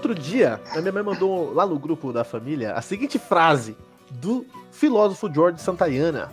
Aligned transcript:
Outro 0.00 0.14
dia, 0.14 0.58
a 0.74 0.80
minha 0.80 0.92
mãe 0.92 1.02
mandou 1.02 1.52
lá 1.52 1.66
no 1.66 1.78
grupo 1.78 2.10
da 2.10 2.24
família 2.24 2.72
a 2.72 2.80
seguinte 2.80 3.18
frase 3.18 3.76
do 4.10 4.46
filósofo 4.72 5.30
George 5.30 5.60
Santayana: 5.60 6.32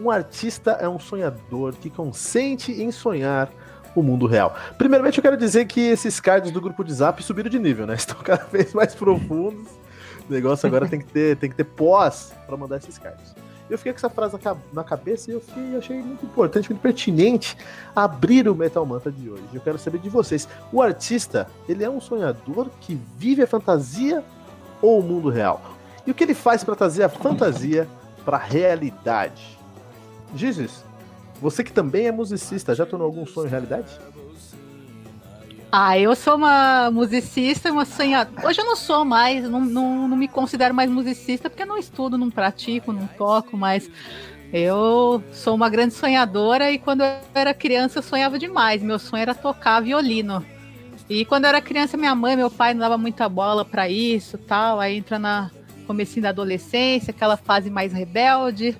Um 0.00 0.10
artista 0.10 0.70
é 0.80 0.88
um 0.88 0.98
sonhador 0.98 1.74
que 1.74 1.90
consente 1.90 2.72
em 2.72 2.90
sonhar 2.90 3.50
o 3.94 4.02
mundo 4.02 4.26
real. 4.26 4.56
Primeiramente, 4.78 5.18
eu 5.18 5.22
quero 5.22 5.36
dizer 5.36 5.66
que 5.66 5.78
esses 5.78 6.18
cards 6.20 6.50
do 6.50 6.58
grupo 6.58 6.82
de 6.82 6.94
Zap 6.94 7.22
subiram 7.22 7.50
de 7.50 7.58
nível, 7.58 7.86
né? 7.86 7.96
Estão 8.00 8.16
cada 8.16 8.46
vez 8.46 8.72
mais 8.72 8.94
profundos. 8.94 9.68
O 10.26 10.32
negócio 10.32 10.66
agora 10.66 10.88
tem 10.88 10.98
que 10.98 11.12
ter, 11.12 11.36
tem 11.36 11.50
que 11.50 11.56
ter 11.56 11.64
pós 11.64 12.32
para 12.46 12.56
mandar 12.56 12.78
esses 12.78 12.96
cards. 12.96 13.34
Eu 13.68 13.76
fiquei 13.76 13.92
com 13.92 13.98
essa 13.98 14.08
frase 14.10 14.36
na 14.72 14.84
cabeça 14.84 15.30
e 15.30 15.34
eu 15.34 15.40
fiquei, 15.40 15.76
achei 15.76 16.00
muito 16.00 16.24
importante, 16.24 16.70
muito 16.70 16.82
pertinente 16.82 17.56
abrir 17.94 18.48
o 18.48 18.54
Metal 18.54 18.86
Mantra 18.86 19.10
de 19.10 19.28
hoje. 19.28 19.42
Eu 19.52 19.60
quero 19.60 19.78
saber 19.78 19.98
de 19.98 20.08
vocês. 20.08 20.48
O 20.72 20.80
artista, 20.80 21.48
ele 21.68 21.82
é 21.82 21.90
um 21.90 22.00
sonhador 22.00 22.68
que 22.80 22.94
vive 23.18 23.42
a 23.42 23.46
fantasia 23.46 24.22
ou 24.80 25.00
o 25.00 25.02
mundo 25.02 25.28
real? 25.28 25.60
E 26.06 26.10
o 26.10 26.14
que 26.14 26.22
ele 26.22 26.34
faz 26.34 26.62
para 26.62 26.76
trazer 26.76 27.02
a 27.02 27.08
fantasia 27.08 27.88
para 28.24 28.36
a 28.36 28.40
realidade? 28.40 29.58
Jesus, 30.34 30.84
você 31.40 31.64
que 31.64 31.72
também 31.72 32.06
é 32.06 32.12
musicista, 32.12 32.74
já 32.74 32.86
tornou 32.86 33.06
algum 33.06 33.26
sonho 33.26 33.48
realidade? 33.48 33.98
Ah, 35.70 35.98
eu 35.98 36.14
sou 36.14 36.36
uma 36.36 36.90
musicista, 36.90 37.72
uma 37.72 37.84
sonhadora. 37.84 38.46
Hoje 38.46 38.60
eu 38.60 38.64
não 38.64 38.76
sou 38.76 39.04
mais, 39.04 39.48
não, 39.48 39.60
não, 39.60 40.08
não 40.08 40.16
me 40.16 40.28
considero 40.28 40.74
mais 40.74 40.90
musicista 40.90 41.50
porque 41.50 41.64
eu 41.64 41.66
não 41.66 41.76
estudo, 41.76 42.16
não 42.16 42.30
pratico, 42.30 42.92
não 42.92 43.06
toco, 43.06 43.56
mas 43.56 43.90
eu 44.52 45.22
sou 45.32 45.54
uma 45.54 45.68
grande 45.68 45.94
sonhadora 45.94 46.70
e 46.70 46.78
quando 46.78 47.02
eu 47.02 47.18
era 47.34 47.52
criança 47.52 47.98
eu 47.98 48.02
sonhava 48.02 48.38
demais. 48.38 48.82
Meu 48.82 48.98
sonho 48.98 49.22
era 49.22 49.34
tocar 49.34 49.80
violino. 49.80 50.44
E 51.08 51.24
quando 51.24 51.44
eu 51.44 51.48
era 51.48 51.60
criança, 51.60 51.96
minha 51.96 52.14
mãe, 52.14 52.36
meu 52.36 52.50
pai 52.50 52.72
não 52.72 52.80
dava 52.80 52.96
muita 52.96 53.28
bola 53.28 53.64
para 53.64 53.88
isso, 53.88 54.38
tal. 54.38 54.80
Aí 54.80 54.96
entra 54.96 55.18
na 55.18 55.50
comecinho 55.86 56.22
da 56.22 56.30
adolescência, 56.30 57.10
aquela 57.10 57.36
fase 57.36 57.70
mais 57.70 57.92
rebelde. 57.92 58.76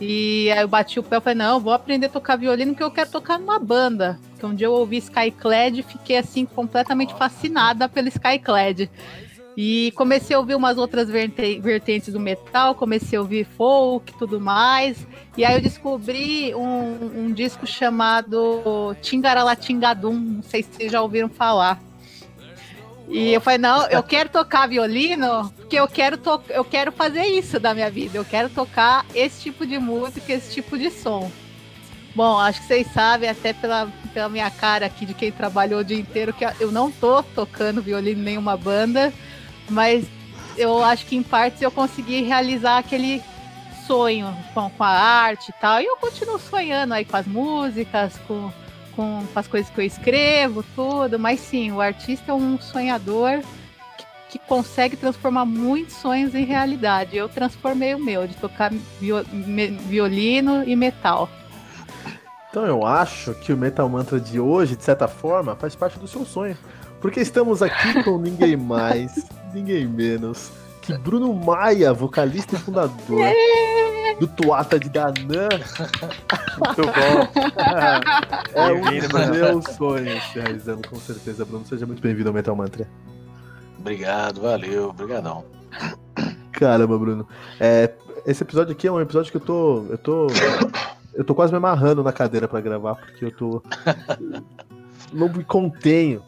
E 0.00 0.50
aí 0.52 0.60
eu 0.60 0.68
bati 0.68 0.98
o 1.00 1.02
pé 1.02 1.16
e 1.16 1.20
falei, 1.20 1.38
não, 1.38 1.58
vou 1.58 1.72
aprender 1.72 2.06
a 2.06 2.10
tocar 2.10 2.36
violino 2.36 2.72
porque 2.72 2.84
eu 2.84 2.90
quero 2.90 3.10
tocar 3.10 3.38
numa 3.38 3.58
banda. 3.58 4.18
Porque 4.30 4.44
um 4.44 4.54
dia 4.54 4.66
eu 4.66 4.72
ouvi 4.72 4.98
Skyclad 4.98 5.78
e 5.78 5.82
fiquei 5.82 6.18
assim 6.18 6.44
completamente 6.44 7.14
fascinada 7.14 7.88
pelo 7.88 8.08
Skyclad. 8.08 8.90
E 9.56 9.90
comecei 9.96 10.36
a 10.36 10.38
ouvir 10.38 10.54
umas 10.54 10.76
outras 10.76 11.08
vertentes 11.08 12.12
do 12.12 12.20
metal, 12.20 12.74
comecei 12.74 13.16
a 13.16 13.22
ouvir 13.22 13.46
folk 13.46 14.12
e 14.12 14.18
tudo 14.18 14.38
mais. 14.38 15.06
E 15.34 15.46
aí 15.46 15.54
eu 15.54 15.62
descobri 15.62 16.54
um, 16.54 17.22
um 17.24 17.32
disco 17.32 17.66
chamado 17.66 18.94
Tingaralatingadum, 19.00 20.12
não 20.12 20.42
sei 20.42 20.62
se 20.62 20.72
vocês 20.72 20.92
já 20.92 21.00
ouviram 21.00 21.30
falar. 21.30 21.80
E 23.08 23.32
eu 23.32 23.40
falei, 23.40 23.58
não, 23.58 23.86
eu 23.86 24.02
quero 24.02 24.28
tocar 24.28 24.66
violino 24.66 25.52
porque 25.56 25.76
eu 25.76 25.86
quero, 25.86 26.16
to 26.16 26.42
eu 26.48 26.64
quero 26.64 26.90
fazer 26.90 27.24
isso 27.24 27.60
da 27.60 27.72
minha 27.72 27.90
vida. 27.90 28.18
Eu 28.18 28.24
quero 28.24 28.48
tocar 28.48 29.06
esse 29.14 29.42
tipo 29.42 29.66
de 29.66 29.78
música, 29.78 30.32
esse 30.32 30.52
tipo 30.52 30.76
de 30.76 30.90
som. 30.90 31.30
Bom, 32.14 32.38
acho 32.38 32.62
que 32.62 32.66
vocês 32.66 32.86
sabem, 32.92 33.28
até 33.28 33.52
pela, 33.52 33.92
pela 34.14 34.28
minha 34.28 34.50
cara 34.50 34.86
aqui 34.86 35.04
de 35.04 35.12
quem 35.12 35.30
trabalhou 35.30 35.80
o 35.80 35.84
dia 35.84 35.98
inteiro, 35.98 36.32
que 36.32 36.46
eu 36.58 36.72
não 36.72 36.90
tô 36.90 37.22
tocando 37.22 37.82
violino 37.82 38.20
em 38.20 38.24
nenhuma 38.24 38.56
banda, 38.56 39.12
mas 39.68 40.06
eu 40.56 40.82
acho 40.82 41.04
que 41.04 41.14
em 41.14 41.22
partes 41.22 41.60
eu 41.60 41.70
consegui 41.70 42.22
realizar 42.22 42.78
aquele 42.78 43.22
sonho 43.86 44.34
com, 44.54 44.70
com 44.70 44.82
a 44.82 44.88
arte 44.88 45.50
e 45.50 45.60
tal. 45.60 45.80
E 45.80 45.84
eu 45.84 45.96
continuo 45.96 46.38
sonhando 46.38 46.94
aí 46.94 47.04
com 47.04 47.16
as 47.16 47.26
músicas, 47.26 48.18
com 48.26 48.50
com, 48.96 49.22
com 49.32 49.38
as 49.38 49.46
coisas 49.46 49.70
que 49.70 49.80
eu 49.80 49.84
escrevo, 49.84 50.64
tudo, 50.74 51.18
mas 51.18 51.38
sim, 51.38 51.70
o 51.70 51.80
artista 51.80 52.32
é 52.32 52.34
um 52.34 52.58
sonhador 52.58 53.40
que, 53.96 54.06
que 54.30 54.38
consegue 54.46 54.96
transformar 54.96 55.44
muitos 55.44 55.96
sonhos 55.96 56.34
em 56.34 56.44
realidade. 56.44 57.16
Eu 57.16 57.28
transformei 57.28 57.94
o 57.94 58.02
meu, 58.02 58.26
de 58.26 58.34
tocar 58.36 58.72
violino 59.88 60.64
e 60.64 60.74
metal. 60.74 61.28
Então 62.50 62.64
eu 62.64 62.86
acho 62.86 63.34
que 63.34 63.52
o 63.52 63.56
Metal 63.56 63.86
Mantra 63.86 64.18
de 64.18 64.40
hoje, 64.40 64.76
de 64.76 64.82
certa 64.82 65.06
forma, 65.06 65.54
faz 65.54 65.76
parte 65.76 65.98
do 65.98 66.08
seu 66.08 66.24
sonho. 66.24 66.56
Porque 67.02 67.20
estamos 67.20 67.62
aqui 67.62 68.02
com 68.02 68.18
ninguém 68.18 68.56
mais, 68.56 69.26
ninguém 69.52 69.86
menos 69.86 70.50
que 70.86 70.96
Bruno 70.96 71.34
Maia, 71.34 71.92
vocalista 71.92 72.54
e 72.54 72.58
fundador 72.58 73.26
do 74.20 74.28
Tuata 74.28 74.78
de 74.78 74.88
Danã. 74.88 75.48
Muito 76.58 76.82
bom. 76.86 77.60
é 78.54 78.72
um 78.72 78.82
dos 78.82 79.30
meus 79.36 79.64
sonhos 79.76 80.22
se 80.32 80.38
realizando, 80.38 80.88
com 80.88 80.96
certeza, 80.96 81.44
Bruno. 81.44 81.66
Seja 81.66 81.84
muito 81.84 82.00
bem-vindo 82.00 82.28
ao 82.28 82.34
Metal 82.34 82.54
Mantra. 82.54 82.88
Obrigado, 83.80 84.40
valeu, 84.40 84.90
obrigadão. 84.90 85.44
Caramba, 86.52 86.96
Bruno. 86.96 87.26
É, 87.58 87.92
esse 88.24 88.44
episódio 88.44 88.72
aqui 88.72 88.86
é 88.86 88.92
um 88.92 89.00
episódio 89.00 89.32
que 89.32 89.38
eu 89.38 89.40
tô. 89.40 89.86
Eu 89.90 89.98
tô. 89.98 90.28
Eu 91.14 91.24
tô 91.24 91.34
quase 91.34 91.52
me 91.52 91.56
amarrando 91.56 92.04
na 92.04 92.12
cadeira 92.12 92.46
para 92.46 92.60
gravar, 92.60 92.94
porque 92.94 93.24
eu 93.24 93.32
tô. 93.32 93.60
Não 95.12 95.28
me 95.28 95.42
contenho 95.42 96.22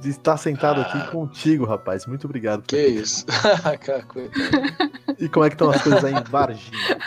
de 0.00 0.10
estar 0.10 0.36
sentado 0.36 0.80
ah. 0.80 0.84
aqui 0.84 1.10
contigo, 1.10 1.64
rapaz. 1.64 2.06
Muito 2.06 2.26
obrigado. 2.26 2.62
Que 2.62 2.86
isso. 2.86 3.26
e 5.18 5.28
como 5.28 5.44
é 5.44 5.48
que 5.48 5.54
estão 5.54 5.70
as 5.70 5.82
coisas 5.82 6.04
aí 6.04 6.14
em 6.14 6.22
Varginha? 6.22 6.98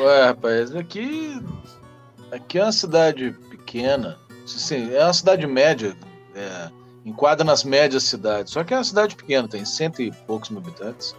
Ué, 0.00 0.24
rapaz, 0.26 0.74
aqui. 0.74 1.40
Aqui 2.30 2.58
é 2.58 2.62
uma 2.62 2.72
cidade 2.72 3.32
pequena. 3.50 4.18
Assim, 4.44 4.94
é 4.94 5.04
uma 5.04 5.12
cidade 5.12 5.46
média. 5.46 5.96
É, 6.34 6.70
enquadra 7.04 7.44
nas 7.44 7.64
médias 7.64 8.04
cidades. 8.04 8.52
Só 8.52 8.64
que 8.64 8.74
é 8.74 8.76
uma 8.76 8.84
cidade 8.84 9.14
pequena, 9.14 9.46
tem 9.46 9.64
cento 9.64 10.02
e 10.02 10.10
poucos 10.26 10.50
mil 10.50 10.60
habitantes. 10.60 11.14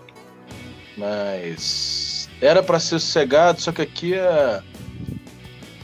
Mas 0.98 2.30
era 2.42 2.64
para 2.64 2.80
ser 2.80 3.00
sossegado, 3.00 3.62
só 3.62 3.72
que 3.72 3.82
aqui 3.82 4.14
é 4.14 4.62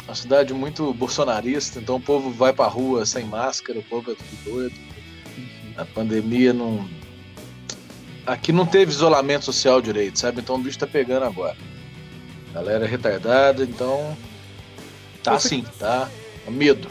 uma 0.07 0.15
cidade 0.15 0.53
muito 0.53 0.93
bolsonarista, 0.93 1.79
então 1.79 1.95
o 1.95 2.01
povo 2.01 2.31
vai 2.31 2.53
pra 2.53 2.67
rua 2.67 3.05
sem 3.05 3.25
máscara, 3.25 3.79
o 3.79 3.83
povo 3.83 4.11
é 4.11 4.15
tudo 4.15 4.43
doido. 4.43 4.75
A 5.77 5.85
pandemia 5.85 6.53
não. 6.53 6.87
Aqui 8.25 8.51
não 8.51 8.65
teve 8.65 8.91
isolamento 8.91 9.45
social 9.45 9.81
direito, 9.81 10.19
sabe? 10.19 10.41
Então 10.41 10.55
o 10.55 10.59
bicho 10.59 10.77
tá 10.77 10.87
pegando 10.87 11.25
agora. 11.25 11.57
A 12.49 12.53
galera 12.55 12.85
é 12.85 12.87
retardada, 12.87 13.63
então. 13.63 14.15
Tá 15.23 15.33
assim, 15.33 15.63
tá? 15.79 16.09
Medo. 16.47 16.87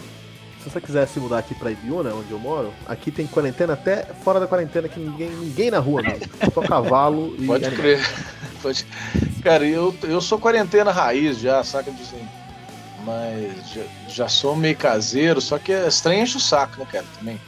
Se 0.63 0.69
você 0.69 0.81
quiser 0.81 1.07
se 1.09 1.19
mudar 1.19 1.39
aqui 1.39 1.55
pra 1.55 1.71
Ibiúna, 1.71 2.15
onde 2.15 2.31
eu 2.31 2.39
moro, 2.39 2.73
aqui 2.87 3.11
tem 3.11 3.27
quarentena 3.27 3.73
até 3.73 4.05
fora 4.05 4.39
da 4.39 4.47
quarentena, 4.47 4.89
que 4.89 5.01
ninguém, 5.01 5.31
ninguém 5.31 5.71
na 5.71 5.79
rua 5.79 6.03
mesmo. 6.03 6.27
Só 6.53 6.61
cavalo 6.61 7.35
e. 7.39 7.45
Pode 7.47 7.71
crer. 7.71 8.01
Pode... 8.63 8.87
Cara, 9.43 9.67
eu, 9.67 9.95
eu 10.03 10.21
sou 10.21 10.39
quarentena 10.39 10.93
raiz 10.93 11.39
já, 11.39 11.65
saca? 11.65 11.91
De 11.91 12.03
assim, 12.03 12.29
mas 13.05 13.71
já, 13.71 13.83
já 14.09 14.29
sou 14.29 14.57
meio 14.57 14.77
caseiro, 14.77 15.41
só 15.41 15.59
que 15.59 15.73
é 15.73 15.89
estranho 15.89 16.23
enche 16.23 16.37
o 16.37 16.41
saco, 16.41 16.79
né, 16.79 16.87
cara, 16.91 17.05
também. 17.19 17.41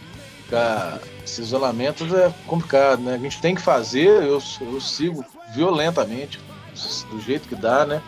Ficar, 0.44 1.00
esse 1.25 1.40
isolamento 1.40 2.04
é 2.16 2.32
complicado, 2.46 3.00
né? 3.02 3.14
A 3.14 3.19
gente 3.19 3.40
tem 3.40 3.54
que 3.54 3.60
fazer, 3.60 4.06
eu, 4.06 4.43
eu 4.60 4.81
sigo 4.81 5.25
violentamente, 5.54 6.38
do 7.10 7.20
jeito 7.20 7.49
que 7.49 7.54
dá, 7.54 7.87
né? 7.87 8.02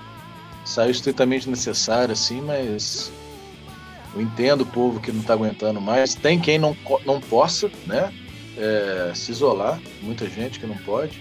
Saiu 0.64 0.90
estritamente 0.90 1.48
necessário, 1.48 2.12
assim, 2.12 2.40
mas 2.40 3.12
eu 4.14 4.20
entendo 4.20 4.62
o 4.62 4.66
povo 4.66 5.00
que 5.00 5.12
não 5.12 5.20
está 5.20 5.34
aguentando 5.34 5.80
mais. 5.80 6.14
Tem 6.14 6.40
quem 6.40 6.58
não, 6.58 6.76
não 7.04 7.20
possa, 7.20 7.70
né? 7.86 8.12
É, 8.56 9.12
se 9.14 9.32
isolar, 9.32 9.80
muita 10.00 10.28
gente 10.28 10.60
que 10.60 10.66
não 10.66 10.76
pode. 10.78 11.20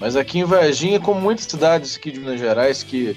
Mas 0.00 0.16
aqui 0.16 0.38
em 0.38 0.44
Varginha, 0.44 1.00
como 1.00 1.20
muitas 1.20 1.46
cidades 1.46 1.96
aqui 1.96 2.12
de 2.12 2.20
Minas 2.20 2.38
Gerais 2.38 2.82
que 2.82 3.16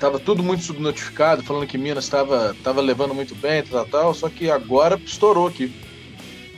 Tava 0.00 0.18
tudo 0.18 0.42
muito 0.42 0.64
subnotificado, 0.64 1.42
falando 1.42 1.66
que 1.66 1.76
Minas 1.76 2.04
estava 2.04 2.56
tava 2.64 2.80
levando 2.80 3.14
muito 3.14 3.34
bem, 3.34 3.62
tal, 3.62 3.84
tal, 3.84 4.14
só 4.14 4.30
que 4.30 4.50
agora 4.50 4.98
estourou 5.04 5.46
aqui. 5.46 5.70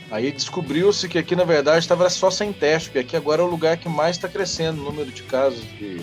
Aí 0.09 0.31
descobriu-se 0.31 1.09
que 1.09 1.17
aqui, 1.17 1.35
na 1.35 1.43
verdade, 1.43 1.79
estava 1.79 2.09
só 2.09 2.31
sem 2.31 2.53
teste, 2.53 2.89
porque 2.89 2.99
aqui 2.99 3.17
agora 3.17 3.41
é 3.41 3.45
o 3.45 3.49
lugar 3.49 3.75
que 3.77 3.89
mais 3.89 4.15
está 4.15 4.29
crescendo 4.29 4.81
o 4.81 4.85
número 4.85 5.11
de 5.11 5.23
casos 5.23 5.63
de, 5.77 5.99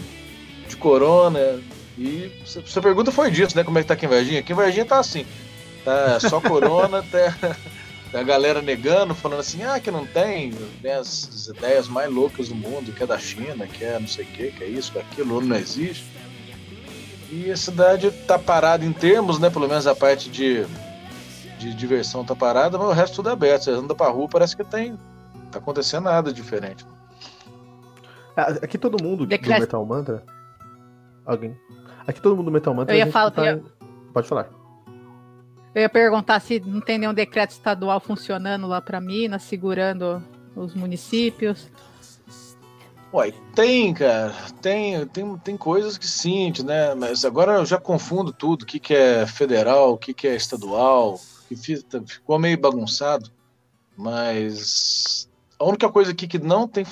de 0.68 0.76
corona. 0.76 1.62
E 1.96 2.30
sua 2.44 2.82
pergunta 2.82 3.10
foi 3.10 3.30
disso, 3.30 3.56
né? 3.56 3.64
Como 3.64 3.78
é 3.78 3.82
que 3.82 3.88
tá 3.88 3.94
aqui 3.94 4.04
em 4.04 4.08
Varginha? 4.08 4.40
Aqui 4.40 4.52
em 4.52 4.56
Varginha 4.56 4.84
tá 4.84 4.98
assim. 4.98 5.24
Tá 5.82 6.20
só 6.20 6.40
corona, 6.40 7.02
tá, 7.10 7.56
a 8.12 8.22
galera 8.22 8.60
negando, 8.60 9.14
falando 9.14 9.40
assim, 9.40 9.62
ah, 9.62 9.78
que 9.80 9.90
não 9.90 10.04
tem, 10.04 10.52
tem 10.82 10.92
as 10.92 11.46
ideias 11.46 11.88
mais 11.88 12.12
loucas 12.12 12.48
do 12.48 12.54
mundo, 12.54 12.92
que 12.92 13.02
é 13.02 13.06
da 13.06 13.18
China, 13.18 13.66
que 13.66 13.84
é 13.84 13.98
não 13.98 14.08
sei 14.08 14.24
o 14.24 14.28
que, 14.28 14.50
que 14.50 14.64
é 14.64 14.66
isso, 14.66 14.92
que 14.92 14.98
é 14.98 15.00
aquilo, 15.00 15.40
não 15.40 15.56
existe. 15.56 16.04
E 17.30 17.50
a 17.50 17.56
cidade 17.56 18.10
tá 18.26 18.38
parada 18.38 18.84
em 18.84 18.92
termos, 18.92 19.38
né? 19.38 19.48
Pelo 19.48 19.68
menos 19.68 19.86
a 19.86 19.94
parte 19.94 20.28
de, 20.28 20.66
de 21.58 21.72
diversão 21.74 22.24
tá 22.24 22.34
parada, 22.34 22.76
mas 22.76 22.88
o 22.88 22.92
resto 22.92 23.16
tudo 23.16 23.28
é 23.28 23.32
aberto. 23.32 23.64
Você 23.64 23.70
anda 23.70 23.94
pra 23.94 24.08
rua, 24.08 24.28
parece 24.28 24.56
que 24.56 24.64
tem. 24.64 24.98
Tá 25.52 25.58
acontecendo 25.58 26.04
nada 26.04 26.32
diferente. 26.32 26.84
Ah, 28.36 28.48
aqui 28.62 28.76
todo 28.76 29.02
mundo 29.02 29.26
do 29.26 29.48
Metal 29.48 29.86
Mantra. 29.86 30.24
Alguém. 31.24 31.56
Aqui 32.06 32.20
todo 32.20 32.36
mundo 32.36 32.46
do 32.46 32.52
Metal 32.52 32.74
Mantra. 32.74 32.94
Eu 32.94 32.98
ia 32.98 33.12
falar. 33.12 33.30
Tá... 33.30 33.46
Eu... 33.46 33.64
Pode 34.12 34.26
falar. 34.26 34.48
Eu 35.72 35.82
ia 35.82 35.88
perguntar 35.88 36.40
se 36.40 36.58
não 36.58 36.80
tem 36.80 36.98
nenhum 36.98 37.14
decreto 37.14 37.50
estadual 37.50 38.00
funcionando 38.00 38.66
lá 38.66 38.80
para 38.80 39.00
Minas, 39.00 39.42
segurando 39.42 40.20
os 40.56 40.74
municípios. 40.74 41.70
Uai, 43.12 43.34
tem, 43.54 43.92
cara. 43.92 44.32
Tem, 44.62 45.04
tem, 45.06 45.38
tem 45.38 45.56
coisas 45.56 45.98
que 45.98 46.06
sim, 46.06 46.52
né? 46.64 46.94
Mas 46.94 47.24
agora 47.24 47.54
eu 47.54 47.66
já 47.66 47.78
confundo 47.78 48.32
tudo. 48.32 48.62
O 48.62 48.66
que, 48.66 48.78
que 48.78 48.94
é 48.94 49.26
federal, 49.26 49.92
o 49.92 49.98
que, 49.98 50.14
que 50.14 50.28
é 50.28 50.36
estadual. 50.36 51.20
Que 51.48 51.56
ficou 51.56 52.38
meio 52.38 52.58
bagunçado. 52.60 53.30
Mas 53.96 55.28
a 55.58 55.64
única 55.64 55.90
coisa 55.90 56.12
aqui 56.12 56.26
que 56.26 56.38
não 56.38 56.66
tem 56.66 56.84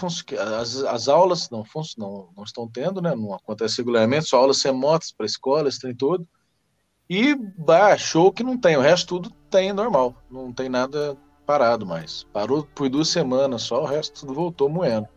as, 0.61 0.77
as 0.85 1.09
aulas 1.09 1.49
não, 1.49 1.65
não, 1.97 2.29
não 2.37 2.45
estão 2.45 2.69
tendo, 2.69 3.01
né? 3.01 3.15
Não 3.15 3.33
acontece 3.33 3.79
regularmente, 3.79 4.29
só 4.29 4.39
aulas 4.39 4.63
remotas 4.63 5.11
para 5.11 5.25
escolas, 5.25 5.79
tem 5.79 5.95
todo. 5.95 6.27
E 7.09 7.35
show 7.97 8.31
que 8.31 8.43
não 8.43 8.59
tem, 8.59 8.77
o 8.77 8.83
resto 8.83 9.07
tudo 9.07 9.31
tem 9.49 9.73
normal, 9.73 10.15
não 10.31 10.53
tem 10.53 10.69
nada 10.69 11.17
parado 11.47 11.87
mais. 11.87 12.25
Parou 12.31 12.69
por 12.75 12.91
duas 12.91 13.09
semanas 13.09 13.63
só, 13.63 13.83
o 13.83 13.87
resto 13.87 14.21
tudo 14.21 14.35
voltou 14.35 14.69
moendo. 14.69 15.09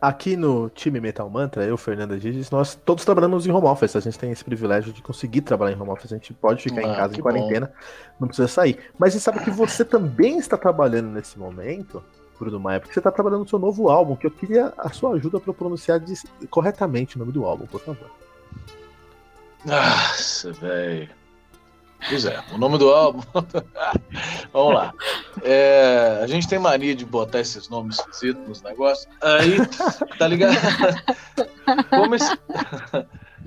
Aqui 0.00 0.36
no 0.36 0.68
time 0.68 1.00
Metal 1.00 1.28
Mantra, 1.28 1.64
eu, 1.64 1.76
Fernanda 1.76 2.18
Giges, 2.18 2.50
nós 2.50 2.74
todos 2.74 3.04
trabalhamos 3.04 3.46
em 3.46 3.50
home 3.50 3.66
office. 3.66 3.96
A 3.96 4.00
gente 4.00 4.18
tem 4.18 4.30
esse 4.30 4.44
privilégio 4.44 4.92
de 4.92 5.00
conseguir 5.00 5.40
trabalhar 5.40 5.74
em 5.74 5.80
home 5.80 5.90
office. 5.90 6.12
A 6.12 6.16
gente 6.16 6.34
pode 6.34 6.62
ficar 6.62 6.80
ah, 6.80 6.92
em 6.92 6.94
casa 6.94 7.16
em 7.16 7.20
quarentena, 7.20 7.66
bom. 7.66 7.72
não 8.20 8.28
precisa 8.28 8.48
sair. 8.48 8.78
Mas 8.98 9.14
você 9.14 9.20
sabe 9.20 9.40
que 9.40 9.50
você 9.50 9.84
também 9.84 10.38
está 10.38 10.56
trabalhando 10.58 11.08
nesse 11.08 11.38
momento, 11.38 12.04
Bruno 12.38 12.60
Maia, 12.60 12.78
porque 12.78 12.92
você 12.92 13.00
está 13.00 13.10
trabalhando 13.10 13.40
no 13.40 13.48
seu 13.48 13.58
novo 13.58 13.88
álbum, 13.88 14.16
que 14.16 14.26
eu 14.26 14.30
queria 14.30 14.72
a 14.76 14.90
sua 14.90 15.14
ajuda 15.14 15.40
para 15.40 15.54
pronunciar 15.54 16.00
corretamente 16.50 17.16
o 17.16 17.18
nome 17.18 17.32
do 17.32 17.46
álbum, 17.46 17.66
por 17.66 17.80
favor. 17.80 18.10
Nossa, 19.64 20.52
velho. 20.52 21.08
Pois 22.08 22.24
é, 22.24 22.42
o 22.52 22.58
nome 22.58 22.78
do 22.78 22.90
álbum. 22.90 23.22
Vamos 24.52 24.74
lá. 24.74 24.94
É, 25.42 26.20
a 26.22 26.26
gente 26.26 26.48
tem 26.48 26.58
mania 26.58 26.94
de 26.94 27.04
botar 27.04 27.40
esses 27.40 27.68
nomes 27.68 27.98
esquisitos 27.98 28.46
nos 28.46 28.62
negócios. 28.62 29.08
Aí, 29.20 29.56
tá 30.18 30.28
ligado? 30.28 30.56
Como 31.90 32.14
esse, 32.14 32.38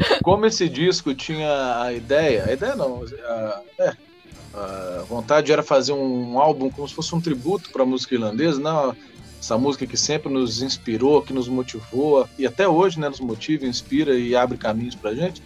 como 0.23 0.45
esse 0.45 0.69
disco 0.69 1.13
tinha 1.13 1.81
a 1.81 1.93
ideia, 1.93 2.45
a 2.45 2.53
ideia 2.53 2.75
não, 2.75 3.03
a, 3.03 3.61
é, 3.79 3.93
a 4.53 5.03
vontade 5.07 5.51
era 5.51 5.63
fazer 5.63 5.93
um 5.93 6.39
álbum 6.39 6.69
como 6.69 6.87
se 6.87 6.93
fosse 6.93 7.13
um 7.15 7.21
tributo 7.21 7.69
para 7.71 7.83
a 7.83 7.85
música 7.85 8.15
irlandesa, 8.15 8.59
não, 8.59 8.95
essa 9.39 9.57
música 9.57 9.85
que 9.85 9.97
sempre 9.97 10.31
nos 10.31 10.61
inspirou, 10.61 11.21
que 11.21 11.33
nos 11.33 11.47
motivou 11.47 12.27
e 12.37 12.45
até 12.45 12.67
hoje 12.67 12.99
né, 12.99 13.07
nos 13.07 13.19
motiva, 13.19 13.65
inspira 13.65 14.13
e 14.17 14.35
abre 14.35 14.57
caminhos 14.57 14.95
para 14.95 15.15
gente. 15.15 15.41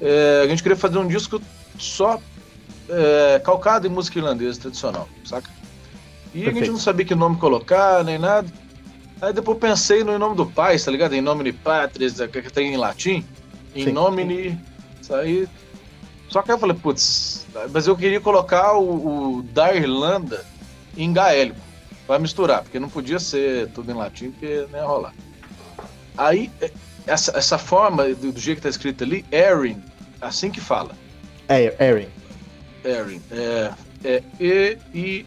É, 0.00 0.42
a 0.44 0.48
gente 0.48 0.62
queria 0.62 0.76
fazer 0.76 0.98
um 0.98 1.06
disco 1.06 1.40
só 1.78 2.20
é, 2.88 3.40
calcado 3.44 3.86
em 3.86 3.90
música 3.90 4.18
irlandesa 4.18 4.60
tradicional, 4.60 5.08
saca? 5.24 5.50
E 6.34 6.44
Perfeito. 6.44 6.48
a 6.48 6.58
gente 6.58 6.70
não 6.70 6.78
sabia 6.78 7.04
que 7.04 7.14
nome 7.14 7.36
colocar, 7.36 8.02
nem 8.04 8.18
nada. 8.18 8.48
Aí 9.20 9.32
depois 9.32 9.58
pensei 9.58 10.02
no 10.02 10.18
nome 10.18 10.34
do 10.34 10.46
pai, 10.46 10.78
tá 10.78 10.90
ligado? 10.90 11.14
Em 11.14 11.20
nome 11.20 11.44
de 11.44 11.52
patris, 11.52 12.16
que 12.20 12.50
tem 12.50 12.74
em 12.74 12.76
latim. 12.76 13.24
Em 13.74 13.92
nome. 13.92 14.58
Isso 15.00 15.14
aí. 15.14 15.48
Só 16.28 16.42
que 16.42 16.50
aí 16.50 16.56
eu 16.56 16.58
falei, 16.58 16.76
putz, 16.76 17.46
mas 17.72 17.86
eu 17.86 17.96
queria 17.96 18.20
colocar 18.20 18.74
o, 18.74 19.38
o 19.38 19.42
da 19.42 19.74
Irlanda 19.74 20.44
em 20.96 21.12
gaélico, 21.12 21.60
pra 22.06 22.18
misturar, 22.18 22.62
porque 22.62 22.80
não 22.80 22.88
podia 22.88 23.18
ser 23.18 23.68
tudo 23.68 23.90
em 23.90 23.94
latim, 23.94 24.30
porque 24.30 24.66
não 24.72 24.78
ia 24.78 24.84
rolar. 24.86 25.14
Aí, 26.16 26.50
é, 26.60 26.70
essa, 27.06 27.36
essa 27.36 27.58
forma, 27.58 28.04
do, 28.14 28.32
do 28.32 28.40
jeito 28.40 28.58
que 28.58 28.62
tá 28.62 28.68
escrito 28.68 29.04
ali, 29.04 29.24
Erin, 29.30 29.82
assim 30.20 30.50
que 30.50 30.60
fala. 30.60 30.94
É, 31.48 31.74
Erin. 31.84 32.08
Erin. 32.84 33.22
É, 33.30 33.72
é 34.04 34.22
E-I-R-E-A-N-N 34.40 35.22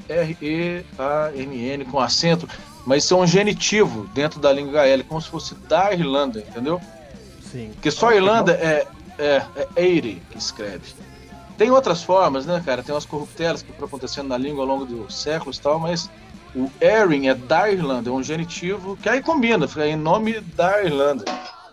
com 1.85 1.99
acento, 1.99 2.47
mas 2.85 3.03
isso 3.03 3.13
é 3.13 3.17
um 3.17 3.27
genitivo 3.27 4.07
dentro 4.13 4.39
da 4.39 4.51
língua 4.51 4.73
gaélica, 4.73 5.09
como 5.09 5.21
se 5.21 5.29
fosse 5.29 5.55
da 5.55 5.93
Irlanda, 5.93 6.39
entendeu? 6.39 6.81
Sim. 7.51 7.71
Porque 7.73 7.89
só 7.91 8.09
a 8.09 8.15
Irlanda 8.15 8.51
é, 8.53 8.85
é, 9.17 9.41
é 9.55 9.67
Eire 9.75 10.21
que 10.29 10.37
escreve. 10.37 10.93
Tem 11.57 11.71
outras 11.71 12.03
formas, 12.03 12.45
né, 12.45 12.61
cara? 12.65 12.83
Tem 12.83 12.93
umas 12.93 13.05
corruptelas 13.05 13.61
que 13.61 13.71
foram 13.71 13.87
acontecendo 13.87 14.27
na 14.27 14.37
língua 14.37 14.63
ao 14.63 14.67
longo 14.67 14.85
dos 14.85 15.15
séculos 15.15 15.57
e 15.57 15.61
tal, 15.61 15.79
mas 15.79 16.09
o 16.53 16.69
Erin 16.81 17.27
é 17.27 17.33
da 17.33 17.71
Irlanda, 17.71 18.09
é 18.09 18.13
um 18.13 18.23
genitivo 18.23 18.97
que 18.97 19.07
aí 19.07 19.21
combina, 19.21 19.67
fica 19.67 19.87
em 19.87 19.95
nome 19.95 20.41
da 20.41 20.83
Irlanda. 20.83 21.23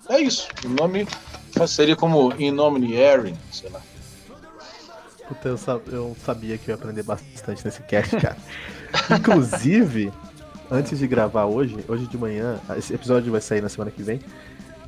É 0.08 0.20
isso. 0.20 0.48
O 0.64 0.68
nome 0.68 1.06
seria 1.66 1.96
como 1.96 2.32
in 2.38 2.50
nomine 2.50 2.94
Erin, 2.94 3.36
sei 3.50 3.70
lá. 3.70 3.80
Puta, 5.32 5.49
eu, 5.49 5.58
eu 5.90 6.17
sabia 6.25 6.58
que 6.58 6.70
eu 6.70 6.75
ia 6.75 6.76
aprender 6.76 7.02
bastante 7.02 7.64
nesse 7.64 7.82
cast, 7.84 8.14
cara. 8.17 8.37
Inclusive, 9.19 10.12
antes 10.70 10.99
de 10.99 11.06
gravar 11.06 11.46
hoje, 11.46 11.82
hoje 11.88 12.06
de 12.06 12.19
manhã, 12.19 12.61
esse 12.76 12.93
episódio 12.93 13.32
vai 13.32 13.40
sair 13.40 13.62
na 13.62 13.69
semana 13.70 13.90
que 13.90 14.02
vem. 14.02 14.20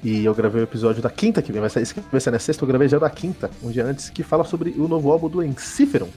E 0.03 0.23
eu 0.23 0.35
gravei 0.35 0.61
o 0.61 0.65
episódio 0.65 1.03
da 1.03 1.09
quinta 1.09 1.41
que 1.41 1.51
vem, 1.51 1.63
vai 1.63 1.71
sair, 1.71 1.85
esse 1.85 1.95
que 1.95 2.01
vai 2.13 2.21
sair 2.21 2.33
na 2.33 2.39
sexta, 2.39 2.63
eu 2.63 2.69
gravei 2.69 2.89
já 2.89 2.99
da 2.99 3.09
quinta, 3.09 3.51
um 3.63 3.71
dia 3.71 3.87
antes, 3.87 4.11
que 4.11 4.23
fala 4.23 4.45
sobre 4.45 4.75
o 4.77 4.87
novo 4.87 5.11
álbum 5.11 5.31
do 5.31 5.43
Enciferum, 5.43 6.11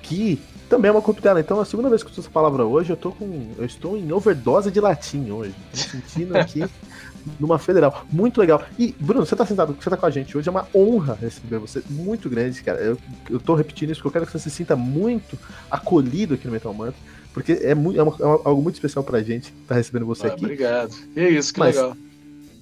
que 0.00 0.40
também 0.66 0.88
é 0.88 0.92
uma 0.92 1.02
corruptela. 1.02 1.38
Então, 1.38 1.60
a 1.60 1.66
segunda 1.66 1.90
vez 1.90 2.02
que 2.02 2.08
eu 2.08 2.12
uso 2.12 2.22
essa 2.22 2.30
palavra 2.30 2.64
hoje, 2.64 2.88
eu 2.88 2.96
tô 2.96 3.12
com. 3.12 3.50
Eu 3.58 3.66
estou 3.66 3.98
em 3.98 4.10
overdose 4.10 4.70
de 4.70 4.80
latim 4.80 5.30
hoje. 5.30 5.54
Tô 5.70 5.76
sentindo 5.76 6.38
aqui 6.38 6.64
numa 7.38 7.58
federal. 7.58 8.04
Muito 8.10 8.40
legal. 8.40 8.62
E, 8.78 8.94
Bruno, 8.98 9.24
você 9.24 9.36
tá 9.36 9.44
sentado, 9.46 9.76
você 9.78 9.90
tá 9.90 9.96
com 9.96 10.06
a 10.06 10.10
gente 10.10 10.36
hoje, 10.36 10.48
é 10.48 10.50
uma 10.50 10.66
honra 10.74 11.18
receber 11.20 11.58
você. 11.58 11.82
Muito 11.88 12.28
grande, 12.28 12.62
cara. 12.62 12.78
Eu, 12.80 12.98
eu 13.30 13.40
tô 13.40 13.54
repetindo 13.54 13.90
isso 13.90 14.00
porque 14.00 14.08
eu 14.08 14.20
quero 14.20 14.26
que 14.26 14.32
você 14.32 14.50
se 14.50 14.50
sinta 14.50 14.76
muito 14.76 15.38
acolhido 15.70 16.34
aqui 16.34 16.46
no 16.46 16.52
Metal 16.52 16.72
Mantra. 16.72 17.00
Porque 17.32 17.52
é, 17.62 17.74
muito, 17.74 17.98
é, 17.98 18.02
uma, 18.02 18.16
é 18.18 18.24
uma, 18.24 18.40
algo 18.44 18.62
muito 18.62 18.74
especial 18.74 19.02
pra 19.02 19.22
gente 19.22 19.52
estar 19.52 19.68
tá 19.68 19.74
recebendo 19.74 20.04
você 20.04 20.26
ah, 20.26 20.30
aqui. 20.30 20.44
Obrigado. 20.44 20.94
E 21.16 21.20
é 21.20 21.30
isso, 21.30 21.52
que 21.52 21.60
Mas, 21.60 21.76
legal. 21.76 21.96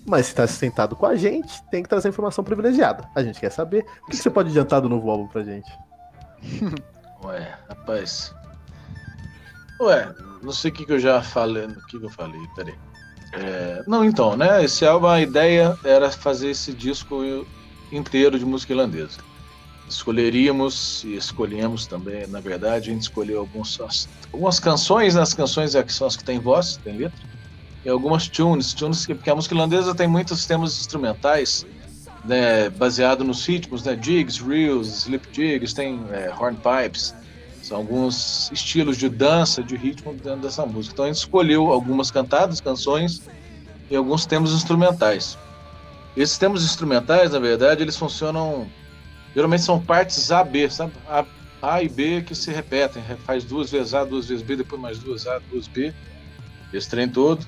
Mas 0.06 0.26
se 0.26 0.34
tá 0.34 0.46
sentado 0.46 0.96
com 0.96 1.06
a 1.06 1.16
gente, 1.16 1.62
tem 1.70 1.82
que 1.82 1.88
trazer 1.88 2.08
informação 2.08 2.42
privilegiada. 2.44 3.08
A 3.14 3.22
gente 3.22 3.40
quer 3.40 3.50
saber. 3.50 3.84
O 4.02 4.06
que, 4.06 4.16
que 4.16 4.22
você 4.22 4.30
pode 4.30 4.50
adiantar 4.50 4.80
do 4.80 4.88
novo 4.88 5.10
álbum 5.10 5.26
pra 5.26 5.42
gente? 5.42 5.70
Ué, 7.24 7.58
rapaz. 7.68 8.34
Ué, 9.80 10.14
não 10.42 10.52
sei 10.52 10.70
o 10.70 10.74
que, 10.74 10.86
que 10.86 10.92
eu 10.92 10.98
já 10.98 11.20
falei. 11.22 11.66
O 11.66 11.86
que, 11.86 11.98
que 11.98 12.06
eu 12.06 12.10
falei? 12.10 12.40
Peraí. 12.54 12.74
É, 13.32 13.82
não, 13.86 14.04
então, 14.04 14.36
né? 14.36 14.64
Esse 14.64 14.84
álbum, 14.84 15.06
a 15.06 15.20
ideia 15.20 15.78
era 15.84 16.10
fazer 16.10 16.50
esse 16.50 16.72
disco 16.72 17.46
inteiro 17.92 18.38
de 18.38 18.44
música 18.44 18.72
irlandesa. 18.72 19.18
Escolheríamos 19.88 21.02
e 21.04 21.16
escolhemos 21.16 21.86
também, 21.86 22.26
na 22.28 22.40
verdade, 22.40 22.90
a 22.90 22.92
gente 22.92 23.02
escolheu 23.02 23.40
alguns, 23.40 23.78
algumas 24.32 24.60
canções, 24.60 25.16
né? 25.16 25.22
as 25.22 25.34
canções 25.34 25.74
é 25.74 25.86
são 25.88 26.06
as 26.06 26.16
que 26.16 26.22
têm 26.22 26.38
voz, 26.38 26.76
tem 26.76 26.96
letra, 26.96 27.18
e 27.84 27.88
algumas 27.88 28.28
tunes, 28.28 28.72
tunes 28.72 29.06
porque 29.06 29.30
a 29.30 29.34
música 29.34 29.54
irlandesa 29.54 29.94
tem 29.94 30.06
muitos 30.06 30.46
temas 30.46 30.78
instrumentais, 30.78 31.66
né, 32.24 32.68
baseado 32.70 33.24
nos 33.24 33.44
ritmos, 33.46 33.82
né, 33.82 33.98
jigs, 34.00 34.38
reels, 34.38 34.86
slip 34.86 35.26
jigs, 35.32 35.72
tem 35.72 36.00
é, 36.12 36.30
hornpipes, 36.38 37.14
são 37.70 37.78
alguns 37.78 38.50
estilos 38.50 38.96
de 38.96 39.08
dança, 39.08 39.62
de 39.62 39.76
ritmo 39.76 40.12
dentro 40.12 40.40
dessa 40.40 40.66
música. 40.66 40.92
Então 40.92 41.04
a 41.04 41.08
gente 41.08 41.18
escolheu 41.18 41.70
algumas 41.70 42.10
cantadas, 42.10 42.60
canções 42.60 43.22
e 43.88 43.94
alguns 43.94 44.26
temas 44.26 44.50
instrumentais. 44.50 45.38
Esses 46.16 46.36
temas 46.36 46.64
instrumentais, 46.64 47.30
na 47.30 47.38
verdade, 47.38 47.80
eles 47.80 47.96
funcionam. 47.96 48.66
Geralmente 49.36 49.62
são 49.62 49.80
partes 49.80 50.32
A, 50.32 50.42
B, 50.42 50.68
sabe? 50.68 50.92
A, 51.08 51.24
a 51.62 51.80
e 51.80 51.88
B 51.88 52.22
que 52.22 52.34
se 52.34 52.50
repetem. 52.50 53.04
Faz 53.24 53.44
duas 53.44 53.70
vezes 53.70 53.94
A, 53.94 54.04
duas 54.04 54.26
vezes 54.26 54.42
B, 54.42 54.56
depois 54.56 54.82
mais 54.82 54.98
duas 54.98 55.28
A, 55.28 55.38
duas 55.38 55.68
B. 55.68 55.94
Esse 56.72 56.90
trem 56.90 57.08
todo. 57.08 57.46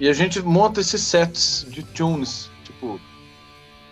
E 0.00 0.08
a 0.08 0.12
gente 0.12 0.42
monta 0.42 0.80
esses 0.80 1.00
sets 1.00 1.64
de 1.70 1.84
tunes, 1.84 2.50
tipo, 2.64 3.00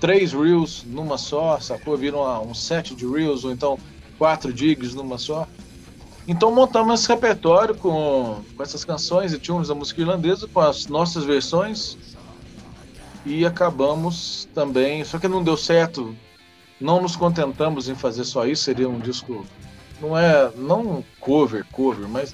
três 0.00 0.32
reels 0.32 0.82
numa 0.84 1.16
só, 1.16 1.60
sacou? 1.60 1.96
Vira 1.96 2.16
um 2.16 2.52
set 2.52 2.96
de 2.96 3.06
reels, 3.06 3.44
ou 3.44 3.52
então 3.52 3.78
quatro 4.18 4.52
digs 4.52 4.92
numa 4.92 5.18
só. 5.18 5.46
Então 6.28 6.54
montamos 6.54 7.00
esse 7.00 7.08
repertório 7.08 7.74
com, 7.74 8.42
com 8.54 8.62
essas 8.62 8.84
canções 8.84 9.32
e 9.32 9.38
tunes 9.38 9.68
da 9.68 9.74
música 9.74 10.02
irlandesa, 10.02 10.46
com 10.46 10.60
as 10.60 10.86
nossas 10.86 11.24
versões. 11.24 11.96
E 13.24 13.46
acabamos 13.46 14.46
também. 14.54 15.02
Só 15.04 15.18
que 15.18 15.26
não 15.26 15.42
deu 15.42 15.56
certo. 15.56 16.14
Não 16.78 17.00
nos 17.00 17.16
contentamos 17.16 17.88
em 17.88 17.94
fazer 17.94 18.24
só 18.24 18.46
isso, 18.46 18.62
seria 18.62 18.88
um 18.88 19.00
disco 19.00 19.44
não 20.00 20.16
é 20.16 20.52
não 20.54 21.02
cover, 21.18 21.64
cover, 21.72 22.06
mas 22.06 22.32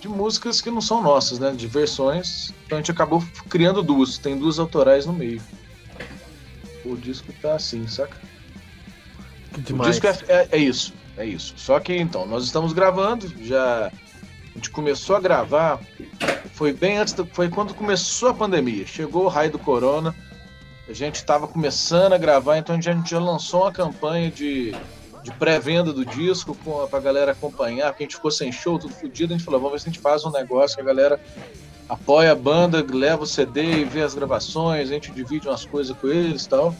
de 0.00 0.08
músicas 0.08 0.60
que 0.60 0.70
não 0.70 0.80
são 0.80 1.00
nossas, 1.00 1.38
né? 1.38 1.52
De 1.52 1.66
versões. 1.66 2.52
Então 2.66 2.76
a 2.76 2.80
gente 2.80 2.90
acabou 2.90 3.22
criando 3.48 3.82
duas, 3.82 4.18
tem 4.18 4.36
duas 4.36 4.58
autorais 4.58 5.06
no 5.06 5.12
meio. 5.12 5.40
O 6.84 6.96
disco 6.96 7.32
tá 7.40 7.54
assim, 7.54 7.86
saca? 7.86 8.16
Que 9.54 9.60
demais. 9.60 9.96
O 9.96 10.00
disco 10.00 10.06
é, 10.28 10.32
é, 10.34 10.48
é 10.52 10.58
isso, 10.58 10.92
é 11.18 11.26
isso. 11.26 11.54
Só 11.56 11.78
que 11.80 11.94
então, 11.96 12.24
nós 12.26 12.44
estamos 12.44 12.72
gravando, 12.72 13.26
já 13.44 13.86
a 13.86 13.92
gente 14.54 14.70
começou 14.70 15.16
a 15.16 15.20
gravar, 15.20 15.80
foi 16.54 16.72
bem 16.72 16.98
antes, 16.98 17.12
do, 17.12 17.26
foi 17.26 17.48
quando 17.48 17.74
começou 17.74 18.30
a 18.30 18.34
pandemia. 18.34 18.86
Chegou 18.86 19.24
o 19.24 19.28
raio 19.28 19.50
do 19.50 19.58
corona, 19.58 20.14
a 20.88 20.92
gente 20.92 21.16
estava 21.16 21.46
começando 21.46 22.12
a 22.12 22.18
gravar, 22.18 22.56
então 22.56 22.74
a 22.74 22.80
gente 22.80 23.10
já 23.10 23.18
lançou 23.18 23.62
uma 23.62 23.72
campanha 23.72 24.30
de, 24.30 24.74
de 25.22 25.30
pré-venda 25.32 25.92
do 25.92 26.04
disco 26.04 26.56
para 26.88 26.98
a 26.98 27.02
galera 27.02 27.32
acompanhar, 27.32 27.88
porque 27.90 28.04
a 28.04 28.06
gente 28.06 28.16
ficou 28.16 28.30
sem 28.30 28.50
show, 28.50 28.78
tudo 28.78 28.94
fodido. 28.94 29.34
A 29.34 29.36
gente 29.36 29.44
falou, 29.44 29.60
vamos 29.60 29.74
ver 29.74 29.80
se 29.80 29.88
a 29.88 29.92
gente 29.92 30.02
faz 30.02 30.24
um 30.24 30.30
negócio 30.30 30.76
que 30.76 30.82
a 30.82 30.86
galera 30.86 31.20
apoia 31.88 32.32
a 32.32 32.34
banda, 32.34 32.84
leva 32.90 33.22
o 33.22 33.26
CD 33.26 33.80
e 33.80 33.84
vê 33.84 34.02
as 34.02 34.14
gravações, 34.14 34.88
a 34.88 34.92
gente 34.92 35.10
divide 35.10 35.48
umas 35.48 35.64
coisas 35.64 35.96
com 35.96 36.08
eles 36.08 36.44
e 36.44 36.48
tal. 36.48 36.74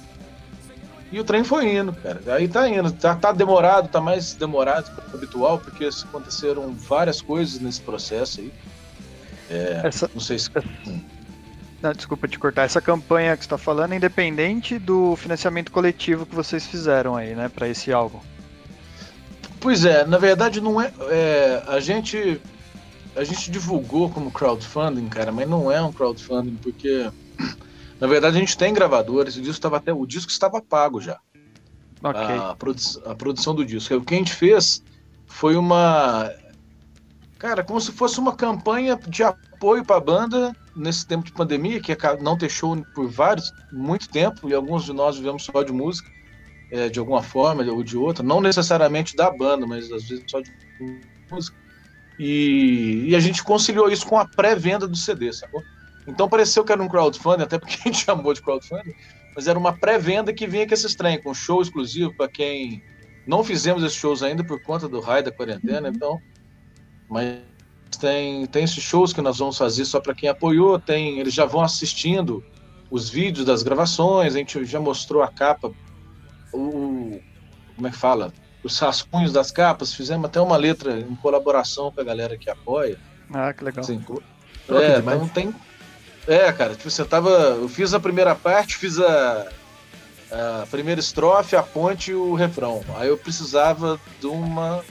E 1.10 1.18
o 1.18 1.24
trem 1.24 1.42
foi 1.42 1.74
indo, 1.74 1.92
cara. 1.92 2.20
Aí 2.34 2.46
tá 2.48 2.68
indo. 2.68 2.92
Tá, 2.92 3.14
tá 3.14 3.32
demorado, 3.32 3.88
tá 3.88 4.00
mais 4.00 4.34
demorado 4.34 4.90
que 4.90 5.12
o 5.12 5.16
habitual, 5.16 5.58
porque 5.58 5.88
aconteceram 6.04 6.72
várias 6.74 7.22
coisas 7.22 7.60
nesse 7.60 7.80
processo 7.80 8.40
aí. 8.40 8.52
É, 9.50 9.80
Essa... 9.84 10.10
Não 10.12 10.20
sei 10.20 10.38
se. 10.38 10.50
Hum. 10.86 11.00
Não, 11.80 11.92
desculpa 11.92 12.26
te 12.26 12.38
cortar. 12.38 12.64
Essa 12.64 12.80
campanha 12.80 13.36
que 13.36 13.44
você 13.44 13.46
está 13.46 13.58
falando 13.58 13.92
é 13.92 13.96
independente 13.96 14.78
do 14.78 15.14
financiamento 15.16 15.70
coletivo 15.70 16.26
que 16.26 16.34
vocês 16.34 16.66
fizeram 16.66 17.16
aí, 17.16 17.34
né, 17.34 17.48
para 17.48 17.68
esse 17.68 17.92
álbum. 17.92 18.18
Pois 19.60 19.84
é, 19.84 20.04
na 20.04 20.18
verdade 20.18 20.60
não 20.60 20.80
é, 20.80 20.92
é, 21.08 21.62
a 21.66 21.80
gente 21.80 22.40
a 23.16 23.24
gente 23.24 23.50
divulgou 23.50 24.08
como 24.08 24.30
crowdfunding, 24.30 25.08
cara, 25.08 25.32
mas 25.32 25.48
não 25.48 25.70
é 25.70 25.82
um 25.82 25.92
crowdfunding 25.92 26.56
porque 26.62 27.10
na 28.00 28.06
verdade 28.06 28.36
a 28.36 28.40
gente 28.40 28.56
tem 28.56 28.72
gravadores, 28.72 29.36
o 29.36 29.40
disco 29.40 29.56
estava 29.56 29.76
até 29.76 29.92
o 29.92 30.06
disco 30.06 30.30
estava 30.30 30.60
pago 30.60 31.00
já. 31.00 31.18
Okay. 32.02 32.38
A, 32.38 32.54
produ 32.54 32.80
a 33.06 33.14
produção 33.14 33.54
do 33.54 33.64
disco. 33.64 33.94
O 33.94 34.04
que 34.04 34.14
a 34.14 34.18
gente 34.18 34.32
fez 34.32 34.82
foi 35.26 35.56
uma 35.56 36.30
cara, 37.38 37.62
como 37.62 37.80
se 37.80 37.92
fosse 37.92 38.18
uma 38.18 38.34
campanha 38.34 38.98
de 39.08 39.22
apoio 39.22 39.84
para 39.84 39.96
a 39.96 40.00
banda 40.00 40.56
nesse 40.74 41.06
tempo 41.06 41.24
de 41.24 41.32
pandemia, 41.32 41.80
que 41.80 41.96
não 42.20 42.36
ter 42.36 42.48
show 42.48 42.76
por 42.94 43.08
vários, 43.08 43.52
muito 43.72 44.08
tempo, 44.08 44.48
e 44.48 44.54
alguns 44.54 44.84
de 44.84 44.92
nós 44.92 45.16
vivemos 45.16 45.44
só 45.44 45.62
de 45.62 45.72
música, 45.72 46.10
é, 46.70 46.88
de 46.88 46.98
alguma 46.98 47.22
forma 47.22 47.64
ou 47.64 47.82
de 47.82 47.96
outra, 47.96 48.22
não 48.22 48.40
necessariamente 48.40 49.16
da 49.16 49.30
banda, 49.30 49.66
mas 49.66 49.90
às 49.90 50.04
vezes 50.04 50.24
só 50.28 50.40
de 50.40 50.52
música. 51.30 51.56
E, 52.18 53.06
e 53.08 53.16
a 53.16 53.20
gente 53.20 53.42
conciliou 53.44 53.90
isso 53.90 54.06
com 54.06 54.18
a 54.18 54.26
pré-venda 54.26 54.86
do 54.86 54.96
CD, 54.96 55.32
sacou? 55.32 55.62
Então 56.08 56.28
pareceu 56.28 56.64
que 56.64 56.72
era 56.72 56.82
um 56.82 56.88
crowdfunding, 56.88 57.42
até 57.42 57.58
porque 57.58 57.76
a 57.84 57.88
gente 57.88 58.04
chamou 58.04 58.32
de 58.32 58.42
crowdfunding, 58.42 58.94
mas 59.36 59.46
era 59.46 59.58
uma 59.58 59.72
pré-venda 59.72 60.32
que 60.32 60.46
vinha 60.46 60.66
com 60.66 60.74
esses 60.74 60.94
trem, 60.94 61.22
com 61.22 61.34
show 61.34 61.60
exclusivo 61.60 62.12
para 62.14 62.28
quem 62.28 62.82
não 63.26 63.44
fizemos 63.44 63.82
esses 63.84 63.96
shows 63.96 64.22
ainda 64.22 64.42
por 64.42 64.60
conta 64.62 64.88
do 64.88 65.00
raio 65.00 65.22
da 65.22 65.30
quarentena, 65.30 65.88
então, 65.88 66.18
mas 67.08 67.38
tem, 68.00 68.46
tem 68.46 68.64
esses 68.64 68.82
shows 68.82 69.12
que 69.12 69.20
nós 69.20 69.38
vamos 69.38 69.58
fazer 69.58 69.84
só 69.84 70.00
para 70.00 70.14
quem 70.14 70.30
apoiou, 70.30 70.78
tem, 70.78 71.18
eles 71.18 71.34
já 71.34 71.44
vão 71.44 71.60
assistindo 71.60 72.42
os 72.90 73.10
vídeos 73.10 73.44
das 73.44 73.62
gravações, 73.62 74.34
a 74.34 74.38
gente 74.38 74.64
já 74.64 74.80
mostrou 74.80 75.22
a 75.22 75.28
capa, 75.28 75.70
o, 76.52 77.20
como 77.76 77.86
é 77.86 77.90
que 77.90 77.96
fala? 77.96 78.32
Os 78.64 78.78
rascunhos 78.78 79.32
das 79.32 79.50
capas, 79.50 79.92
fizemos 79.92 80.24
até 80.24 80.40
uma 80.40 80.56
letra 80.56 80.98
em 80.98 81.14
colaboração 81.16 81.92
com 81.92 82.00
a 82.00 82.04
galera 82.04 82.36
que 82.38 82.48
apoia. 82.48 82.98
Ah, 83.32 83.52
que 83.52 83.62
legal. 83.62 83.84
Assim, 83.84 84.02
é, 84.70 84.98
então 84.98 85.28
tem. 85.28 85.54
É, 86.28 86.52
cara, 86.52 86.74
tipo, 86.74 86.90
você 86.90 87.04
tava. 87.06 87.30
Eu 87.30 87.68
fiz 87.70 87.94
a 87.94 87.98
primeira 87.98 88.34
parte, 88.34 88.76
fiz 88.76 89.00
a, 89.00 89.48
a 90.30 90.66
primeira 90.70 91.00
estrofe, 91.00 91.56
a 91.56 91.62
ponte 91.62 92.10
e 92.10 92.14
o 92.14 92.34
refrão. 92.34 92.84
Aí 92.96 93.08
eu 93.08 93.16
precisava 93.16 93.98
de 94.20 94.26
uma 94.26 94.84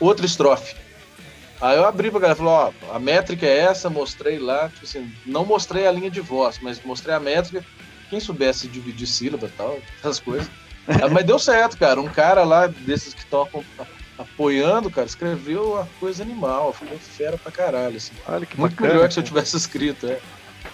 outra 0.00 0.26
estrofe. 0.26 0.74
Aí 1.60 1.76
eu 1.76 1.86
abri 1.86 2.10
pra 2.10 2.18
galera, 2.18 2.36
falou, 2.36 2.52
ó, 2.52 2.94
a 2.94 2.98
métrica 2.98 3.46
é 3.46 3.58
essa, 3.58 3.88
mostrei 3.88 4.38
lá, 4.38 4.68
tipo 4.68 4.84
assim, 4.84 5.12
não 5.26 5.44
mostrei 5.44 5.86
a 5.86 5.92
linha 5.92 6.10
de 6.10 6.20
voz, 6.20 6.58
mas 6.60 6.82
mostrei 6.82 7.14
a 7.14 7.20
métrica, 7.20 7.64
quem 8.08 8.18
soubesse 8.18 8.66
dividir 8.66 9.06
sílaba 9.06 9.46
e 9.46 9.50
tal, 9.50 9.78
essas 9.98 10.18
coisas. 10.18 10.50
mas 11.12 11.24
deu 11.24 11.38
certo, 11.38 11.76
cara, 11.76 12.00
um 12.00 12.08
cara 12.08 12.44
lá 12.44 12.66
desses 12.66 13.12
que 13.12 13.20
estão 13.20 13.46
apoiando, 14.18 14.90
cara, 14.90 15.06
escreveu 15.06 15.74
uma 15.74 15.88
coisa 16.00 16.22
animal, 16.22 16.72
ficou 16.72 16.98
fera 16.98 17.36
pra 17.36 17.52
caralho, 17.52 17.96
assim. 17.98 18.12
Olha 18.26 18.46
que 18.46 18.58
Muito 18.58 18.72
bacana, 18.72 18.94
melhor 18.94 19.08
que 19.08 19.14
se 19.14 19.20
eu 19.20 19.24
tivesse 19.24 19.56
escrito, 19.56 20.06
é. 20.06 20.18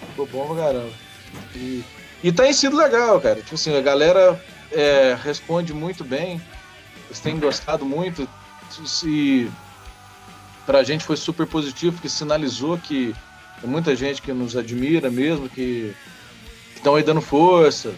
Ficou 0.09 0.27
bom 0.27 0.47
pra 0.47 0.65
caramba. 0.65 0.93
E, 1.55 1.83
e 2.23 2.31
tem 2.31 2.53
sido 2.53 2.77
legal, 2.77 3.19
cara, 3.21 3.41
tipo 3.41 3.55
assim, 3.55 3.75
a 3.75 3.81
galera 3.81 4.41
é, 4.71 5.17
responde 5.23 5.73
muito 5.73 6.03
bem, 6.03 6.41
eles 7.05 7.19
têm 7.19 7.39
gostado 7.39 7.85
muito, 7.85 8.27
e 9.05 9.49
para 10.65 10.79
a 10.79 10.83
gente 10.83 11.05
foi 11.05 11.15
super 11.15 11.47
positivo, 11.47 11.93
porque 11.93 12.09
sinalizou 12.09 12.77
que 12.77 13.15
tem 13.61 13.69
muita 13.69 13.95
gente 13.95 14.21
que 14.21 14.31
nos 14.33 14.55
admira 14.55 15.09
mesmo, 15.09 15.49
que 15.49 15.95
estão 16.75 16.95
aí 16.95 17.03
dando 17.03 17.21
força. 17.21 17.93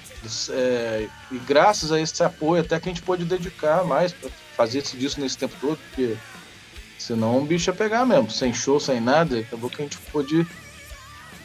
É, 0.51 1.07
e 1.31 1.37
graças 1.39 1.91
a 1.91 1.99
esse 1.99 2.23
apoio, 2.23 2.61
até 2.61 2.79
que 2.79 2.89
a 2.89 2.91
gente 2.91 3.01
pôde 3.01 3.25
dedicar 3.25 3.83
mais 3.83 4.13
para 4.13 4.29
fazer 4.55 4.79
esse 4.79 4.95
disco 4.95 5.19
nesse 5.19 5.37
tempo 5.37 5.55
todo, 5.59 5.77
porque 5.77 6.15
senão 6.97 7.39
o 7.39 7.45
bicho 7.45 7.69
ia 7.69 7.73
pegar 7.73 8.05
mesmo, 8.05 8.29
sem 8.29 8.53
show, 8.53 8.79
sem 8.79 8.99
nada, 8.99 9.39
acabou 9.39 9.69
que 9.69 9.81
a 9.81 9.85
gente 9.85 9.97
pôde 10.11 10.45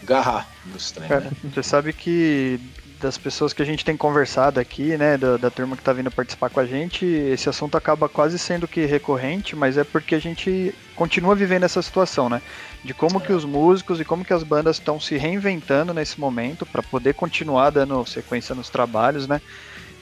agarrar 0.04 0.48
nos 0.66 0.90
treinos. 0.90 1.24
Né? 1.24 1.30
Você 1.52 1.62
sabe 1.62 1.92
que 1.92 2.60
das 3.00 3.18
pessoas 3.18 3.52
que 3.52 3.60
a 3.60 3.66
gente 3.66 3.84
tem 3.84 3.96
conversado 3.96 4.58
aqui, 4.58 4.96
né, 4.96 5.18
da, 5.18 5.36
da 5.36 5.50
turma 5.50 5.76
que 5.76 5.82
está 5.82 5.92
vindo 5.92 6.10
participar 6.10 6.48
com 6.48 6.60
a 6.60 6.64
gente, 6.64 7.04
esse 7.04 7.48
assunto 7.48 7.76
acaba 7.76 8.08
quase 8.08 8.38
sendo 8.38 8.66
que 8.66 8.86
recorrente, 8.86 9.54
mas 9.54 9.76
é 9.76 9.84
porque 9.84 10.14
a 10.14 10.18
gente 10.18 10.74
continua 10.96 11.34
vivendo 11.34 11.64
essa 11.64 11.82
situação, 11.82 12.30
né, 12.30 12.40
de 12.82 12.94
como 12.94 13.20
que 13.20 13.32
os 13.32 13.44
músicos 13.44 14.00
e 14.00 14.04
como 14.04 14.24
que 14.24 14.32
as 14.32 14.42
bandas 14.42 14.76
estão 14.76 14.98
se 14.98 15.18
reinventando 15.18 15.92
nesse 15.92 16.18
momento 16.18 16.64
para 16.64 16.82
poder 16.82 17.12
continuar 17.14 17.70
dando 17.70 18.06
sequência 18.06 18.54
nos 18.54 18.70
trabalhos, 18.70 19.28
né, 19.28 19.40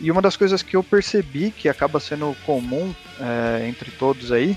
e 0.00 0.10
uma 0.10 0.22
das 0.22 0.36
coisas 0.36 0.62
que 0.62 0.76
eu 0.76 0.82
percebi 0.82 1.50
que 1.50 1.68
acaba 1.68 1.98
sendo 1.98 2.36
comum 2.46 2.94
é, 3.20 3.66
entre 3.68 3.90
todos 3.90 4.30
aí 4.30 4.56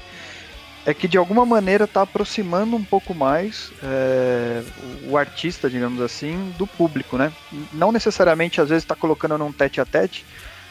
é 0.86 0.94
que 0.94 1.08
de 1.08 1.18
alguma 1.18 1.46
maneira 1.46 1.86
está 1.86 2.04
aproximando 2.04 2.76
um 2.76 2.84
pouco 2.84 3.14
mais 3.14 3.72
é, 3.84 4.62
o 5.08 5.18
artista, 5.18 5.70
digamos 5.70 6.00
assim, 6.00 6.54
do 6.58 6.68
público, 6.68 7.18
né? 7.18 7.34
Não 7.74 7.92
necessariamente 7.92 8.62
às 8.62 8.70
vezes 8.70 8.84
está 8.84 8.96
colocando 8.96 9.38
num 9.38 9.52
tete 9.52 9.82
a 9.82 9.86
tete, 9.86 10.26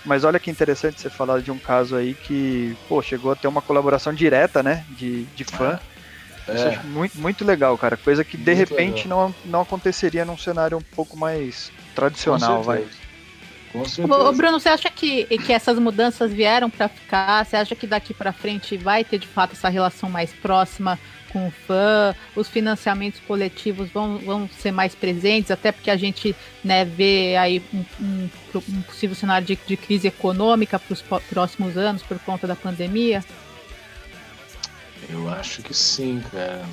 mas 0.05 0.23
olha 0.23 0.39
que 0.39 0.51
interessante 0.51 1.01
você 1.01 1.11
falar 1.11 1.41
de 1.41 1.51
um 1.51 1.59
caso 1.59 1.97
aí 1.97 2.15
que, 2.15 2.77
pô, 2.89 3.03
chegou 3.03 3.33
a 3.33 3.37
ter 3.37 3.49
uma 3.49 3.63
colaboração 3.63 4.15
direta, 4.15 4.63
né, 4.63 4.85
de, 4.91 5.25
de 5.25 5.45
fã. 5.45 5.81
É. 6.47 6.55
Isso 6.55 6.69
acho 6.69 6.87
muito, 6.87 7.19
muito 7.19 7.45
legal, 7.45 7.77
cara. 7.79 7.97
Coisa 7.97 8.23
que 8.23 8.37
de 8.37 8.55
muito 8.55 8.71
repente 8.71 9.09
não, 9.09 9.35
não 9.47 9.63
aconteceria 9.63 10.25
num 10.25 10.37
cenário 10.37 10.77
um 10.77 10.95
pouco 10.95 11.17
mais 11.17 11.73
tradicional, 11.95 12.63
vai. 12.63 12.85
Ô, 13.75 14.33
Bruno, 14.33 14.61
você 14.61 14.69
acha 14.69 14.89
que, 14.89 15.25
que 15.39 15.53
essas 15.53 15.79
mudanças 15.81 16.33
vieram 16.33 16.71
para 16.71 16.89
ficar? 16.89 17.45
Você 17.45 17.57
acha 17.57 17.75
que 17.75 17.89
daqui 17.89 18.15
para 18.15 18.33
frente 18.33 18.77
vai 18.77 19.03
ter 19.03 19.19
de 19.19 19.27
fato 19.27 19.53
essa 19.53 19.69
relação 19.69 20.09
mais 20.09 20.33
próxima 20.33 20.97
com 21.33 21.49
o 21.49 21.51
fã? 21.51 22.15
Os 22.37 22.49
financiamentos 22.49 23.21
coletivos 23.27 23.91
vão, 23.91 24.19
vão 24.19 24.49
ser 24.49 24.71
mais 24.71 24.95
presentes, 24.95 25.51
até 25.51 25.73
porque 25.73 25.91
a 25.91 25.97
gente 25.97 26.37
né, 26.63 26.85
vê 26.85 27.37
aí 27.37 27.61
um, 27.75 27.85
um, 28.01 28.31
um 28.69 28.83
possível 28.83 29.17
cenário 29.17 29.45
de, 29.45 29.59
de 29.67 29.77
crise 29.77 30.07
econômica 30.07 30.79
para 30.79 30.93
os 30.93 31.03
próximos 31.03 31.77
anos 31.77 32.01
por 32.03 32.19
conta 32.21 32.47
da 32.47 32.55
pandemia? 32.55 33.25
Eu 35.11 35.29
acho 35.29 35.63
que 35.63 35.75
sim, 35.75 36.23
cara. 36.31 36.65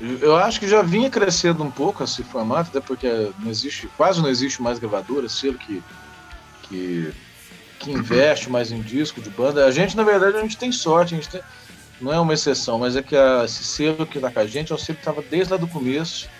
Eu 0.00 0.36
acho 0.36 0.58
que 0.58 0.66
já 0.66 0.80
vinha 0.80 1.10
crescendo 1.10 1.62
um 1.62 1.70
pouco 1.70 2.02
esse 2.02 2.22
formato, 2.24 2.70
até 2.70 2.80
porque 2.80 3.30
não 3.38 3.50
existe, 3.50 3.86
quase 3.96 4.20
não 4.22 4.28
existe 4.28 4.62
mais 4.62 4.78
gravadora, 4.78 5.28
selo 5.28 5.58
que 5.58 5.82
que, 6.70 7.12
que 7.78 7.90
investe 7.90 8.48
mais 8.48 8.72
em 8.72 8.80
disco 8.80 9.20
de 9.20 9.28
banda. 9.28 9.66
A 9.66 9.70
gente, 9.70 9.96
na 9.96 10.04
verdade, 10.04 10.38
a 10.38 10.40
gente 10.40 10.56
tem 10.56 10.72
sorte, 10.72 11.14
a 11.14 11.16
gente 11.18 11.28
tem, 11.28 11.42
não 12.00 12.12
é 12.12 12.18
uma 12.18 12.32
exceção, 12.32 12.78
mas 12.78 12.96
é 12.96 13.02
que 13.02 13.16
a, 13.16 13.42
esse 13.44 13.62
selo 13.62 14.06
que 14.06 14.18
tá 14.18 14.30
com 14.30 14.40
a 14.40 14.46
gente 14.46 14.72
é 14.72 14.74
um 14.74 14.78
selo 14.78 14.96
que 14.96 15.02
estava 15.02 15.22
desde 15.22 15.52
lá 15.52 15.58
do 15.58 15.68
começo 15.68 16.30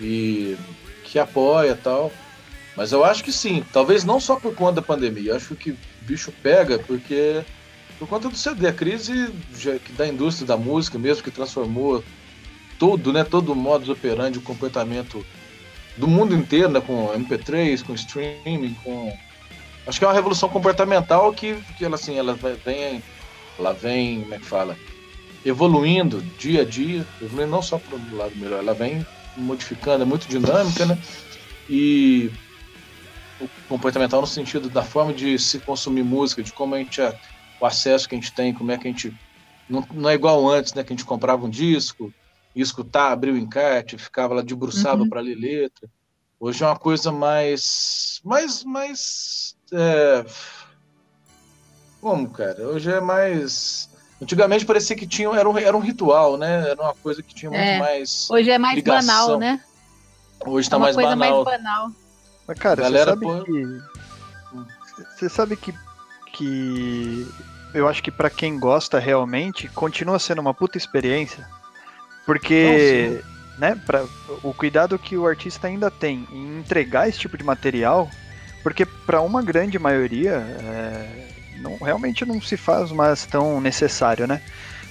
e 0.00 0.56
que 1.04 1.18
apoia 1.18 1.72
e 1.72 1.76
tal. 1.76 2.10
Mas 2.76 2.92
eu 2.92 3.04
acho 3.04 3.24
que 3.24 3.32
sim, 3.32 3.64
talvez 3.72 4.04
não 4.04 4.20
só 4.20 4.36
por 4.36 4.54
conta 4.54 4.76
da 4.76 4.82
pandemia, 4.82 5.32
eu 5.32 5.36
acho 5.36 5.54
que 5.54 5.70
o 5.70 5.78
bicho 6.02 6.32
pega 6.42 6.78
porque 6.78 7.42
por 7.98 8.06
conta 8.06 8.28
do 8.28 8.36
CD, 8.36 8.68
a 8.68 8.72
crise 8.72 9.32
da 9.96 10.06
indústria 10.06 10.46
da 10.46 10.56
música 10.56 10.98
mesmo, 10.98 11.22
que 11.22 11.30
transformou 11.30 12.04
tudo, 12.78 13.12
né, 13.12 13.24
todo 13.24 13.52
o 13.52 13.56
modus 13.56 13.88
operandi, 13.88 14.38
o 14.38 14.42
comportamento 14.42 15.24
do 15.96 16.06
mundo 16.06 16.34
inteiro, 16.34 16.68
né, 16.68 16.80
com 16.80 17.08
MP3, 17.14 17.82
com 17.82 17.94
streaming, 17.94 18.74
com 18.84 19.16
Acho 19.86 19.98
que 19.98 20.04
é 20.04 20.08
uma 20.08 20.14
revolução 20.14 20.48
comportamental 20.48 21.32
que, 21.32 21.54
que 21.78 21.84
ela, 21.84 21.94
assim, 21.94 22.18
ela 22.18 22.34
vem 22.34 23.02
ela 23.58 23.72
vem, 23.72 24.20
como 24.20 24.34
é 24.34 24.38
que 24.38 24.44
fala, 24.44 24.76
evoluindo 25.44 26.20
dia 26.38 26.62
a 26.62 26.64
dia, 26.64 27.06
evoluindo 27.22 27.52
não 27.52 27.62
só 27.62 27.78
para 27.78 27.96
o 27.96 28.16
lado 28.16 28.36
melhor, 28.36 28.58
ela 28.58 28.74
vem 28.74 29.06
modificando, 29.36 30.02
é 30.02 30.06
muito 30.06 30.28
dinâmica, 30.28 30.84
né? 30.86 30.98
E 31.68 32.30
o 33.40 33.48
comportamental 33.68 34.20
no 34.20 34.26
sentido 34.26 34.68
da 34.68 34.82
forma 34.82 35.12
de 35.12 35.38
se 35.38 35.58
consumir 35.60 36.02
música, 36.02 36.42
de 36.42 36.52
como 36.52 36.74
a 36.74 36.78
gente 36.78 37.00
o 37.58 37.64
acesso 37.64 38.08
que 38.08 38.14
a 38.14 38.18
gente 38.18 38.32
tem, 38.32 38.52
como 38.52 38.70
é 38.70 38.78
que 38.78 38.86
a 38.86 38.90
gente 38.90 39.14
não, 39.68 39.86
não 39.92 40.10
é 40.10 40.14
igual 40.14 40.46
antes, 40.48 40.74
né? 40.74 40.84
Que 40.84 40.92
a 40.92 40.96
gente 40.96 41.06
comprava 41.06 41.46
um 41.46 41.50
disco, 41.50 42.12
ia 42.54 42.62
escutar, 42.62 43.12
abria 43.12 43.32
o 43.32 43.38
encarte, 43.38 43.98
ficava 43.98 44.34
lá 44.34 44.42
debruçava 44.42 45.02
uhum. 45.02 45.08
para 45.08 45.20
ler 45.20 45.36
letra. 45.36 45.88
Hoje 46.38 46.62
é 46.62 46.66
uma 46.66 46.78
coisa 46.78 47.10
mais, 47.10 48.20
mais, 48.22 48.62
mais 48.62 49.55
é... 49.72 50.24
como, 52.00 52.28
cara? 52.30 52.66
Hoje 52.68 52.90
é 52.90 53.00
mais 53.00 53.88
Antigamente 54.20 54.64
parecia 54.64 54.96
que 54.96 55.06
tinha, 55.06 55.28
era, 55.28 55.48
um, 55.48 55.58
era 55.58 55.76
um 55.76 55.80
ritual, 55.80 56.38
né? 56.38 56.70
Era 56.70 56.82
uma 56.82 56.94
coisa 56.94 57.22
que 57.22 57.34
tinha 57.34 57.50
muito 57.50 57.62
é. 57.62 57.78
mais. 57.78 58.28
Hoje 58.30 58.50
é 58.50 58.58
mais 58.58 58.76
ligação. 58.76 59.06
banal, 59.06 59.38
né? 59.38 59.60
Hoje 60.44 60.70
tá 60.70 60.76
é 60.76 60.78
mais 60.80 60.94
coisa 60.94 61.14
banal. 61.14 61.44
mais 61.44 61.58
banal. 61.58 61.90
Mas, 62.46 62.58
cara, 62.58 62.82
Galera, 62.82 63.14
você 63.14 63.20
sabe 63.20 63.26
pô... 63.26 63.44
que. 63.44 63.82
Você 65.18 65.28
sabe 65.28 65.56
que. 65.56 65.74
que 66.32 67.28
eu 67.74 67.86
acho 67.86 68.02
que 68.02 68.10
para 68.10 68.30
quem 68.30 68.58
gosta 68.58 68.98
realmente, 68.98 69.68
continua 69.68 70.18
sendo 70.18 70.40
uma 70.40 70.54
puta 70.54 70.78
experiência. 70.78 71.46
Porque. 72.24 73.22
Não, 73.58 73.68
né, 73.68 73.82
pra, 73.86 74.04
o 74.42 74.54
cuidado 74.54 74.98
que 74.98 75.16
o 75.16 75.26
artista 75.26 75.66
ainda 75.66 75.90
tem 75.90 76.26
em 76.30 76.58
entregar 76.58 77.06
esse 77.08 77.18
tipo 77.18 77.36
de 77.36 77.44
material, 77.44 78.10
porque 78.66 78.84
para 78.84 79.20
uma 79.20 79.40
grande 79.42 79.78
maioria, 79.78 80.44
é, 80.60 81.28
não, 81.58 81.76
realmente 81.76 82.26
não 82.26 82.42
se 82.42 82.56
faz 82.56 82.90
mais 82.90 83.24
tão 83.24 83.60
necessário, 83.60 84.26
né? 84.26 84.42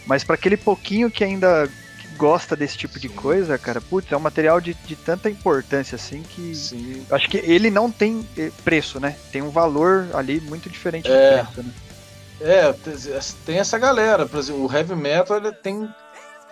Mas 0.06 0.24
para 0.24 0.36
aquele 0.36 0.56
pouquinho 0.56 1.12
que 1.12 1.26
ainda 1.26 1.70
gosta 2.16 2.56
desse 2.56 2.78
tipo 2.78 2.98
de 2.98 3.10
coisa, 3.10 3.58
cara, 3.58 3.82
putz, 3.82 4.10
é 4.10 4.16
um 4.16 4.22
material 4.22 4.62
de, 4.62 4.74
de 4.74 4.96
tanta 4.96 5.30
importância 5.30 5.98
assim 5.98 6.24
que 6.24 6.56
Sim. 6.56 7.06
acho 7.12 7.30
que 7.30 7.36
ele 7.40 7.70
não 7.70 7.92
tem 7.92 8.26
eh, 8.38 8.50
preço, 8.64 8.98
né? 8.98 9.18
Tem 9.30 9.42
um 9.42 9.50
valor 9.50 10.08
ali 10.14 10.40
muito 10.40 10.70
diferente 10.70 11.12
é, 11.12 11.44
do 11.44 11.52
preço, 11.52 11.64
né? 11.64 11.74
É, 12.40 12.74
tem 13.46 13.60
essa 13.60 13.78
galera, 13.78 14.26
por 14.26 14.40
exemplo, 14.40 14.66
o 14.66 14.74
heavy 14.74 14.96
metal 14.96 15.42
tem 15.52 15.90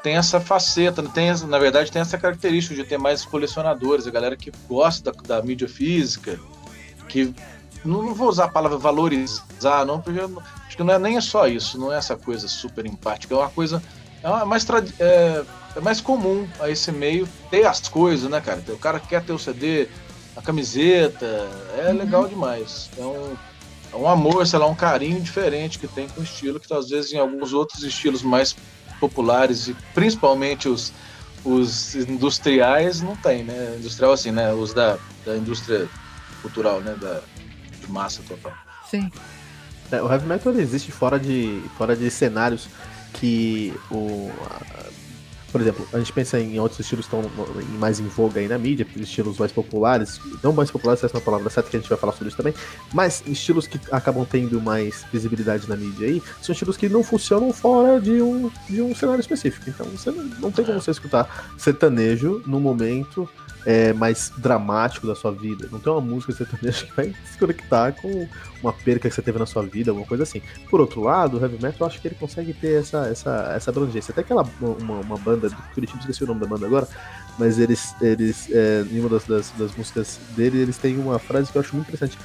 tem 0.04 0.18
essa 0.18 0.42
faceta, 0.42 1.02
né? 1.02 1.10
tem, 1.14 1.34
na 1.48 1.58
verdade 1.58 1.90
tem 1.90 2.02
essa 2.02 2.18
característica 2.18 2.76
de 2.76 2.84
ter 2.84 2.98
mais 2.98 3.24
colecionadores, 3.24 4.06
a 4.06 4.12
galera 4.12 4.36
que 4.36 4.52
gosta 4.68 5.10
da, 5.10 5.38
da 5.38 5.42
mídia 5.42 5.70
física, 5.70 6.38
que 7.08 7.34
não, 7.84 8.14
vou 8.14 8.30
usar 8.30 8.46
a 8.46 8.50
palavra 8.50 8.78
valorizar, 8.78 9.86
não, 9.86 10.00
porque 10.00 10.20
acho 10.20 10.78
que 10.78 10.84
não 10.84 10.94
é 10.94 11.00
nem 11.00 11.20
só 11.20 11.48
isso, 11.48 11.78
não 11.78 11.92
é 11.92 11.98
essa 11.98 12.16
coisa 12.16 12.48
super 12.48 12.86
empática, 12.86 13.34
é 13.34 13.38
uma 13.38 13.50
coisa 13.50 13.84
é 14.24 14.30
uma, 14.30 14.46
mais 14.46 14.66
é, 15.00 15.44
é, 15.76 15.80
mais 15.82 16.00
comum 16.00 16.48
a 16.60 16.70
esse 16.70 16.92
meio 16.92 17.28
ter 17.52 17.66
as 17.66 17.88
coisas, 17.90 18.30
né, 18.30 18.40
cara? 18.40 18.64
O 18.70 18.78
cara 18.78 19.00
quer 19.00 19.22
ter 19.22 19.34
o 19.34 19.38
CD, 19.38 19.90
a 20.36 20.42
camiseta, 20.42 21.26
é 21.78 21.90
uhum. 21.90 21.98
legal 21.98 22.28
demais. 22.28 22.90
É 22.98 23.02
um, 23.02 23.36
é 23.92 23.96
um 23.98 24.08
amor, 24.08 24.48
sei 24.48 24.60
lá, 24.60 24.66
um 24.66 24.76
carinho 24.76 25.20
diferente 25.20 25.78
que 25.78 25.88
tem 25.88 26.08
com 26.08 26.22
o 26.22 26.24
estilo, 26.24 26.60
que 26.60 26.74
às 26.74 26.90
vezes 26.90 27.12
em 27.12 27.20
alguns 27.20 27.52
outros 27.52 27.84
estilos 27.84 28.24
mais 28.24 28.56
populares, 28.98 29.68
e 29.68 29.76
principalmente 29.94 30.70
os, 30.70 30.94
os 31.44 31.94
industriais, 31.96 33.02
não 33.02 33.18
tem, 33.18 33.44
né? 33.44 33.76
Industrial 33.78 34.14
assim, 34.14 34.32
né? 34.32 34.54
Os 34.54 34.74
da, 34.74 34.98
da 35.26 35.36
indústria 35.36 35.90
cultural, 36.44 36.82
né? 36.82 36.96
Da, 37.02 37.22
de 37.82 37.92
massa 37.92 38.22
total. 38.28 38.54
Sim. 38.90 39.10
É, 39.92 40.02
o 40.02 40.12
heavy 40.12 40.28
metal 40.28 40.54
existe 40.54 40.92
fora 40.92 41.20
de, 41.20 41.62
fora 41.78 41.96
de 41.96 42.10
cenários 42.12 42.68
que 43.14 43.74
o. 43.92 44.32
Por 45.52 45.62
exemplo, 45.62 45.88
a 45.94 46.00
gente 46.00 46.12
pensa 46.12 46.40
em 46.40 46.60
outros 46.60 46.80
estilos 46.80 47.06
que 47.06 47.16
estão 47.16 47.30
mais 47.78 48.00
em 48.00 48.08
voga 48.08 48.40
aí 48.40 48.48
na 48.48 48.58
mídia, 48.58 48.88
estilos 48.96 49.38
mais 49.38 49.52
populares, 49.52 50.20
não 50.42 50.52
mais 50.52 50.72
populares, 50.72 51.04
essa 51.04 51.16
é 51.16 51.20
uma 51.20 51.24
palavra 51.24 51.48
certa 51.52 51.70
que 51.70 51.78
a 51.78 51.80
gente 51.80 51.88
vai 51.88 51.98
falar 51.98 52.14
sobre 52.14 52.30
isso 52.30 52.38
também, 52.38 52.56
mas 52.92 53.24
estilos 53.28 53.68
que 53.68 53.80
acabam 53.92 54.26
tendo 54.26 54.60
mais 54.60 55.06
visibilidade 55.14 55.70
na 55.70 55.76
mídia 55.76 56.08
aí, 56.08 56.24
são 56.42 56.54
estilos 56.54 56.76
que 56.76 56.90
não 56.90 57.04
funcionam 57.04 57.54
fora 57.54 58.02
de 58.02 58.20
um, 58.20 58.50
de 58.68 58.82
um 58.82 58.96
cenário 58.96 59.22
específico. 59.22 59.70
Então 59.70 59.86
você 59.86 60.10
não, 60.10 60.24
não 60.24 60.52
tem 60.52 60.66
como 60.66 60.82
você 60.82 60.90
escutar 60.90 61.54
sertanejo 61.56 62.42
no 62.48 62.60
momento 62.60 63.30
é, 63.66 63.94
mais 63.94 64.32
dramático 64.38 65.08
da 65.08 65.16
sua 65.16 65.32
vida. 65.32 65.68
Não 65.72 65.80
tem 65.80 65.92
uma 65.92 66.02
música 66.02 66.34
sertaneja 66.34 66.86
que 66.86 66.94
vai 66.94 67.16
se 67.26 67.38
conectar 67.38 67.92
com 67.94 68.28
uma 68.62 68.74
perca 68.74 69.10
que 69.10 69.16
você 69.16 69.22
teve 69.22 69.40
na 69.40 69.46
sua 69.46 69.64
vida, 69.64 69.92
alguma 69.92 70.08
coisa 70.08 70.24
assim. 70.24 70.42
Por 70.70 70.82
outro 70.82 71.02
lado, 71.02 71.38
o 71.38 71.42
heavy 71.42 71.56
metal 71.56 71.78
eu 71.82 71.88
acho 71.88 72.02
que 72.02 72.08
ele 72.08 72.16
consegue 72.16 72.54
ter 72.54 72.82
essa, 72.82 73.08
essa, 73.08 73.54
essa 73.56 73.72
abrangência. 73.72 74.12
Até 74.12 74.22
aquela 74.22 74.46
uma, 74.62 75.00
uma 75.00 75.18
banda 75.18 75.50
do 75.50 75.56
Curitiba, 75.74 76.00
esqueci 76.00 76.24
o 76.24 76.28
nome 76.28 76.40
da 76.40 76.48
banda 76.48 76.66
agora, 76.66 76.88
mas 77.38 77.60
eles, 77.60 77.96
eles 78.02 78.50
é, 78.52 78.86
em 78.92 79.00
uma 79.00 79.10
das, 79.10 79.26
das, 79.26 79.52
das 79.52 79.76
músicas 79.76 80.20
dele, 80.36 80.60
eles 80.60 80.78
têm 80.78 80.98
uma 80.98 81.20
frase 81.20 81.52
que 81.52 81.58
eu 81.58 81.62
acho 81.62 81.76
muito 81.76 81.88
interessante. 81.88 82.18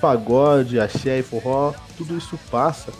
Pagode, 0.00 0.78
axé 0.78 1.18
e 1.18 1.22
forró, 1.22 1.74
tudo 1.96 2.16
isso 2.16 2.38
passa, 2.50 2.92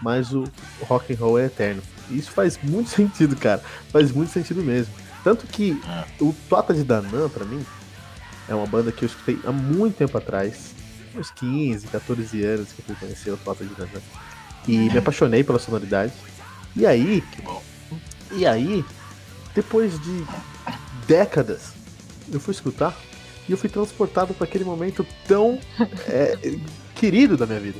mas 0.00 0.32
o 0.32 0.44
rock 0.82 1.12
and 1.12 1.16
roll 1.18 1.38
é 1.38 1.46
eterno. 1.46 1.82
E 2.10 2.18
isso 2.18 2.30
faz 2.30 2.58
muito 2.62 2.90
sentido, 2.94 3.34
cara. 3.36 3.62
Faz 3.90 4.12
muito 4.12 4.30
sentido 4.30 4.62
mesmo. 4.62 4.92
Tanto 5.24 5.46
que 5.46 5.80
o 6.20 6.34
Tota 6.50 6.74
de 6.74 6.84
Danã, 6.84 7.30
pra 7.30 7.46
mim, 7.46 7.64
é 8.46 8.54
uma 8.54 8.66
banda 8.66 8.92
que 8.92 9.04
eu 9.04 9.06
escutei 9.06 9.40
há 9.44 9.50
muito 9.50 9.96
tempo 9.96 10.16
atrás. 10.18 10.74
Uns 11.16 11.30
15, 11.30 11.86
14 11.86 12.44
anos 12.44 12.72
que 12.72 12.80
eu 12.80 12.84
fui 12.84 12.94
conhecer 12.96 13.30
o 13.30 13.36
Tota 13.38 13.64
de 13.64 13.74
Danã. 13.74 14.00
E 14.68 14.76
me 14.76 14.98
apaixonei 14.98 15.42
pela 15.42 15.58
sonoridade. 15.58 16.12
E 16.76 16.86
aí. 16.86 17.24
E 18.32 18.44
aí, 18.44 18.84
depois 19.54 19.98
de 19.98 20.24
décadas, 21.06 21.72
eu 22.30 22.38
fui 22.38 22.52
escutar 22.52 22.94
e 23.48 23.52
eu 23.52 23.58
fui 23.58 23.70
transportado 23.70 24.34
para 24.34 24.44
aquele 24.44 24.64
momento 24.64 25.06
tão 25.26 25.58
é, 26.06 26.36
querido 26.94 27.36
da 27.36 27.46
minha 27.46 27.60
vida. 27.60 27.78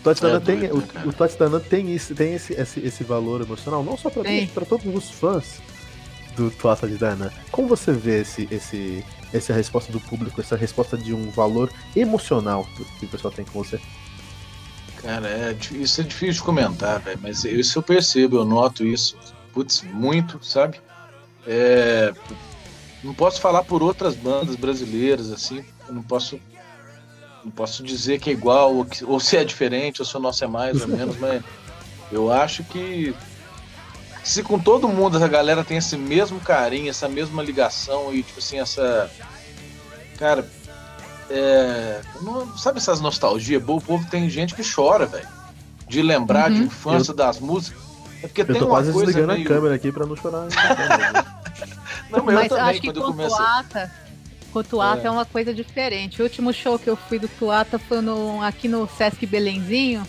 O 0.00 0.02
Totti 0.02 0.26
é, 0.26 0.40
tem, 0.40 0.72
o, 0.72 0.78
o 1.08 1.12
Totti 1.12 1.36
tem, 1.68 1.94
isso, 1.94 2.14
tem 2.14 2.34
esse, 2.34 2.54
esse, 2.54 2.80
esse 2.80 3.04
valor 3.04 3.42
emocional, 3.42 3.84
não 3.84 3.98
só 3.98 4.08
para 4.08 4.22
mim, 4.22 4.46
para 4.46 4.64
todos 4.64 4.86
os 4.92 5.10
fãs 5.10 5.60
do 6.36 6.50
Tuata 6.50 6.86
de 6.86 6.96
Dana. 6.96 7.32
Como 7.50 7.68
você 7.68 7.92
vê 7.92 8.20
esse, 8.20 8.48
esse, 8.50 9.04
essa 9.32 9.52
resposta 9.52 9.92
do 9.92 10.00
público, 10.00 10.40
essa 10.40 10.56
resposta 10.56 10.96
de 10.96 11.14
um 11.14 11.30
valor 11.30 11.70
emocional 11.94 12.66
que 12.98 13.06
o 13.06 13.08
pessoal 13.08 13.32
tem 13.32 13.44
com 13.44 13.62
você? 13.62 13.80
Cara, 15.02 15.26
é, 15.28 15.56
isso 15.72 16.00
é 16.00 16.04
difícil 16.04 16.34
de 16.34 16.42
comentar, 16.42 17.00
véio, 17.00 17.18
mas 17.22 17.44
isso 17.44 17.78
eu 17.78 17.82
percebo, 17.82 18.36
eu 18.36 18.44
noto 18.44 18.84
isso, 18.84 19.16
putz, 19.52 19.82
muito, 19.82 20.38
sabe? 20.44 20.78
É, 21.46 22.12
não 23.02 23.14
posso 23.14 23.40
falar 23.40 23.64
por 23.64 23.82
outras 23.82 24.14
bandas 24.14 24.56
brasileiras, 24.56 25.30
assim, 25.30 25.64
não 25.88 26.02
posso 26.02 26.38
não 27.42 27.50
posso 27.50 27.82
dizer 27.82 28.20
que 28.20 28.28
é 28.28 28.32
igual, 28.34 28.74
ou, 28.76 28.84
que, 28.84 29.02
ou 29.02 29.18
se 29.18 29.36
é 29.36 29.42
diferente, 29.42 30.02
ou 30.02 30.06
se 30.06 30.14
o 30.14 30.20
nosso 30.20 30.44
é 30.44 30.46
mais 30.46 30.82
ou 30.82 30.88
menos, 30.88 31.16
mas 31.16 31.42
eu 32.12 32.30
acho 32.30 32.62
que 32.64 33.14
se 34.22 34.42
com 34.42 34.58
todo 34.58 34.88
mundo 34.88 35.16
essa 35.16 35.28
galera 35.28 35.64
tem 35.64 35.78
esse 35.78 35.96
mesmo 35.96 36.40
carinho, 36.40 36.90
essa 36.90 37.08
mesma 37.08 37.42
ligação 37.42 38.12
e, 38.14 38.22
tipo 38.22 38.38
assim, 38.38 38.58
essa. 38.58 39.10
Cara, 40.18 40.46
é. 41.30 42.00
Não, 42.20 42.56
sabe 42.58 42.78
essas 42.78 43.00
nostalgias? 43.00 43.62
O 43.66 43.80
povo 43.80 44.06
tem 44.10 44.28
gente 44.28 44.54
que 44.54 44.62
chora, 44.62 45.06
velho. 45.06 45.28
De 45.88 46.02
lembrar 46.02 46.50
uhum. 46.50 46.56
de 46.56 46.62
infância 46.64 47.12
eu... 47.12 47.16
das 47.16 47.40
músicas. 47.40 47.80
É 48.22 48.26
porque 48.26 48.42
eu 48.42 48.46
tem 48.46 48.56
tô 48.56 48.66
uma 48.66 48.74
quase 48.74 48.92
coisa 48.92 49.06
desligando 49.06 49.32
meio... 49.32 49.46
a 49.46 49.48
câmera 49.48 49.74
aqui 49.74 49.90
pra 49.90 50.06
não 50.06 50.16
chorar. 50.16 50.46
não, 52.10 52.24
mas, 52.24 52.34
mas 52.34 52.50
eu 52.50 52.56
também, 52.56 52.70
acho 52.70 52.80
que 52.80 52.92
quando 52.92 53.14
com 53.14 53.22
eu 53.22 53.28
Tuata, 53.28 53.92
com 54.52 54.62
Tuata 54.62 55.02
é. 55.02 55.06
é. 55.06 55.10
uma 55.10 55.24
coisa 55.24 55.54
diferente. 55.54 56.20
O 56.20 56.24
último 56.24 56.52
show 56.52 56.78
que 56.78 56.90
eu 56.90 56.96
fui 56.96 57.18
do 57.18 57.28
Tuata 57.28 57.78
foi 57.78 58.00
no, 58.00 58.42
aqui 58.42 58.68
no 58.68 58.88
Sesc 58.88 59.24
Belenzinho. 59.24 60.06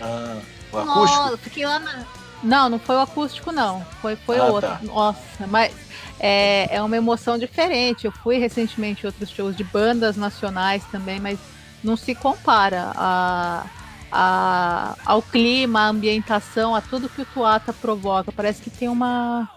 Ah, 0.00 0.38
o 0.72 0.78
acústico? 0.78 1.30
Oh, 1.32 1.36
fiquei 1.38 1.64
lá 1.64 1.78
na... 1.78 2.04
Não, 2.42 2.68
não 2.68 2.78
foi 2.78 2.96
o 2.96 3.00
acústico, 3.00 3.50
não. 3.50 3.84
Foi, 4.00 4.16
foi 4.16 4.38
ah, 4.38 4.44
outro. 4.44 4.70
Tá. 4.70 4.80
Nossa, 4.82 5.46
mas 5.46 5.74
é, 6.20 6.76
é 6.76 6.82
uma 6.82 6.96
emoção 6.96 7.38
diferente. 7.38 8.04
Eu 8.04 8.12
fui 8.12 8.38
recentemente 8.38 9.04
em 9.04 9.06
outros 9.06 9.30
shows 9.30 9.56
de 9.56 9.64
bandas 9.64 10.16
nacionais 10.16 10.82
também, 10.90 11.18
mas 11.20 11.38
não 11.82 11.96
se 11.96 12.14
compara 12.14 12.92
a, 12.94 13.64
a, 14.10 14.94
ao 15.04 15.22
clima, 15.22 15.80
à 15.80 15.88
ambientação, 15.88 16.74
a 16.74 16.80
tudo 16.80 17.08
que 17.08 17.22
o 17.22 17.26
Tuata 17.26 17.72
provoca. 17.72 18.32
Parece 18.32 18.62
que 18.62 18.70
tem 18.70 18.88
uma. 18.88 19.48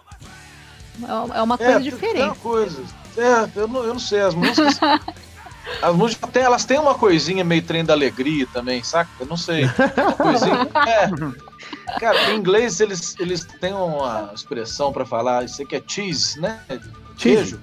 É 1.34 1.42
uma 1.42 1.56
é 1.56 1.58
coisa 1.58 1.80
é, 1.80 1.80
diferente. 1.80 2.16
Tem 2.16 2.26
uma 2.26 2.36
coisa. 2.36 2.84
É, 3.18 3.60
eu 3.60 3.68
não, 3.68 3.84
eu 3.84 3.94
não 3.94 4.00
sei, 4.00 4.22
as 4.22 4.36
músicas. 4.36 4.80
As 5.80 5.96
músicas 5.96 6.28
até 6.28 6.42
elas 6.42 6.66
têm 6.66 6.80
uma 6.80 6.96
coisinha 6.96 7.44
meio 7.44 7.62
trem 7.62 7.86
da 7.86 7.94
alegria 7.94 8.48
também, 8.52 8.84
saca? 8.84 9.10
Eu 9.20 9.28
não 9.28 9.38
sei. 9.38 9.66
Uma 9.66 10.14
coisinha. 10.14 10.68
É, 10.88 11.51
Cara, 12.00 12.32
em 12.32 12.38
inglês 12.38 12.80
eles, 12.80 13.16
eles 13.20 13.46
têm 13.46 13.74
uma 13.74 14.32
expressão 14.34 14.92
para 14.92 15.06
falar, 15.06 15.46
isso 15.46 15.62
aqui 15.62 15.76
é 15.76 15.84
cheese, 15.86 16.40
né? 16.40 16.60
Queijo. 17.18 17.62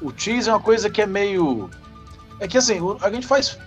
O 0.00 0.12
cheese 0.16 0.48
é 0.48 0.52
uma 0.52 0.60
coisa 0.60 0.88
que 0.88 1.02
é 1.02 1.06
meio. 1.06 1.70
É 2.40 2.46
que 2.48 2.58
assim, 2.58 2.78
a 3.00 3.10
gente 3.10 3.26
faz. 3.26 3.58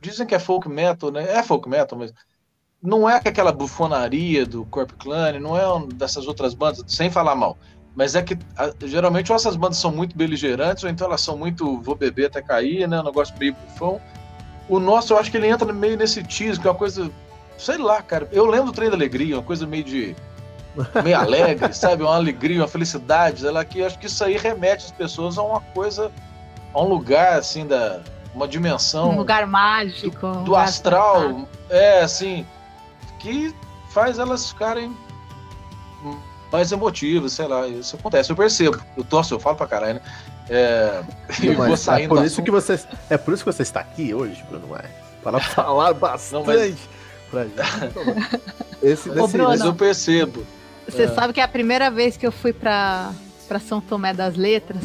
Dizem 0.00 0.26
que 0.26 0.34
é 0.34 0.38
folk 0.38 0.68
metal, 0.68 1.10
né? 1.10 1.30
É 1.30 1.42
folk 1.42 1.68
metal, 1.68 1.98
mas. 1.98 2.12
não 2.82 3.08
é 3.08 3.16
aquela 3.16 3.52
bufonaria 3.52 4.46
do 4.46 4.64
Corp 4.66 4.90
Clan, 4.98 5.38
não 5.38 5.56
é 5.56 5.72
um 5.72 5.86
dessas 5.86 6.26
outras 6.26 6.54
bandas, 6.54 6.82
sem 6.86 7.10
falar 7.10 7.34
mal. 7.34 7.58
Mas 7.94 8.14
é 8.14 8.22
que 8.22 8.38
a, 8.56 8.72
geralmente 8.86 9.30
ou 9.30 9.36
essas 9.36 9.56
bandas 9.56 9.78
são 9.78 9.92
muito 9.92 10.16
beligerantes, 10.16 10.84
ou 10.84 10.90
então 10.90 11.06
elas 11.06 11.20
são 11.20 11.36
muito 11.36 11.80
vou 11.82 11.94
beber 11.94 12.26
até 12.26 12.40
cair, 12.40 12.88
né? 12.88 13.00
Um 13.00 13.04
negócio 13.04 13.34
meio 13.38 13.54
bufão. 13.54 14.00
O 14.68 14.78
nosso, 14.78 15.12
eu 15.12 15.18
acho 15.18 15.30
que 15.30 15.36
ele 15.36 15.48
entra 15.48 15.72
meio 15.72 15.96
nesse 15.96 16.22
tease, 16.22 16.58
que 16.58 16.66
é 16.66 16.70
uma 16.70 16.76
coisa. 16.76 17.10
Sei 17.60 17.76
lá, 17.76 18.02
cara. 18.02 18.28
Eu 18.32 18.46
lembro 18.46 18.66
do 18.66 18.72
trem 18.72 18.88
da 18.88 18.96
alegria, 18.96 19.36
uma 19.36 19.42
coisa 19.42 19.66
meio 19.66 19.84
de. 19.84 20.16
meio 21.04 21.18
alegre, 21.18 21.72
sabe? 21.74 22.02
Uma 22.02 22.14
alegria, 22.14 22.60
uma 22.60 22.68
felicidade. 22.68 23.40
Sei 23.40 23.50
lá, 23.50 23.64
que 23.64 23.84
acho 23.84 23.98
que 23.98 24.06
isso 24.06 24.24
aí 24.24 24.36
remete 24.36 24.86
as 24.86 24.92
pessoas 24.92 25.36
a 25.36 25.42
uma 25.42 25.60
coisa. 25.60 26.10
a 26.72 26.80
um 26.80 26.88
lugar, 26.88 27.38
assim, 27.38 27.66
da. 27.66 28.00
uma 28.34 28.48
dimensão. 28.48 29.10
Um 29.10 29.18
lugar 29.18 29.46
mágico. 29.46 30.26
Do, 30.26 30.44
do 30.44 30.56
astral. 30.56 31.46
É, 31.68 32.00
assim. 32.00 32.46
Que 33.18 33.54
faz 33.90 34.18
elas 34.18 34.48
ficarem 34.48 34.96
mais 36.50 36.72
emotivas, 36.72 37.32
sei 37.32 37.46
lá, 37.46 37.66
isso 37.66 37.96
acontece, 37.96 38.30
eu 38.30 38.36
percebo. 38.36 38.80
Eu 38.96 39.04
torço, 39.04 39.34
eu 39.34 39.40
falo 39.40 39.56
pra 39.56 39.66
caralho, 39.66 39.94
né? 39.94 40.00
É, 40.48 41.02
eu 41.42 41.54
vou 41.54 41.76
saindo 41.76 42.14
é 42.14 42.18
por 42.18 42.24
isso 42.24 42.42
que 42.42 42.50
você 42.50 42.80
É 43.08 43.16
por 43.16 43.32
isso 43.32 43.44
que 43.44 43.52
você 43.52 43.62
está 43.62 43.80
aqui 43.80 44.12
hoje, 44.12 44.42
Bruno 44.48 44.66
Maia. 44.66 44.90
Para 45.22 45.38
falar 45.40 45.94
bastante 45.94 46.32
não, 46.32 46.54
mas... 46.54 46.76
pra 47.30 47.44
gente. 47.44 47.54
Esse, 48.82 49.10
Ô, 49.10 49.26
Bruno, 49.26 49.48
mas 49.48 49.60
eu 49.60 49.74
percebo. 49.74 50.44
Você 50.88 51.02
é. 51.02 51.08
sabe 51.08 51.32
que 51.32 51.40
é 51.40 51.44
a 51.44 51.48
primeira 51.48 51.90
vez 51.90 52.16
que 52.16 52.26
eu 52.26 52.32
fui 52.32 52.52
pra, 52.52 53.12
pra 53.46 53.60
São 53.60 53.80
Tomé 53.80 54.12
das 54.12 54.36
Letras. 54.36 54.82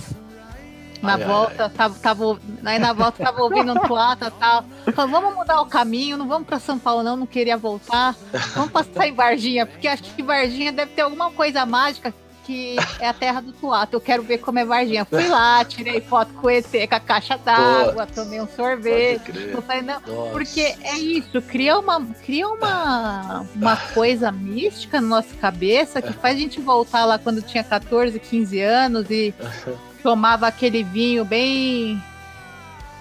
Na 1.01 1.15
ai, 1.15 1.23
volta, 1.23 1.63
ai. 1.63 1.69
Tava, 1.69 1.95
tava, 1.99 2.39
aí 2.63 2.79
na 2.79 2.93
volta 2.93 3.23
tava 3.23 3.41
ouvindo 3.41 3.71
um 3.71 3.79
tuata 3.79 4.27
e 4.27 4.31
tal. 4.31 4.65
Falei, 4.93 5.11
vamos 5.11 5.35
mudar 5.35 5.61
o 5.61 5.65
caminho, 5.65 6.17
não 6.17 6.27
vamos 6.27 6.47
pra 6.47 6.59
São 6.59 6.77
Paulo, 6.77 7.03
não, 7.03 7.15
não 7.15 7.25
queria 7.25 7.57
voltar. 7.57 8.15
Vamos 8.53 8.71
passar 8.71 9.07
em 9.07 9.13
Varginha, 9.13 9.65
porque 9.65 9.87
acho 9.87 10.03
que 10.03 10.23
Varginha 10.23 10.71
deve 10.71 10.91
ter 10.91 11.01
alguma 11.01 11.31
coisa 11.31 11.65
mágica 11.65 12.13
que 12.45 12.75
é 12.99 13.07
a 13.07 13.13
terra 13.13 13.41
do 13.41 13.51
Tuato. 13.51 13.95
Eu 13.95 14.01
quero 14.01 14.23
ver 14.23 14.37
como 14.37 14.59
é 14.59 14.65
Varginha. 14.65 15.03
Fui 15.03 15.27
lá, 15.27 15.65
tirei 15.65 15.99
foto 15.99 16.31
com 16.33 16.47
o 16.47 16.49
ET, 16.49 16.65
com 16.65 16.95
a 16.95 16.99
caixa 16.99 17.37
d'água, 17.37 18.05
tomei 18.05 18.39
um 18.39 18.47
sorvete. 18.47 19.31
Falei, 19.65 19.81
não, 19.81 19.99
porque 20.31 20.75
é 20.81 20.97
isso, 20.97 21.41
cria 21.41 21.77
uma, 21.77 22.01
cria 22.23 22.47
uma, 22.47 23.45
uma 23.55 23.75
coisa 23.75 24.31
mística 24.31 25.01
na 25.01 25.07
nossa 25.07 25.35
cabeça 25.35 26.01
que 26.01 26.13
faz 26.13 26.37
a 26.37 26.39
gente 26.39 26.61
voltar 26.61 27.05
lá 27.05 27.17
quando 27.17 27.41
tinha 27.41 27.63
14, 27.63 28.19
15 28.19 28.61
anos 28.61 29.09
e 29.09 29.33
tomava 30.03 30.47
aquele 30.47 30.83
vinho 30.83 31.25
bem 31.25 32.01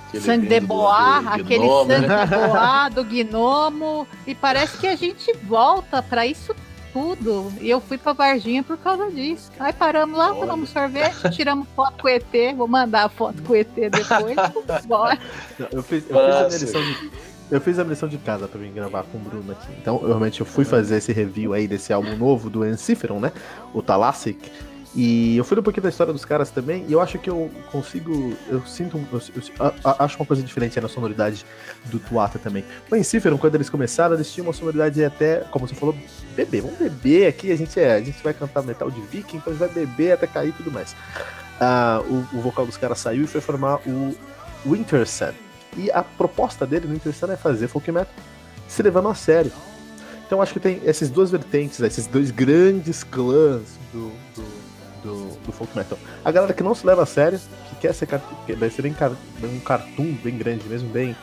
aquele 0.09 0.22
sangue 0.22 0.46
de 0.46 0.61
boa, 0.61 1.18
aquele 1.18 1.66
sangue 1.66 2.07
né? 2.07 2.26
de 2.26 2.37
boa 2.37 2.88
do 2.88 3.04
gnomo, 3.04 4.07
e 4.26 4.35
parece 4.35 4.78
que 4.78 4.87
a 4.87 4.96
gente 4.96 5.33
volta 5.42 6.02
para 6.02 6.26
isso 6.26 6.54
tudo. 6.94 7.52
E 7.61 7.68
eu 7.68 7.80
fui 7.80 7.98
pra 7.98 8.12
Varginha 8.12 8.62
por 8.62 8.78
causa 8.78 9.11
disso. 9.11 9.50
Aí 9.59 9.72
paramos 9.72 10.16
lá, 10.16 10.30
Olha. 10.30 10.40
tomamos 10.40 10.70
sorvete, 10.70 11.28
tiramos 11.33 11.66
foto 11.74 12.00
com 12.00 12.07
o 12.07 12.11
ET. 12.11 12.54
Vou 12.57 12.68
mandar 12.68 13.04
a 13.04 13.09
foto 13.09 13.42
com 13.42 13.52
o 13.52 13.57
ET 13.57 13.68
depois. 13.74 14.37
Bora. 14.87 15.18
Eu 15.72 15.83
fiz, 15.83 16.09
eu 16.09 16.16
fiz 16.16 16.16
a 16.16 16.46
minha 16.46 16.59
lição 16.59 16.80
de. 16.80 17.11
Eu 17.50 17.61
fiz 17.61 17.78
a 17.78 17.85
lição 17.85 18.09
de 18.09 18.16
casa 18.16 18.48
pra 18.48 18.59
vir 18.59 18.70
gravar 18.70 19.02
com 19.02 19.18
o 19.18 19.20
Bruno 19.20 19.52
aqui. 19.52 19.70
Então, 19.78 19.98
realmente, 19.98 20.40
eu 20.40 20.46
fui 20.46 20.64
fazer 20.64 20.96
esse 20.96 21.12
review 21.12 21.52
aí 21.52 21.68
desse 21.68 21.92
álbum 21.92 22.16
novo 22.16 22.48
do 22.48 22.64
Enciferon, 22.64 23.20
né? 23.20 23.33
O 23.74 23.83
Thalassic. 23.83 24.50
E 24.96 25.37
eu 25.37 25.44
fui 25.44 25.59
um 25.59 25.62
pouquinho 25.62 25.83
da 25.83 25.88
história 25.88 26.12
dos 26.12 26.24
caras 26.24 26.50
também, 26.50 26.85
e 26.88 26.92
eu 26.92 27.00
acho 27.00 27.18
que 27.18 27.28
eu 27.28 27.50
consigo. 27.72 28.37
Eu 28.48 28.64
sinto. 28.64 28.96
Eu, 29.12 29.18
eu, 29.18 29.42
eu, 29.59 29.94
acho 29.98 30.16
uma 30.16 30.26
coisa 30.26 30.40
diferente 30.40 30.80
na 30.80 30.88
sonoridade 30.88 31.44
do 31.87 31.98
Tuata 31.98 32.38
também. 32.38 32.64
O 32.90 32.94
Enciferum, 32.94 33.37
quando 33.37 33.57
eles 33.57 33.68
começaram, 33.68 34.14
eles 34.14 34.33
tinham 34.33 34.46
uma 34.46 34.52
sonoridade 34.52 35.04
até, 35.04 35.38
como 35.50 35.66
você 35.66 35.74
falou, 35.74 35.96
beber. 36.37 36.62
Vamos 36.62 36.78
beber 36.78 37.26
aqui, 37.26 37.50
a 37.50 37.57
gente, 37.57 37.78
é, 37.80 37.94
a 37.94 38.00
gente 38.00 38.22
vai 38.22 38.33
cantar 38.33 38.62
metal 38.62 38.88
de 38.88 39.00
viking, 39.00 39.38
então 39.38 39.52
a 39.52 39.57
gente 39.57 39.66
vai 39.66 39.68
beber 39.68 40.12
até 40.12 40.28
cair 40.28 40.50
e 40.50 40.52
tudo 40.52 40.70
mais. 40.70 40.94
Ah, 41.61 42.00
o, 42.09 42.37
o, 42.37 42.40
vocal 42.40 42.64
dos 42.64 42.76
caras 42.76 42.98
saiu 42.98 43.24
e 43.24 43.26
foi 43.26 43.40
formar 43.40 43.80
o 43.87 44.14
Winter 44.64 45.09
Sun. 45.09 45.33
E 45.76 45.90
a 45.90 46.04
proposta 46.04 46.64
dele 46.64 46.87
no 46.87 46.94
Winter 46.94 47.12
Sun 47.12 47.33
é 47.33 47.37
fazer 47.37 47.66
folk 47.66 47.90
metal 47.90 48.14
se 48.68 48.83
levando 48.83 49.09
a 49.09 49.14
sério. 49.14 49.52
Então 50.26 50.40
acho 50.40 50.52
que 50.52 50.61
tem 50.61 50.80
essas 50.85 51.11
duas 51.11 51.30
vertentes, 51.30 51.80
esses 51.80 52.07
dois 52.07 52.30
grandes 52.30 53.04
clãs 53.04 53.62
do, 53.92 54.11
do 55.04 55.28
do, 55.46 55.52
folk 55.52 55.76
metal. 55.76 55.98
A 56.24 56.30
galera 56.32 56.52
que 56.52 56.62
não 56.62 56.74
se 56.74 56.86
leva 56.86 57.02
a 57.02 57.06
sério, 57.06 57.38
que 57.68 57.76
quer 57.76 57.92
ser, 57.94 58.06
que 58.46 58.52
vai 58.54 58.70
ser 58.70 58.82
bem, 58.82 58.94
um 59.44 59.60
cartoon 59.60 60.12
bem 60.22 60.36
grande 60.36 60.66
mesmo, 60.68 60.88
bem 60.88 61.14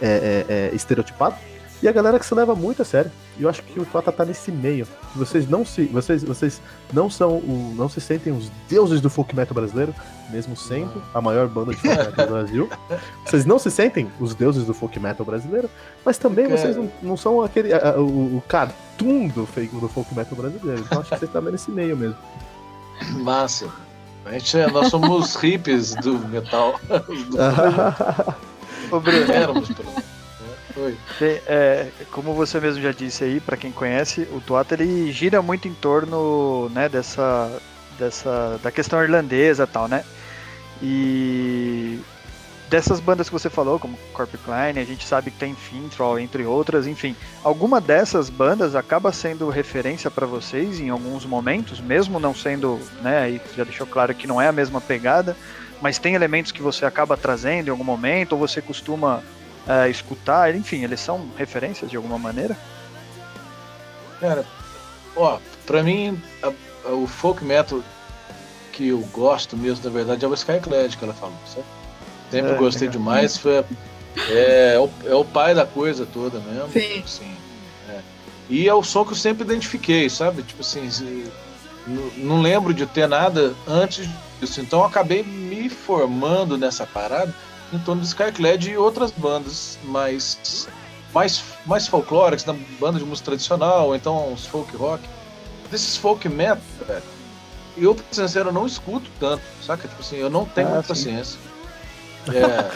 é, 0.00 0.44
é, 0.48 0.52
é, 0.52 0.74
estereotipado. 0.74 1.36
E 1.82 1.88
a 1.88 1.92
galera 1.92 2.18
que 2.18 2.24
se 2.24 2.34
leva 2.34 2.54
muito 2.54 2.80
a 2.80 2.84
sério. 2.84 3.12
E 3.38 3.42
eu 3.42 3.50
acho 3.50 3.62
que 3.62 3.78
o 3.78 3.84
Tota 3.84 4.10
tá 4.10 4.24
nesse 4.24 4.50
meio. 4.50 4.88
Vocês 5.14 5.46
não 5.46 5.62
se. 5.62 5.84
Vocês, 5.84 6.24
vocês 6.24 6.60
não 6.90 7.10
são 7.10 7.36
o, 7.36 7.74
não 7.76 7.86
se 7.86 8.00
sentem 8.00 8.32
os 8.32 8.50
deuses 8.66 8.98
do 9.02 9.10
folk 9.10 9.36
metal 9.36 9.54
brasileiro, 9.54 9.94
mesmo 10.30 10.56
sendo 10.56 11.02
a 11.12 11.20
maior 11.20 11.46
banda 11.48 11.72
de 11.72 11.76
folk 11.76 11.98
metal 11.98 12.26
do 12.26 12.32
Brasil. 12.32 12.70
Vocês 13.26 13.44
não 13.44 13.58
se 13.58 13.70
sentem 13.70 14.10
os 14.18 14.34
deuses 14.34 14.64
do 14.64 14.72
folk 14.72 14.98
metal 14.98 15.26
brasileiro, 15.26 15.68
mas 16.02 16.16
também 16.16 16.48
vocês 16.48 16.76
não, 16.76 16.90
não 17.02 17.16
são 17.16 17.42
aquele. 17.42 17.74
A, 17.74 17.90
a, 17.90 18.00
o, 18.00 18.38
o 18.38 18.42
cartoon 18.48 19.28
do, 19.28 19.42
do 19.42 19.88
folk 19.88 20.14
metal 20.14 20.34
brasileiro. 20.34 20.80
Então 20.80 21.00
acho 21.00 21.10
que 21.10 21.18
vocês 21.18 21.28
estão 21.28 21.42
nesse 21.42 21.70
meio 21.70 21.94
mesmo. 21.94 22.16
Massa. 23.12 23.68
A 24.24 24.32
gente, 24.32 24.58
é, 24.58 24.70
nós 24.70 24.88
somos 24.88 25.34
hippies 25.36 25.94
do 25.94 26.18
metal. 26.28 26.78
Ô, 28.90 29.00
Bruno. 29.00 29.32
Éramos, 29.32 29.68
Oi. 30.76 30.96
É, 31.46 31.88
como 32.10 32.34
você 32.34 32.60
mesmo 32.60 32.82
já 32.82 32.92
disse 32.92 33.24
aí, 33.24 33.40
para 33.40 33.56
quem 33.56 33.72
conhece, 33.72 34.28
o 34.32 34.40
Tuata 34.40 34.74
ele 34.74 35.10
gira 35.10 35.40
muito 35.40 35.66
em 35.66 35.72
torno 35.72 36.68
né, 36.68 36.88
dessa, 36.88 37.50
dessa 37.98 38.60
da 38.62 38.70
questão 38.70 39.02
irlandesa 39.02 39.64
e 39.64 39.66
tal, 39.66 39.88
né? 39.88 40.04
E 40.82 41.65
dessas 42.68 43.00
bandas 43.00 43.28
que 43.28 43.32
você 43.32 43.48
falou, 43.48 43.78
como 43.78 43.98
Corp 44.12 44.34
Klein, 44.44 44.78
a 44.78 44.84
gente 44.84 45.06
sabe 45.06 45.30
que 45.30 45.38
tem 45.38 45.54
Fintroll, 45.54 46.18
entre 46.18 46.44
outras, 46.44 46.86
enfim. 46.86 47.14
Alguma 47.42 47.80
dessas 47.80 48.28
bandas 48.28 48.74
acaba 48.74 49.12
sendo 49.12 49.48
referência 49.48 50.10
para 50.10 50.26
vocês 50.26 50.80
em 50.80 50.90
alguns 50.90 51.24
momentos, 51.24 51.80
mesmo 51.80 52.18
não 52.18 52.34
sendo, 52.34 52.80
né, 53.02 53.18
aí 53.18 53.40
já 53.56 53.64
deixou 53.64 53.86
claro 53.86 54.14
que 54.14 54.26
não 54.26 54.40
é 54.40 54.48
a 54.48 54.52
mesma 54.52 54.80
pegada, 54.80 55.36
mas 55.80 55.98
tem 55.98 56.14
elementos 56.14 56.52
que 56.52 56.62
você 56.62 56.84
acaba 56.84 57.16
trazendo 57.16 57.68
em 57.68 57.70
algum 57.70 57.84
momento, 57.84 58.32
ou 58.32 58.38
você 58.38 58.60
costuma 58.60 59.22
é, 59.66 59.88
escutar, 59.88 60.54
enfim, 60.54 60.82
eles 60.82 61.00
são 61.00 61.28
referências 61.36 61.90
de 61.90 61.96
alguma 61.96 62.18
maneira? 62.18 62.56
Cara, 64.20 64.44
ó, 65.14 65.38
pra 65.66 65.82
mim, 65.82 66.20
a, 66.42 66.52
a, 66.88 66.92
o 66.92 67.06
folk 67.06 67.44
metal 67.44 67.82
que 68.72 68.88
eu 68.88 68.98
gosto 69.12 69.56
mesmo, 69.56 69.84
na 69.84 69.90
verdade, 69.90 70.24
é 70.24 70.28
o 70.28 70.34
Skyclad 70.34 70.96
que 70.96 71.04
ela 71.04 71.14
falou, 71.14 71.38
certo? 71.46 71.75
Sempre 72.30 72.52
é, 72.52 72.54
gostei 72.56 72.88
demais. 72.88 73.36
Foi, 73.36 73.64
é, 74.28 74.74
é, 74.74 74.78
o, 74.78 74.90
é 75.04 75.14
o 75.14 75.24
pai 75.24 75.54
da 75.54 75.66
coisa 75.66 76.06
toda 76.06 76.40
mesmo. 76.40 76.70
Sim. 76.72 77.02
Assim, 77.04 77.36
é. 77.88 78.00
E 78.48 78.68
é 78.68 78.74
o 78.74 78.82
som 78.82 79.04
que 79.04 79.12
eu 79.12 79.16
sempre 79.16 79.44
identifiquei, 79.44 80.08
sabe? 80.08 80.42
Tipo 80.42 80.62
assim, 80.62 80.88
não 82.16 82.40
lembro 82.40 82.74
de 82.74 82.86
ter 82.86 83.08
nada 83.08 83.54
antes 83.66 84.08
disso. 84.40 84.60
Então 84.60 84.80
eu 84.80 84.86
acabei 84.86 85.22
me 85.22 85.68
formando 85.68 86.56
nessa 86.56 86.86
parada 86.86 87.32
em 87.72 87.78
torno 87.78 88.00
do 88.00 88.06
Skyclad 88.06 88.70
e 88.70 88.76
outras 88.76 89.10
bandas 89.10 89.78
mais, 89.84 90.68
mais, 91.12 91.42
mais 91.64 91.86
folclóricas, 91.86 92.44
da 92.44 92.54
banda 92.80 92.98
de 92.98 93.04
música 93.04 93.26
tradicional, 93.26 93.88
ou 93.88 93.96
então 93.96 94.32
uns 94.32 94.46
folk 94.46 94.74
rock. 94.76 95.02
Desses 95.70 95.96
folk 95.96 96.28
metal, 96.28 96.58
velho, 96.86 97.02
eu, 97.76 97.94
pra 97.94 98.04
ser 98.10 98.28
sincero, 98.28 98.52
não 98.52 98.66
escuto 98.66 99.10
tanto, 99.18 99.42
saca? 99.62 99.88
Tipo 99.88 100.00
assim, 100.00 100.16
eu 100.16 100.30
não 100.30 100.44
tenho 100.44 100.68
ah, 100.68 100.74
muita 100.74 100.88
paciência. 100.88 101.38
É. 102.32 102.70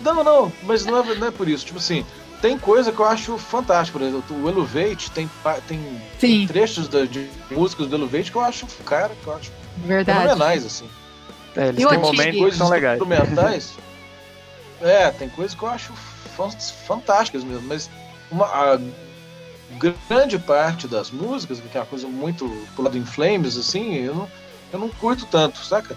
não, 0.02 0.24
não, 0.24 0.52
mas 0.62 0.84
não 0.84 0.98
é, 0.98 1.14
não 1.14 1.26
é 1.28 1.30
por 1.30 1.48
isso. 1.48 1.66
Tipo 1.66 1.78
assim, 1.78 2.04
tem 2.40 2.58
coisa 2.58 2.92
que 2.92 3.00
eu 3.00 3.06
acho 3.06 3.38
fantástico. 3.38 3.98
Por 3.98 4.04
exemplo, 4.04 4.42
o 4.42 4.48
Elevate 4.48 5.10
tem, 5.10 5.30
tem 5.66 6.46
trechos 6.46 6.88
da, 6.88 7.04
de 7.04 7.28
músicas 7.50 7.86
do 7.86 7.96
Elevate 7.96 8.30
que 8.30 8.36
eu 8.36 8.42
acho, 8.42 8.66
cara, 8.84 9.12
que 9.22 9.26
eu 9.26 9.34
acho 9.34 9.52
Verdade. 9.78 10.20
fenomenais, 10.20 10.66
assim. 10.66 10.88
É, 11.56 11.68
eles 11.68 11.86
têm 11.86 11.98
momentos 11.98 12.40
coisas 12.40 12.58
são 12.58 12.68
legais. 12.68 13.00
instrumentais. 13.00 13.72
é, 14.82 15.10
tem 15.10 15.28
coisas 15.28 15.56
que 15.56 15.62
eu 15.62 15.68
acho 15.68 15.92
fantásticas 16.86 17.44
mesmo, 17.44 17.66
mas 17.68 17.88
uma, 18.30 18.46
a 18.46 18.78
grande 19.78 20.38
parte 20.38 20.88
das 20.88 21.10
músicas, 21.10 21.60
que 21.60 21.76
é 21.76 21.80
uma 21.80 21.86
coisa 21.86 22.08
muito 22.08 22.48
pro 22.74 22.84
lado 22.84 22.98
em 22.98 23.04
flames, 23.04 23.56
assim, 23.56 23.94
eu 23.94 24.14
não, 24.14 24.28
eu 24.72 24.78
não 24.78 24.88
curto 24.88 25.26
tanto, 25.26 25.58
saca? 25.64 25.96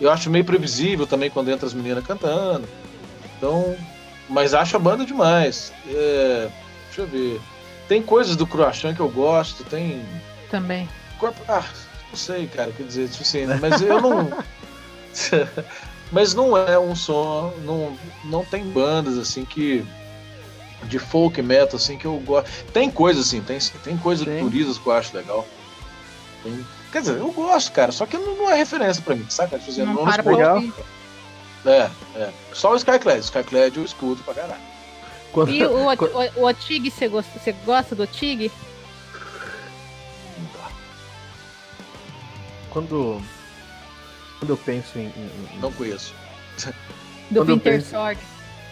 Eu 0.00 0.10
acho 0.10 0.30
meio 0.30 0.44
previsível 0.44 1.06
também 1.06 1.30
quando 1.30 1.50
entra 1.50 1.66
as 1.66 1.74
meninas 1.74 2.06
cantando. 2.06 2.68
Então, 3.36 3.76
mas 4.28 4.54
acho 4.54 4.76
a 4.76 4.80
banda 4.80 5.04
demais. 5.04 5.72
É, 5.86 6.48
deixa 6.86 7.00
eu 7.02 7.06
ver. 7.06 7.40
Tem 7.88 8.02
coisas 8.02 8.36
do 8.36 8.46
Croachan 8.46 8.94
que 8.94 9.00
eu 9.00 9.08
gosto, 9.08 9.64
tem. 9.64 10.04
Também. 10.50 10.88
Corpo, 11.18 11.40
ah, 11.48 11.64
não 12.10 12.16
sei, 12.16 12.46
cara, 12.46 12.70
quer 12.70 12.84
dizer, 12.84 13.08
tipo 13.08 13.22
assim, 13.22 13.46
mas 13.60 13.80
eu 13.80 14.00
não. 14.00 14.30
mas 16.12 16.34
não 16.34 16.56
é 16.56 16.78
um 16.78 16.94
som, 16.94 17.52
não, 17.64 17.96
não 18.24 18.44
tem 18.44 18.64
bandas 18.64 19.18
assim 19.18 19.44
que 19.44 19.84
de 20.84 20.98
folk 20.98 21.40
metal, 21.42 21.76
assim, 21.76 21.98
que 21.98 22.04
eu 22.04 22.18
gosto. 22.20 22.48
Tem 22.72 22.90
coisa, 22.90 23.20
assim, 23.20 23.40
tem, 23.40 23.58
tem 23.82 23.96
coisa 23.96 24.24
de 24.24 24.38
turistas 24.38 24.78
que 24.78 24.86
eu 24.86 24.92
acho 24.92 25.16
legal. 25.16 25.46
Tem... 26.42 26.64
Quer 26.90 27.00
dizer, 27.02 27.18
eu 27.18 27.30
gosto, 27.32 27.72
cara, 27.72 27.92
só 27.92 28.06
que 28.06 28.16
não, 28.16 28.34
não 28.36 28.50
é 28.50 28.54
referência 28.54 29.02
pra 29.02 29.14
mim, 29.14 29.26
saca? 29.28 29.58
Tipo, 29.58 29.78
não, 29.80 29.94
não 29.94 30.04
para 30.04 30.22
legal. 30.22 30.62
É, 31.66 31.90
é. 32.16 32.30
Só 32.52 32.72
o 32.72 32.76
Skyclad. 32.76 33.20
Skyclad 33.20 33.76
eu 33.76 33.84
escuto 33.84 34.22
pra 34.22 34.34
caralho. 34.34 34.60
Quando, 35.32 35.50
e 35.50 35.64
o, 35.64 35.86
o, 35.86 36.40
o 36.40 36.46
Otig, 36.46 36.90
você 36.90 37.08
gosta, 37.08 37.38
você 37.38 37.52
gosta 37.52 37.94
do 37.94 38.04
Otig? 38.04 38.50
Quando, 42.70 43.22
quando 44.38 44.50
eu 44.50 44.56
penso 44.56 44.98
em. 44.98 45.06
em, 45.06 45.30
em... 45.54 45.58
Não 45.60 45.72
conheço. 45.72 46.14
Do 47.30 47.44
Winter 47.44 47.74
penso... 47.74 47.90
Sword, 47.90 48.20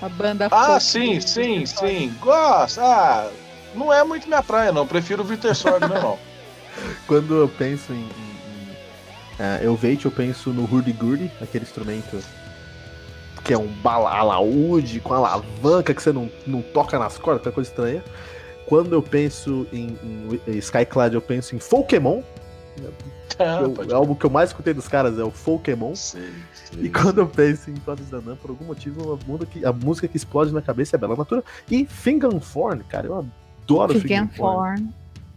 a 0.01 0.09
banda 0.09 0.49
Ah, 0.51 0.81
sim, 0.81 1.21
sim, 1.21 1.67
sim. 1.67 2.15
Gosto. 2.21 2.81
Ah, 2.81 3.31
não 3.75 3.93
é 3.93 4.03
muito 4.05 4.27
minha 4.27 4.43
praia, 4.43 4.73
não. 4.73 4.87
Prefiro 4.87 5.23
o 5.23 5.27
Winter 5.27 5.55
Sword, 5.55 5.87
não. 5.89 6.19
Quando 7.07 7.35
eu 7.35 7.49
penso 7.49 7.93
em. 7.93 7.97
em, 7.97 8.01
em 8.01 8.05
uh, 9.41 9.63
eu 9.63 9.77
vejo, 9.77 10.09
eu 10.09 10.13
penso 10.13 10.51
no 10.51 10.65
hurdy-gurdy, 10.65 11.31
aquele 11.41 11.65
instrumento 11.65 12.19
que 13.47 13.53
é 13.53 13.59
um 13.59 13.69
balaúde 13.69 14.99
com 14.99 15.15
alavanca 15.15 15.95
que 15.95 16.03
você 16.03 16.13
não, 16.13 16.29
não 16.45 16.61
toca 16.61 16.99
nas 16.99 17.17
cordas, 17.17 17.43
que 17.43 17.49
é 17.49 17.53
coisa 17.53 17.71
estranha. 17.71 18.03
Quando 18.67 18.93
eu 18.93 19.01
penso 19.01 19.67
em, 19.73 19.97
em 20.49 20.59
Skyclad, 20.59 21.15
eu 21.15 21.23
penso 21.23 21.55
em 21.55 21.59
Pokémon. 21.59 22.23
Ah, 23.39 23.61
o 23.63 23.95
álbum 23.95 24.15
que 24.15 24.27
eu 24.27 24.31
mais 24.31 24.51
escutei 24.51 24.75
dos 24.75 24.89
caras 24.89 25.19
é 25.19 25.23
o 25.23 25.31
Pokémon. 25.31 25.93
E 26.79 26.89
quando 26.89 27.19
eu 27.19 27.29
penso 27.29 27.71
em 27.71 27.75
Todos 27.75 28.09
da 28.09 28.21
por 28.35 28.51
algum 28.51 28.65
motivo, 28.65 29.13
a 29.13 29.27
música, 29.27 29.47
que, 29.47 29.65
a 29.65 29.73
música 29.73 30.09
que 30.09 30.17
explode 30.17 30.53
na 30.53 30.61
cabeça 30.61 30.97
é 30.97 30.99
Bela 30.99 31.15
Natura. 31.15 31.45
E 31.71 31.87
Finganforn, 31.87 32.83
cara, 32.85 33.07
eu 33.07 33.25
adoro 33.65 34.01
Finganforn. 34.01 34.89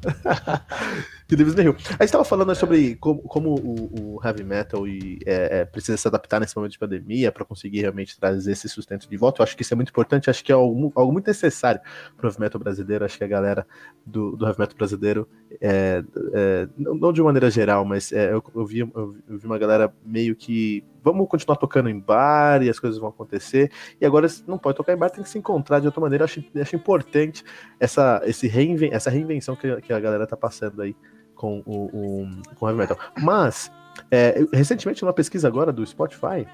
que 1.30 1.36
Lives 1.36 1.54
in 1.54 1.68
A 2.00 2.04
gente 2.04 2.12
tava 2.12 2.26
falando 2.26 2.54
sobre 2.56 2.96
como, 2.96 3.22
como 3.22 3.54
o, 3.54 4.15
o, 4.15 4.22
heavy 4.26 4.44
metal 4.44 4.88
e, 4.88 5.20
é, 5.26 5.60
é, 5.60 5.65
precisa 5.65 5.96
se 5.96 6.08
adaptar 6.08 6.39
nesse 6.39 6.56
momento 6.56 6.72
de 6.72 6.80
pandemia 6.80 7.32
para 7.32 7.46
conseguir 7.46 7.82
realmente 7.82 8.20
trazer 8.20 8.52
esse 8.52 8.68
sustento 8.68 9.08
de 9.08 9.15
volta. 9.15 9.39
Eu 9.39 9.44
acho 9.44 9.56
que 9.56 9.62
isso 9.62 9.72
é 9.74 9.76
muito 9.76 9.89
importante, 9.89 10.30
acho 10.30 10.44
que 10.44 10.52
é 10.52 10.56
algo, 10.56 10.92
algo 10.96 11.13
muito 11.13 11.28
necessário 11.28 11.82
para 12.18 12.26
o 12.26 12.30
heavy 12.30 12.39
metal 12.39 12.60
brasileiro. 12.60 13.06
Acho 13.06 13.18
que 13.18 13.24
a 13.24 13.28
galera 13.28 13.68
do, 14.04 14.36
do 14.36 14.46
heavy 14.46 14.60
metal 14.60 14.76
brasileiro, 14.76 15.30
é, 15.62 16.04
é 16.34 16.68
não 16.76 17.13
de 17.13 17.22
maneira 17.22 17.52
geral, 17.52 17.86
mas 17.86 18.12
é, 18.12 18.34
eu, 18.34 18.44
eu, 18.56 18.65
vi, 18.65 18.80
eu 18.80 19.13
vi 19.28 19.46
uma 19.46 19.60
galera 19.60 19.94
meio 20.04 20.36
que 20.36 20.84
vamos 21.04 21.28
continuar 21.28 21.58
tocando 21.58 21.89
em 21.89 22.00
bar 22.00 22.62
e 22.63 22.70
as 22.70 22.80
coisas 22.80 23.00
vão 23.00 23.10
acontecer. 23.10 23.72
E 24.00 24.06
agora 24.06 24.28
não 24.48 24.58
pode 24.58 24.78
tocar 24.78 24.94
em 24.94 24.98
bar, 24.98 25.10
tem 25.10 25.24
que 25.24 25.30
se 25.30 25.38
encontrar 25.38 25.80
de 25.80 25.86
outra 25.86 26.02
maneira. 26.02 26.24
Eu 26.24 26.26
acho, 26.26 26.44
acho 26.60 26.76
importante 26.76 27.44
essa, 27.80 28.22
esse 28.26 28.48
reinven 28.48 28.92
essa 28.94 29.10
reinvenção 29.10 29.56
que, 29.56 29.82
que, 29.82 29.94
a 29.94 30.00
galera 30.00 30.28
tá 30.28 30.38
passando 30.38 30.82
aí 30.82 30.96
com 31.39 31.63
o, 31.65 31.86
o 31.86 32.28
com 32.56 32.67
heavy 32.67 32.80
metal. 32.80 32.97
Mas, 33.17 33.71
é, 34.12 34.45
recentemente, 34.52 35.02
numa 35.02 35.13
pesquisa 35.13 35.47
agora 35.47 35.71
do 35.71 35.86
Spotify, 35.86 36.45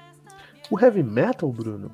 o 0.70 0.78
heavy 0.78 1.02
metal, 1.02 1.50
Bruno, 1.50 1.90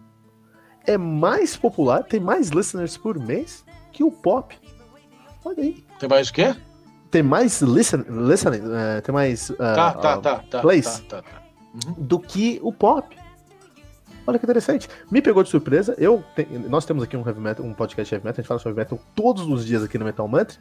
é 0.87 0.98
mais 0.98 1.57
popular, 1.57 2.05
tem 2.05 2.20
mais 2.20 2.50
listeners 2.50 2.98
por 2.98 3.18
mês 3.18 3.64
que 3.90 4.05
o 4.05 4.12
pop. 4.12 4.55
Olha 5.42 5.62
aí. 5.62 5.85
Tem 5.98 6.07
mais 6.07 6.28
o 6.28 6.35
quê? 6.35 6.55
Tem 7.11 7.22
mais 7.22 7.62
listen, 7.62 8.05
listening, 8.09 8.61
uh, 8.61 9.00
tem 9.02 9.12
mais 9.12 9.48
uh, 9.50 9.57
tá, 9.57 9.92
tá, 9.94 10.16
tá, 10.18 10.44
tá, 10.50 10.61
plays. 10.61 11.00
Tá, 11.00 11.22
tá, 11.22 11.22
tá 11.22 11.42
uhum. 11.87 11.94
do 11.96 12.20
que 12.20 12.61
o 12.62 12.72
pop. 12.72 13.16
Olha 14.26 14.38
que 14.38 14.44
interessante. 14.44 14.88
Me 15.11 15.22
pegou 15.22 15.42
de 15.42 15.48
surpresa. 15.48 15.94
Eu 15.98 16.22
te... 16.37 16.44
Nós 16.68 16.85
temos 16.85 17.02
aqui 17.02 17.16
um 17.16 17.26
heavy 17.26 17.40
metal, 17.40 17.64
um 17.64 17.72
podcast 17.72 18.09
de 18.09 18.14
heavy 18.14 18.24
metal, 18.24 18.38
a 18.38 18.42
gente 18.42 18.48
fala 18.48 18.61
sobre 18.61 18.81
heavy 18.81 18.92
metal 18.92 19.07
todos 19.14 19.46
os 19.46 19.64
dias 19.64 19.83
aqui 19.83 19.98
no 19.98 20.05
Metal 20.05 20.28
Mantra. 20.28 20.59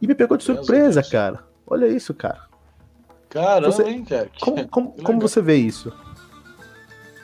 E 0.00 0.06
me 0.06 0.14
pegou 0.14 0.36
de 0.36 0.44
surpresa, 0.44 1.02
cara. 1.02 1.51
Olha 1.72 1.88
isso, 1.88 2.12
cara. 2.12 2.42
Caramba, 3.30 3.72
você... 3.72 3.84
hein, 3.84 4.04
cara. 4.04 4.30
Como, 4.38 4.68
como, 4.68 4.92
como 5.02 5.20
você 5.20 5.40
vê 5.40 5.56
isso? 5.56 5.90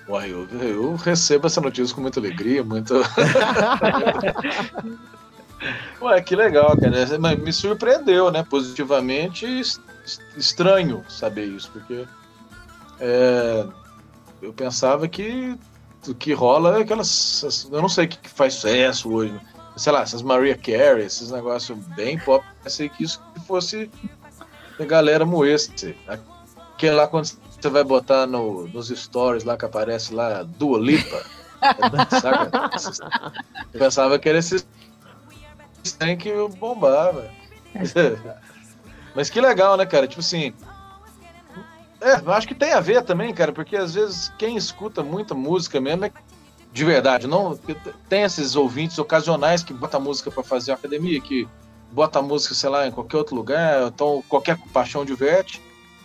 Uai, 0.09 0.33
eu, 0.33 0.49
eu 0.49 0.97
recebo 0.97 1.47
essa 1.47 1.61
notícia 1.61 1.95
com 1.95 2.01
muita 2.01 2.19
alegria, 2.19 2.65
muito. 2.65 2.95
Ué, 6.01 6.23
que 6.23 6.35
legal, 6.35 6.75
cara. 6.79 7.19
Mas 7.21 7.39
me 7.39 7.53
surpreendeu, 7.53 8.31
né? 8.31 8.43
Positivamente 8.43 9.61
estranho 10.35 11.05
saber 11.11 11.45
isso, 11.45 11.71
porque 11.71 12.07
é, 13.01 13.67
eu 14.41 14.55
pensava 14.55 15.07
que 15.09 15.59
o 16.09 16.15
que 16.15 16.33
rola 16.33 16.79
é 16.79 16.83
aquelas. 16.85 17.69
Eu 17.71 17.83
não 17.83 17.89
sei 17.91 18.07
o 18.07 18.09
que 18.09 18.31
faz 18.31 18.55
sucesso 18.55 19.13
hoje. 19.13 19.39
Sei 19.77 19.93
lá, 19.93 20.01
essas 20.01 20.23
Maria 20.23 20.57
Carey, 20.57 21.05
esses 21.05 21.31
negócios 21.31 21.79
bem 21.89 22.19
pop. 22.19 22.43
Pensei 22.65 22.89
que 22.89 23.05
isso 23.05 23.23
fosse 23.47 23.91
galera 24.87 25.25
moesse. 25.25 25.97
Aquele 26.07 26.95
lá 26.95 27.07
quando 27.07 27.27
você 27.27 27.69
vai 27.69 27.85
botar 27.85 28.27
no, 28.27 28.69
nos 28.69 28.89
stories 28.89 29.45
lá 29.45 29.57
que 29.57 29.65
aparece 29.65 30.15
lá 30.15 30.43
Dua 30.43 30.79
Lipa. 30.79 31.23
saca? 32.21 32.71
Eu 33.73 33.81
pensava 33.81 34.19
que 34.19 34.29
era 34.29 34.39
esse 34.39 34.65
trem 35.99 36.17
que 36.17 36.33
bombava. 36.59 37.31
Mas 39.15 39.29
que 39.31 39.41
legal, 39.41 39.77
né, 39.77 39.85
cara? 39.85 40.07
Tipo 40.07 40.21
assim, 40.21 40.55
é, 42.01 42.21
eu 42.21 42.33
acho 42.33 42.47
que 42.47 42.55
tem 42.55 42.73
a 42.73 42.81
ver 42.81 43.03
também, 43.03 43.35
cara, 43.35 43.53
porque 43.53 43.77
às 43.77 43.95
vezes 43.95 44.33
quem 44.39 44.57
escuta 44.57 45.03
muita 45.03 45.35
música 45.35 45.81
mesmo 45.81 46.05
é 46.05 46.13
de 46.71 46.85
verdade, 46.85 47.27
não 47.27 47.59
tem 48.09 48.23
esses 48.23 48.55
ouvintes 48.55 48.99
ocasionais 48.99 49.63
que 49.63 49.73
botam 49.73 50.01
música 50.01 50.31
para 50.31 50.45
fazer 50.45 50.73
academia, 50.73 51.21
que 51.21 51.49
bota 51.93 52.23
música, 52.23 52.55
sei 52.55 52.69
lá, 52.71 52.87
em 52.87 52.91
qualquer 52.91 53.17
outro 53.17 53.35
lugar, 53.35 53.89
então 53.89 54.23
qualquer 54.29 54.59
paixão 54.73 55.05
diverte, 55.05 55.61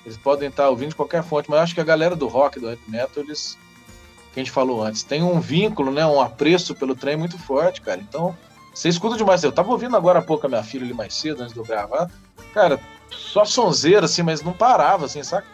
eles 0.05 0.17
podem 0.17 0.49
estar 0.49 0.69
ouvindo 0.69 0.89
de 0.89 0.95
qualquer 0.95 1.23
fonte, 1.23 1.49
mas 1.49 1.57
eu 1.57 1.63
acho 1.63 1.75
que 1.75 1.81
a 1.81 1.85
galera 1.85 2.15
do 2.15 2.27
rock, 2.27 2.59
do 2.59 2.69
heavy 2.69 2.81
metal, 2.87 3.23
eles, 3.23 3.57
que 4.33 4.39
a 4.39 4.43
gente 4.43 4.51
falou 4.51 4.83
antes, 4.83 5.03
tem 5.03 5.23
um 5.23 5.39
vínculo, 5.39 5.91
né, 5.91 6.05
um 6.05 6.21
apreço 6.21 6.75
pelo 6.75 6.95
trem 6.95 7.15
muito 7.15 7.37
forte, 7.37 7.81
cara, 7.81 7.99
então 8.01 8.35
você 8.73 8.89
escuta 8.89 9.17
demais, 9.17 9.43
eu 9.43 9.51
tava 9.51 9.71
ouvindo 9.71 9.95
agora 9.95 10.19
há 10.19 10.21
pouco 10.21 10.45
a 10.45 10.49
minha 10.49 10.63
filha 10.63 10.83
ali 10.83 10.93
mais 10.93 11.13
cedo, 11.13 11.41
antes 11.41 11.53
de 11.53 11.59
eu 11.59 11.65
gravar, 11.65 12.09
cara, 12.53 12.79
só 13.09 13.45
sonzeira, 13.45 14.05
assim, 14.05 14.23
mas 14.23 14.41
não 14.41 14.53
parava, 14.53 15.05
assim, 15.05 15.21
saca? 15.23 15.47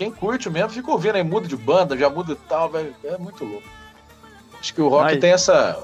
quem 0.00 0.10
curte 0.10 0.48
mesmo 0.48 0.70
fica 0.70 0.90
ouvindo 0.90 1.16
aí, 1.16 1.22
muda 1.22 1.46
de 1.46 1.54
banda, 1.54 1.94
já 1.94 2.08
muda 2.08 2.32
e 2.32 2.36
tal, 2.48 2.70
velho. 2.70 2.94
É 3.04 3.18
muito 3.18 3.44
louco. 3.44 3.68
Acho 4.58 4.72
que 4.72 4.80
o 4.80 4.88
rock 4.88 5.18
tem 5.18 5.30
essa, 5.30 5.78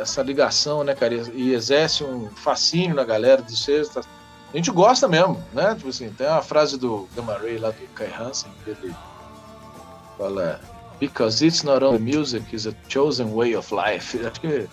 essa 0.00 0.22
ligação, 0.22 0.84
né, 0.84 0.94
cara? 0.94 1.14
E 1.14 1.52
exerce 1.52 2.04
um 2.04 2.28
fascínio 2.30 2.94
na 2.94 3.04
galera 3.04 3.42
vocês. 3.42 3.88
Tá? 3.88 4.02
A 4.52 4.56
gente 4.56 4.70
gosta 4.70 5.08
mesmo, 5.08 5.42
né? 5.52 5.74
Tipo 5.74 5.88
assim, 5.88 6.10
tem 6.10 6.26
uma 6.26 6.42
frase 6.42 6.78
do 6.78 7.08
Gamma 7.14 7.38
Ray 7.38 7.58
lá 7.58 7.70
do 7.70 7.86
Kai 7.94 8.12
Hansen, 8.12 8.50
que 8.64 8.70
ele 8.70 8.94
fala 10.18 10.60
Because 11.00 11.44
it's 11.44 11.64
not 11.64 11.82
only 11.82 11.98
music, 11.98 12.54
it's 12.54 12.66
a 12.66 12.74
chosen 12.88 13.34
way 13.34 13.56
of 13.56 13.74
life. 13.74 14.16
Acho 14.24 14.40
que 14.40 14.68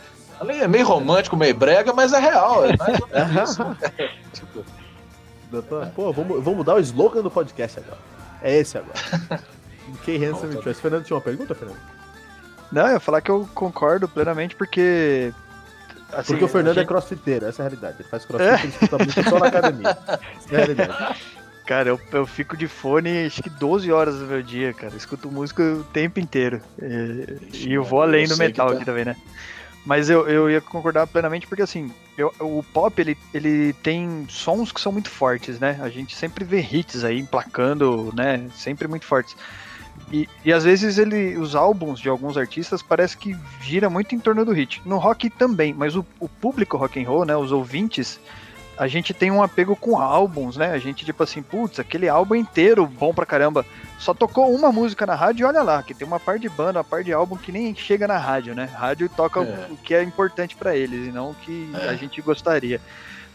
é 0.47 0.67
meio 0.67 0.85
romântico, 0.85 1.35
meio 1.35 1.55
brega, 1.55 1.91
mas 1.93 2.13
é 2.13 2.19
real. 2.19 2.65
É 2.65 2.77
mais 2.77 2.99
ou 2.99 3.07
menos 3.07 3.49
isso. 3.49 3.77
tipo, 4.33 4.65
Doutor, 5.49 5.87
pô, 5.95 6.13
vamos, 6.13 6.43
vamos 6.43 6.57
mudar 6.57 6.75
o 6.75 6.79
slogan 6.79 7.23
do 7.23 7.31
podcast 7.31 7.79
agora. 7.79 7.97
É 8.41 8.57
esse 8.57 8.77
agora. 8.77 8.99
Kay 10.05 10.23
Hansen 10.23 10.51
e 10.51 10.63
Choice. 10.63 10.79
Fernando 10.79 11.03
tinha 11.03 11.17
uma 11.17 11.23
pergunta, 11.23 11.55
Fernando? 11.55 11.79
Não, 12.71 12.87
eu 12.87 12.93
ia 12.93 12.99
falar 12.99 13.21
que 13.21 13.31
eu 13.31 13.47
concordo 13.53 14.07
plenamente 14.07 14.55
porque. 14.55 15.33
Assim, 16.11 16.33
porque 16.33 16.45
o 16.45 16.47
Fernando 16.47 16.77
é 16.77 16.81
gente... 16.81 16.85
é 16.85 16.87
crossfiteiro, 16.87 17.45
essa 17.45 17.61
é 17.61 17.65
a 17.65 17.69
realidade. 17.69 17.97
Ele 17.99 18.09
faz 18.09 18.25
crossfit 18.25 18.49
é? 18.49 18.59
ele 18.63 18.67
escuta 18.67 18.97
música 18.97 19.29
só 19.29 19.39
na 19.39 19.47
academia. 19.47 19.89
Essa 20.37 20.51
é 20.51 20.55
a 20.55 20.57
realidade. 20.57 21.21
Cara, 21.69 21.89
eu, 21.89 22.01
eu 22.11 22.25
fico 22.25 22.57
de 22.57 22.67
fone 22.67 23.27
acho 23.27 23.43
que 23.43 23.49
12 23.49 23.91
horas 23.91 24.17
do 24.17 24.25
meu 24.25 24.41
dia, 24.41 24.73
cara. 24.73 24.91
Eu 24.91 24.97
escuto 24.97 25.31
música 25.31 25.61
o 25.61 25.83
tempo 25.83 26.19
inteiro. 26.19 26.59
E, 26.81 27.67
e 27.67 27.73
eu 27.73 27.83
vou 27.83 28.01
além 28.01 28.27
do 28.27 28.35
metal 28.37 28.69
tá... 28.69 28.75
aqui 28.75 28.85
também, 28.85 29.05
né? 29.05 29.15
Mas 29.85 30.09
eu, 30.09 30.27
eu 30.27 30.49
ia 30.49 30.61
concordar 30.61 31.07
plenamente 31.07 31.47
porque, 31.47 31.61
assim, 31.61 31.91
eu, 32.17 32.33
o 32.39 32.63
pop, 32.73 32.99
ele, 32.99 33.17
ele 33.33 33.73
tem 33.73 34.25
sons 34.29 34.71
que 34.71 34.81
são 34.81 34.91
muito 34.91 35.09
fortes, 35.09 35.59
né? 35.59 35.79
A 35.81 35.89
gente 35.89 36.15
sempre 36.15 36.43
vê 36.43 36.59
hits 36.59 37.03
aí 37.03 37.19
emplacando, 37.19 38.11
né? 38.15 38.47
Sempre 38.53 38.87
muito 38.87 39.05
fortes. 39.05 39.35
E, 40.11 40.27
e 40.43 40.51
às 40.51 40.63
vezes 40.63 40.97
ele, 40.97 41.37
os 41.37 41.55
álbuns 41.55 41.99
de 41.99 42.09
alguns 42.09 42.37
artistas 42.37 42.81
parece 42.81 43.15
que 43.15 43.37
gira 43.61 43.89
muito 43.89 44.15
em 44.15 44.19
torno 44.19 44.43
do 44.43 44.51
hit. 44.51 44.81
No 44.85 44.97
rock 44.97 45.29
também, 45.29 45.73
mas 45.73 45.95
o, 45.95 46.05
o 46.19 46.27
público 46.27 46.77
rock 46.77 47.01
and 47.01 47.07
roll, 47.07 47.25
né? 47.25 47.35
Os 47.35 47.51
ouvintes, 47.51 48.19
a 48.77 48.87
gente 48.87 49.13
tem 49.13 49.29
um 49.29 49.43
apego 49.43 49.75
com 49.75 49.99
álbuns, 49.99 50.57
né? 50.57 50.71
A 50.71 50.79
gente, 50.79 51.05
tipo 51.05 51.21
assim, 51.21 51.41
putz, 51.41 51.79
aquele 51.79 52.07
álbum 52.07 52.35
inteiro 52.35 52.87
bom 52.87 53.13
pra 53.13 53.25
caramba. 53.25 53.65
Só 53.99 54.13
tocou 54.13 54.53
uma 54.53 54.71
música 54.71 55.05
na 55.05 55.13
rádio 55.13 55.43
e 55.43 55.45
olha 55.45 55.61
lá, 55.61 55.83
que 55.83 55.93
tem 55.93 56.07
uma 56.07 56.19
par 56.19 56.39
de 56.39 56.49
banda, 56.49 56.79
uma 56.79 56.83
par 56.83 57.03
de 57.03 57.13
álbum 57.13 57.37
que 57.37 57.51
nem 57.51 57.75
chega 57.75 58.07
na 58.07 58.17
rádio, 58.17 58.55
né? 58.55 58.65
Rádio 58.65 59.09
toca 59.09 59.41
é. 59.41 59.67
o 59.69 59.77
que 59.77 59.93
é 59.93 60.01
importante 60.01 60.55
para 60.55 60.75
eles 60.75 61.07
e 61.07 61.11
não 61.11 61.31
o 61.31 61.35
que 61.35 61.69
é. 61.73 61.89
a 61.89 61.93
gente 61.95 62.19
gostaria. 62.21 62.81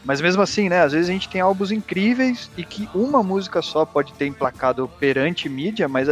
Mas 0.05 0.21
mesmo 0.21 0.43
assim, 0.43 0.69
né? 0.69 0.83
Às 0.83 0.93
vezes 0.93 1.09
a 1.09 1.13
gente 1.13 1.29
tem 1.29 1.41
álbuns 1.41 1.71
incríveis 1.71 2.51
e 2.57 2.65
que 2.65 2.89
uma 2.95 3.23
música 3.23 3.63
só 3.63 3.87
pode 3.87 4.13
ter 4.13 4.27
emplacado 4.27 4.89
perante 4.99 5.49
mídia, 5.49 5.89
mas 5.89 6.09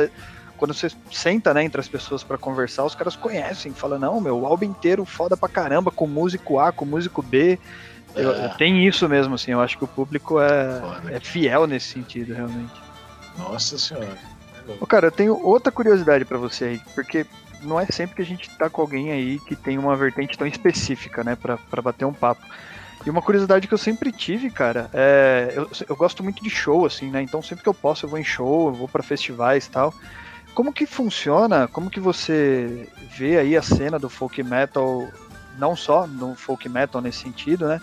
quando 0.62 0.74
você 0.74 0.86
senta, 1.10 1.52
né, 1.52 1.64
entre 1.64 1.80
as 1.80 1.88
pessoas 1.88 2.22
para 2.22 2.38
conversar, 2.38 2.84
os 2.84 2.94
caras 2.94 3.16
conhecem, 3.16 3.74
fala 3.74 3.98
não, 3.98 4.20
meu, 4.20 4.38
o 4.38 4.46
álbum 4.46 4.66
inteiro 4.66 5.04
foda 5.04 5.36
pra 5.36 5.48
caramba, 5.48 5.90
com 5.90 6.06
músico 6.06 6.60
A, 6.60 6.70
com 6.70 6.84
músico 6.84 7.20
B. 7.20 7.58
Eu, 8.14 8.30
É. 8.30 8.48
tem 8.50 8.86
isso 8.86 9.08
mesmo, 9.08 9.34
assim, 9.34 9.50
eu 9.50 9.60
acho 9.60 9.76
que 9.76 9.82
o 9.82 9.88
público 9.88 10.38
é, 10.38 10.80
é 11.10 11.18
fiel 11.18 11.66
nesse 11.66 11.88
sentido, 11.88 12.32
realmente. 12.32 12.80
Nossa 13.36 13.76
senhora. 13.76 14.16
Ô, 14.80 14.86
cara, 14.86 15.08
eu 15.08 15.10
tenho 15.10 15.36
outra 15.44 15.72
curiosidade 15.72 16.24
pra 16.24 16.38
você 16.38 16.64
aí, 16.64 16.80
porque 16.94 17.26
não 17.64 17.80
é 17.80 17.86
sempre 17.86 18.14
que 18.14 18.22
a 18.22 18.26
gente 18.26 18.48
tá 18.56 18.70
com 18.70 18.82
alguém 18.82 19.10
aí 19.10 19.40
que 19.40 19.56
tem 19.56 19.76
uma 19.78 19.96
vertente 19.96 20.38
tão 20.38 20.46
específica, 20.46 21.24
né, 21.24 21.34
pra, 21.34 21.56
pra 21.56 21.82
bater 21.82 22.04
um 22.04 22.14
papo. 22.14 22.46
E 23.04 23.10
uma 23.10 23.20
curiosidade 23.20 23.66
que 23.66 23.74
eu 23.74 23.78
sempre 23.78 24.12
tive, 24.12 24.48
cara, 24.48 24.88
é. 24.92 25.54
Eu, 25.56 25.68
eu 25.88 25.96
gosto 25.96 26.22
muito 26.22 26.40
de 26.40 26.48
show, 26.48 26.86
assim, 26.86 27.10
né? 27.10 27.20
Então 27.20 27.42
sempre 27.42 27.64
que 27.64 27.68
eu 27.68 27.74
posso 27.74 28.06
eu 28.06 28.10
vou 28.10 28.16
em 28.16 28.22
show, 28.22 28.68
eu 28.68 28.74
vou 28.74 28.86
pra 28.86 29.02
festivais 29.02 29.66
e 29.66 29.70
tal. 29.72 29.92
Como 30.54 30.72
que 30.72 30.86
funciona? 30.86 31.66
Como 31.66 31.90
que 31.90 32.00
você 32.00 32.88
vê 33.16 33.38
aí 33.38 33.56
a 33.56 33.62
cena 33.62 33.98
do 33.98 34.08
folk 34.08 34.42
metal, 34.42 35.08
não 35.58 35.74
só 35.74 36.06
no 36.06 36.34
folk 36.34 36.68
metal 36.68 37.00
nesse 37.00 37.18
sentido, 37.18 37.66
né? 37.68 37.80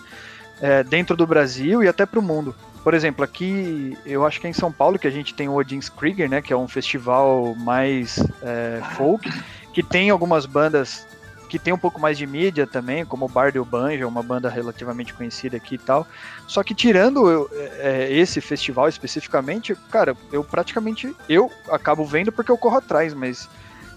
É, 0.60 0.84
dentro 0.84 1.16
do 1.16 1.26
Brasil 1.26 1.82
e 1.82 1.88
até 1.88 2.04
pro 2.04 2.22
mundo. 2.22 2.54
Por 2.84 2.94
exemplo, 2.94 3.24
aqui 3.24 3.96
eu 4.06 4.24
acho 4.24 4.40
que 4.40 4.46
é 4.46 4.50
em 4.50 4.54
São 4.54 4.70
Paulo 4.70 4.98
que 4.98 5.06
a 5.06 5.10
gente 5.10 5.34
tem 5.34 5.48
o 5.48 5.54
Odins 5.54 5.88
Krieger, 5.88 6.28
né? 6.28 6.40
Que 6.40 6.52
é 6.52 6.56
um 6.56 6.68
festival 6.68 7.54
mais 7.56 8.18
é, 8.42 8.80
folk, 8.96 9.30
que 9.72 9.82
tem 9.82 10.10
algumas 10.10 10.46
bandas 10.46 11.06
que 11.50 11.58
tem 11.58 11.72
um 11.74 11.78
pouco 11.78 12.00
mais 12.00 12.16
de 12.16 12.28
mídia 12.28 12.64
também, 12.64 13.04
como 13.04 13.24
o 13.24 13.28
Bard 13.28 13.56
e 13.56 13.60
o 13.60 13.64
Banjo, 13.64 14.06
uma 14.06 14.22
banda 14.22 14.48
relativamente 14.48 15.12
conhecida 15.12 15.56
aqui 15.56 15.74
e 15.74 15.78
tal. 15.78 16.06
Só 16.46 16.62
que 16.62 16.76
tirando 16.76 17.28
eu, 17.28 17.50
é, 17.80 18.08
esse 18.12 18.40
festival 18.40 18.88
especificamente, 18.88 19.74
cara, 19.90 20.16
eu 20.30 20.44
praticamente 20.44 21.12
eu 21.28 21.50
acabo 21.68 22.04
vendo 22.04 22.30
porque 22.30 22.52
eu 22.52 22.56
corro 22.56 22.76
atrás, 22.76 23.12
mas 23.12 23.48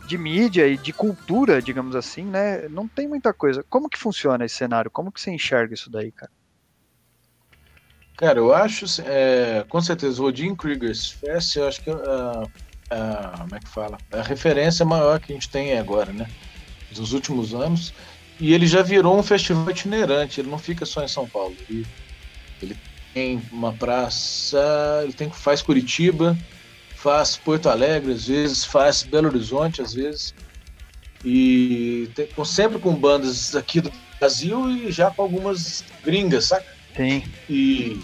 de 0.07 0.17
mídia 0.17 0.67
e 0.67 0.75
de 0.75 0.91
cultura, 0.91 1.61
digamos 1.61 1.95
assim, 1.95 2.25
né, 2.25 2.67
não 2.69 2.87
tem 2.87 3.07
muita 3.07 3.31
coisa. 3.31 3.63
Como 3.69 3.87
que 3.87 3.99
funciona 3.99 4.45
esse 4.45 4.55
cenário? 4.55 4.89
Como 4.89 5.11
que 5.11 5.21
você 5.21 5.29
enxerga 5.29 5.75
isso 5.75 5.91
daí, 5.91 6.11
cara? 6.11 6.31
Cara, 8.17 8.39
eu 8.39 8.51
acho, 8.51 8.85
é, 9.05 9.63
com 9.69 9.79
certeza, 9.79 10.21
o 10.21 10.25
Odin 10.25 10.55
Krieger's 10.55 11.11
Fest, 11.11 11.55
eu 11.55 11.67
acho 11.67 11.81
que 11.83 11.91
a, 11.91 12.47
a, 12.89 13.37
como 13.41 13.55
é 13.55 13.59
que 13.59 13.69
fala? 13.69 14.01
A 14.11 14.23
referência 14.23 14.83
maior 14.83 15.19
que 15.19 15.31
a 15.31 15.35
gente 15.35 15.49
tem 15.51 15.77
agora, 15.77 16.11
né? 16.11 16.25
Dos 16.93 17.13
últimos 17.13 17.53
anos. 17.53 17.93
E 18.39 18.53
ele 18.53 18.67
já 18.67 18.81
virou 18.81 19.17
um 19.17 19.23
festival 19.23 19.69
itinerante, 19.69 20.41
ele 20.41 20.49
não 20.49 20.57
fica 20.57 20.85
só 20.85 21.03
em 21.03 21.07
São 21.07 21.27
Paulo. 21.27 21.55
Ele, 21.69 21.85
ele 22.61 22.77
tem 23.13 23.41
uma 23.51 23.71
praça, 23.71 25.01
ele 25.03 25.13
tem, 25.13 25.29
faz 25.29 25.61
Curitiba, 25.61 26.37
faz 26.95 27.37
Porto 27.37 27.69
Alegre 27.69 28.11
às 28.11 28.27
vezes, 28.27 28.65
faz 28.65 29.03
Belo 29.03 29.27
Horizonte 29.27 29.81
às 29.81 29.93
vezes. 29.93 30.33
E 31.23 32.09
tem, 32.15 32.27
sempre 32.43 32.79
com 32.79 32.93
bandas 32.93 33.55
aqui 33.55 33.79
do 33.79 33.91
Brasil 34.19 34.69
e 34.69 34.91
já 34.91 35.09
com 35.11 35.21
algumas 35.21 35.83
gringas, 36.03 36.45
saca? 36.45 36.65
Tem. 36.93 37.23
E, 37.49 38.01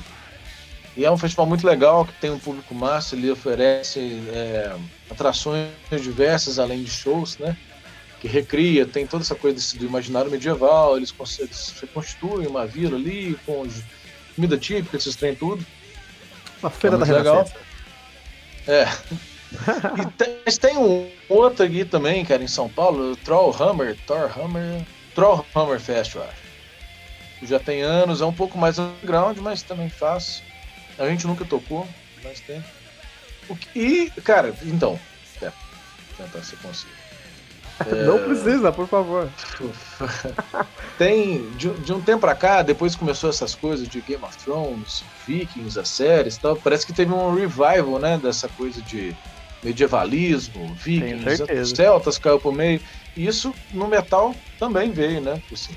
e 0.95 1.05
é 1.05 1.11
um 1.11 1.17
festival 1.17 1.45
muito 1.45 1.65
legal, 1.65 2.05
que 2.05 2.13
tem 2.13 2.29
um 2.29 2.39
público 2.39 2.73
massa, 2.73 3.15
ele 3.15 3.29
oferece 3.29 3.99
é, 4.31 4.75
atrações 5.09 5.69
diversas 6.01 6.59
além 6.59 6.83
de 6.83 6.91
shows, 6.91 7.37
né? 7.37 7.57
Que 8.19 8.27
recria, 8.27 8.85
tem 8.85 9.07
toda 9.07 9.23
essa 9.23 9.35
coisa 9.35 9.55
desse, 9.55 9.77
do 9.77 9.85
imaginário 9.85 10.29
medieval, 10.29 10.97
eles, 10.97 11.13
eles 11.39 11.75
reconstituem 11.79 12.47
uma 12.47 12.65
vila 12.65 12.97
ali, 12.97 13.39
com 13.45 13.65
comida 14.35 14.57
típica, 14.57 14.97
esses 14.97 15.15
trem 15.15 15.35
tudo. 15.35 15.65
Uma 16.61 16.69
feira 16.69 16.95
É 16.95 16.99
da 16.99 17.05
legal. 17.05 17.35
Renascença. 17.35 17.69
É. 18.67 18.87
E 19.99 20.05
tem, 20.11 20.37
mas 20.45 20.57
tem 20.57 20.77
um 20.77 21.09
outro 21.27 21.65
aqui 21.65 21.83
também, 21.83 22.23
cara, 22.23 22.43
em 22.43 22.47
São 22.47 22.69
Paulo, 22.69 23.13
o 23.13 23.15
Trollhammer, 23.15 23.97
Thorhammer, 24.05 24.85
Trollhammer 25.15 25.79
Fest, 25.79 26.15
eu 26.15 26.23
acho. 26.23 26.49
Já 27.43 27.59
tem 27.59 27.81
anos, 27.81 28.21
é 28.21 28.25
um 28.25 28.33
pouco 28.33 28.57
mais 28.57 28.77
underground, 28.77 29.37
mas 29.37 29.63
também 29.63 29.89
faz. 29.89 30.43
A 30.97 31.07
gente 31.07 31.25
nunca 31.25 31.45
tocou, 31.45 31.87
mas 32.23 32.41
tem. 32.41 32.63
E, 33.75 34.11
cara, 34.23 34.53
então, 34.63 34.99
é, 35.41 35.51
tentar 36.17 36.43
ser 36.43 36.57
conciso. 36.57 37.08
Não 38.05 38.19
precisa, 38.19 38.71
por 38.71 38.87
favor. 38.87 39.29
Tem, 40.97 41.49
de, 41.51 41.69
de 41.69 41.93
um 41.93 42.01
tempo 42.01 42.21
pra 42.21 42.35
cá, 42.35 42.61
depois 42.61 42.95
começou 42.95 43.29
essas 43.29 43.55
coisas 43.55 43.87
de 43.87 44.01
Game 44.01 44.23
of 44.23 44.37
Thrones, 44.37 45.03
Vikings, 45.25 45.79
as 45.79 45.87
séries 45.87 46.35
e 46.35 46.39
tal, 46.39 46.55
parece 46.55 46.85
que 46.85 46.93
teve 46.93 47.13
um 47.13 47.33
revival, 47.33 47.99
né, 47.99 48.17
dessa 48.17 48.49
coisa 48.49 48.81
de 48.81 49.15
medievalismo, 49.63 50.73
Vikings, 50.75 51.37
certeza. 51.37 51.75
Celtas 51.75 52.17
caiu 52.17 52.39
por 52.39 52.53
meio. 52.53 52.81
E 53.15 53.25
isso 53.25 53.53
no 53.71 53.87
metal 53.87 54.35
também 54.57 54.91
veio, 54.91 55.21
né, 55.21 55.41
assim. 55.51 55.75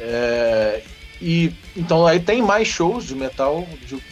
É, 0.00 0.82
e 1.20 1.54
então 1.76 2.06
aí 2.06 2.20
tem 2.20 2.42
mais 2.42 2.68
shows 2.68 3.04
de 3.04 3.14
metal, 3.14 3.66
de, 3.86 4.02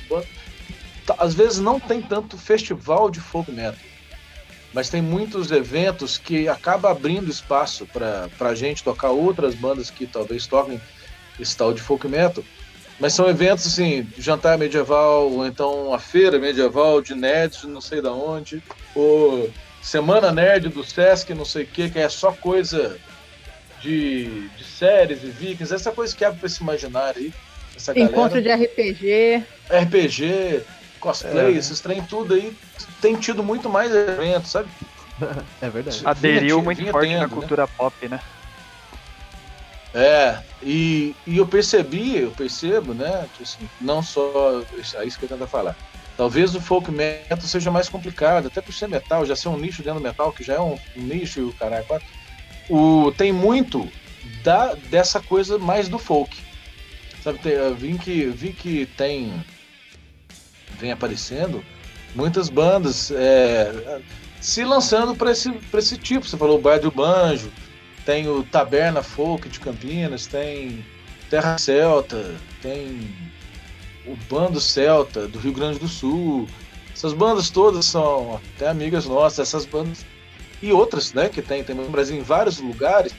às 1.18 1.34
vezes 1.34 1.58
não 1.58 1.78
tem 1.78 2.00
tanto 2.00 2.38
festival 2.38 3.10
de 3.10 3.20
folk 3.20 3.50
metal 3.50 3.91
mas 4.72 4.88
tem 4.88 5.02
muitos 5.02 5.50
eventos 5.50 6.16
que 6.16 6.48
acaba 6.48 6.90
abrindo 6.90 7.30
espaço 7.30 7.86
para 7.86 8.28
a 8.40 8.54
gente 8.54 8.82
tocar 8.82 9.10
outras 9.10 9.54
bandas 9.54 9.90
que 9.90 10.06
talvez 10.06 10.46
toquem 10.46 10.80
esse 11.38 11.56
tal 11.56 11.72
de 11.72 11.80
folk 11.80 12.06
metal. 12.08 12.42
Mas 12.98 13.14
são 13.14 13.28
eventos 13.28 13.66
assim, 13.66 14.06
jantar 14.16 14.56
medieval, 14.56 15.30
ou 15.30 15.46
então 15.46 15.92
a 15.92 15.98
feira 15.98 16.38
medieval 16.38 17.02
de 17.02 17.14
nerds, 17.14 17.64
não 17.64 17.80
sei 17.80 18.00
da 18.00 18.12
onde, 18.12 18.62
ou 18.94 19.50
semana 19.82 20.30
nerd 20.30 20.68
do 20.68 20.84
Sesc, 20.84 21.34
não 21.34 21.44
sei 21.44 21.64
o 21.64 21.66
que, 21.66 21.90
que 21.90 21.98
é 21.98 22.08
só 22.08 22.32
coisa 22.32 22.98
de, 23.80 24.48
de 24.56 24.64
séries 24.64 25.22
e 25.24 25.26
vikings, 25.26 25.74
essa 25.74 25.90
coisa 25.90 26.14
que 26.14 26.24
abre 26.24 26.38
para 26.38 26.46
esse 26.46 26.62
imaginário 26.62 27.20
aí. 27.20 27.34
Essa 27.74 27.98
Encontro 27.98 28.40
galera. 28.40 28.58
de 28.58 28.82
RPG. 28.82 29.44
RPG, 29.68 30.62
cosplay, 31.02 31.54
É. 31.54 31.58
esses 31.58 31.80
trem 31.80 32.02
tudo 32.02 32.34
aí, 32.34 32.56
tem 33.00 33.16
tido 33.16 33.42
muito 33.42 33.68
mais 33.68 33.92
eventos, 33.94 34.50
sabe? 34.52 34.68
É 35.60 35.68
verdade. 35.68 36.00
Aderiu 36.04 36.56
vinha- 36.56 36.64
muito 36.64 36.78
vinha 36.78 36.90
forte 36.90 37.08
tendo, 37.08 37.20
na 37.20 37.28
né? 37.28 37.34
cultura 37.34 37.68
pop, 37.68 38.08
né? 38.08 38.20
É, 39.94 40.38
e, 40.62 41.14
e 41.26 41.36
eu 41.36 41.46
percebi, 41.46 42.16
eu 42.18 42.30
percebo, 42.30 42.94
né, 42.94 43.28
que, 43.34 43.42
assim, 43.42 43.68
não 43.78 44.02
só, 44.02 44.62
é 44.96 45.04
isso 45.04 45.18
que 45.18 45.26
eu 45.26 45.28
tento 45.28 45.46
falar, 45.46 45.76
talvez 46.16 46.54
o 46.54 46.60
folk 46.62 46.90
metal 46.90 47.38
seja 47.42 47.70
mais 47.70 47.90
complicado, 47.90 48.46
até 48.46 48.62
por 48.62 48.72
ser 48.72 48.88
metal, 48.88 49.26
já 49.26 49.36
ser 49.36 49.48
um 49.48 49.58
nicho 49.58 49.82
dentro 49.82 50.00
do 50.00 50.02
metal, 50.02 50.32
que 50.32 50.42
já 50.42 50.54
é 50.54 50.60
um, 50.60 50.78
nicho 50.96 51.40
e 51.40 51.42
o 51.42 51.52
caralho, 51.52 51.84
quatro. 51.84 52.08
o, 52.70 53.12
tem 53.12 53.32
muito 53.32 53.86
da, 54.42 54.74
dessa 54.74 55.20
coisa 55.20 55.58
mais 55.58 55.90
do 55.90 55.98
folk, 55.98 56.40
sabe, 57.22 57.38
tem, 57.40 57.52
eu 57.52 57.74
vi 57.74 57.98
que, 57.98 58.24
vi 58.28 58.54
que 58.54 58.86
tem, 58.96 59.44
vem 60.82 60.90
aparecendo 60.92 61.64
muitas 62.14 62.48
bandas 62.48 63.10
é, 63.10 64.00
se 64.40 64.64
lançando 64.64 65.14
para 65.14 65.30
esse, 65.30 65.50
pra 65.52 65.78
esse 65.78 65.96
tipo, 65.96 66.26
você 66.26 66.36
falou 66.36 66.58
o 66.58 66.60
Bar 66.60 66.80
do 66.80 66.90
Banjo, 66.90 67.50
tem 68.04 68.28
o 68.28 68.42
Taberna 68.42 69.02
Folk 69.02 69.48
de 69.48 69.60
Campinas, 69.60 70.26
tem 70.26 70.84
Terra 71.30 71.56
Celta, 71.58 72.34
tem 72.60 73.08
o 74.04 74.16
Bando 74.28 74.60
Celta 74.60 75.28
do 75.28 75.38
Rio 75.38 75.52
Grande 75.52 75.78
do 75.78 75.88
Sul. 75.88 76.48
Essas 76.92 77.12
bandas 77.12 77.50
todas 77.50 77.86
são 77.86 78.40
até 78.56 78.68
amigas 78.68 79.06
nossas, 79.06 79.48
essas 79.48 79.64
bandas 79.64 80.04
e 80.60 80.72
outras, 80.72 81.12
né, 81.12 81.28
que 81.28 81.40
tem, 81.40 81.62
tem 81.62 81.74
no 81.74 81.88
Brasil 81.88 82.16
em 82.16 82.22
vários 82.22 82.58
lugares. 82.58 83.14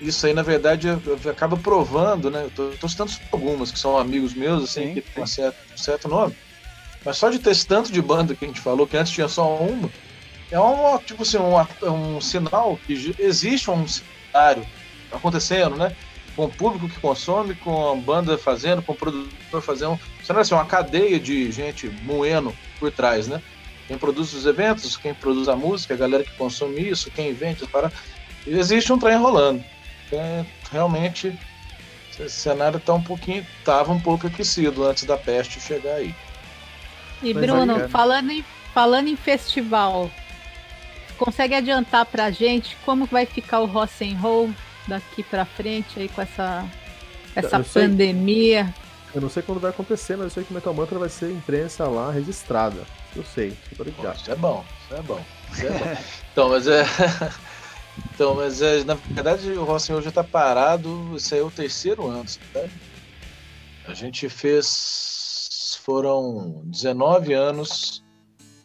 Isso 0.00 0.26
aí, 0.26 0.34
na 0.34 0.42
verdade, 0.42 0.88
acaba 1.28 1.56
provando, 1.56 2.30
né? 2.30 2.44
Eu 2.44 2.50
tô, 2.50 2.70
tô 2.78 2.88
citando 2.88 3.10
algumas 3.32 3.72
que 3.72 3.78
são 3.80 3.98
amigos 3.98 4.32
meus, 4.32 4.62
assim, 4.62 4.88
Sim, 4.88 4.94
que 4.94 5.00
tem 5.00 5.24
um 5.24 5.26
certo, 5.26 5.56
um 5.74 5.76
certo 5.76 6.08
nome. 6.08 6.36
Mas 7.04 7.16
só 7.16 7.30
de 7.30 7.38
ter 7.38 7.50
esse 7.50 7.66
tanto 7.66 7.92
de 7.92 8.02
banda 8.02 8.34
que 8.34 8.44
a 8.44 8.48
gente 8.48 8.60
falou, 8.60 8.86
que 8.86 8.96
antes 8.96 9.12
tinha 9.12 9.28
só 9.28 9.56
uma, 9.56 9.90
é 10.50 10.58
um, 10.58 10.98
tipo 10.98 11.22
assim, 11.22 11.38
um, 11.38 12.16
um 12.16 12.20
sinal 12.20 12.78
que 12.86 13.14
existe 13.18 13.70
um 13.70 13.86
cenário 13.86 14.66
acontecendo, 15.12 15.76
né? 15.76 15.94
Com 16.34 16.44
o 16.44 16.48
público 16.48 16.88
que 16.88 17.00
consome, 17.00 17.54
com 17.56 17.92
a 17.92 17.96
banda 17.96 18.38
fazendo, 18.38 18.80
com 18.80 18.92
o 18.92 18.96
produtor 18.96 19.60
fazendo. 19.60 19.98
Será 20.22 20.40
assim, 20.40 20.54
uma 20.54 20.64
cadeia 20.64 21.18
de 21.18 21.50
gente 21.50 21.88
moendo 22.02 22.54
por 22.78 22.90
trás, 22.90 23.26
né? 23.26 23.42
Quem 23.86 23.98
produz 23.98 24.32
os 24.32 24.46
eventos, 24.46 24.96
quem 24.96 25.12
produz 25.12 25.48
a 25.48 25.56
música, 25.56 25.94
a 25.94 25.96
galera 25.96 26.24
que 26.24 26.32
consome 26.32 26.80
isso, 26.80 27.10
quem 27.10 27.32
vende, 27.32 27.66
para. 27.66 27.90
Existe 28.46 28.92
um 28.92 28.98
trem 28.98 29.16
rolando. 29.16 29.62
É, 30.12 30.44
realmente, 30.70 31.38
esse 32.18 32.36
cenário 32.36 32.80
tá 32.80 32.94
um 32.94 33.02
pouquinho. 33.02 33.46
tava 33.64 33.92
um 33.92 34.00
pouco 34.00 34.26
aquecido 34.26 34.84
antes 34.84 35.04
da 35.04 35.16
peste 35.16 35.60
chegar 35.60 35.94
aí. 35.94 36.14
E 37.22 37.34
Mas 37.34 37.44
Bruno, 37.46 37.72
aí, 37.72 37.78
cara. 37.78 37.88
falando, 37.88 38.30
em, 38.30 38.44
falando 38.72 39.08
em 39.08 39.16
festival, 39.16 40.10
consegue 41.16 41.54
adiantar 41.54 42.06
pra 42.06 42.30
gente 42.30 42.76
como 42.84 43.06
vai 43.06 43.26
ficar 43.26 43.60
o 43.60 43.66
rock 43.66 43.92
and 44.04 44.18
roll 44.18 44.50
daqui 44.86 45.22
pra 45.22 45.44
frente 45.44 45.98
aí 45.98 46.08
com 46.08 46.22
essa, 46.22 46.64
essa 47.34 47.56
Eu 47.56 47.64
sei. 47.64 47.82
pandemia? 47.82 48.72
Eu 49.14 49.20
não 49.22 49.30
sei 49.30 49.42
quando 49.42 49.58
vai 49.60 49.70
acontecer, 49.70 50.16
mas 50.16 50.24
eu 50.24 50.30
sei 50.30 50.44
que 50.44 50.50
o 50.50 50.54
Metal 50.54 50.72
Mantra 50.74 50.98
vai 50.98 51.08
ser 51.08 51.30
imprensa 51.30 51.88
lá 51.88 52.10
registrada. 52.12 52.82
Eu 53.16 53.24
sei, 53.24 53.56
tô 53.76 53.82
ligado. 53.82 54.16
Isso 54.16 54.30
é 54.30 54.36
bom, 54.36 54.64
isso 54.84 54.94
é 54.94 55.02
bom. 55.02 55.24
Isso 55.52 55.66
é 55.66 55.70
bom. 55.70 55.96
então, 56.32 56.48
mas 56.50 56.66
é. 56.66 56.84
Então, 58.14 58.36
mas 58.36 58.62
é, 58.62 58.84
na 58.84 58.94
verdade 58.94 59.50
o 59.52 59.64
Rossi 59.64 59.92
hoje 59.92 60.08
está 60.08 60.22
parado, 60.22 61.14
isso 61.16 61.34
aí 61.34 61.40
é 61.40 61.42
o 61.42 61.50
terceiro 61.50 62.06
ano, 62.06 62.26
sabe? 62.28 62.70
A 63.86 63.94
gente 63.94 64.28
fez. 64.28 65.17
Foram 65.88 66.60
19 66.66 67.32
anos 67.32 68.04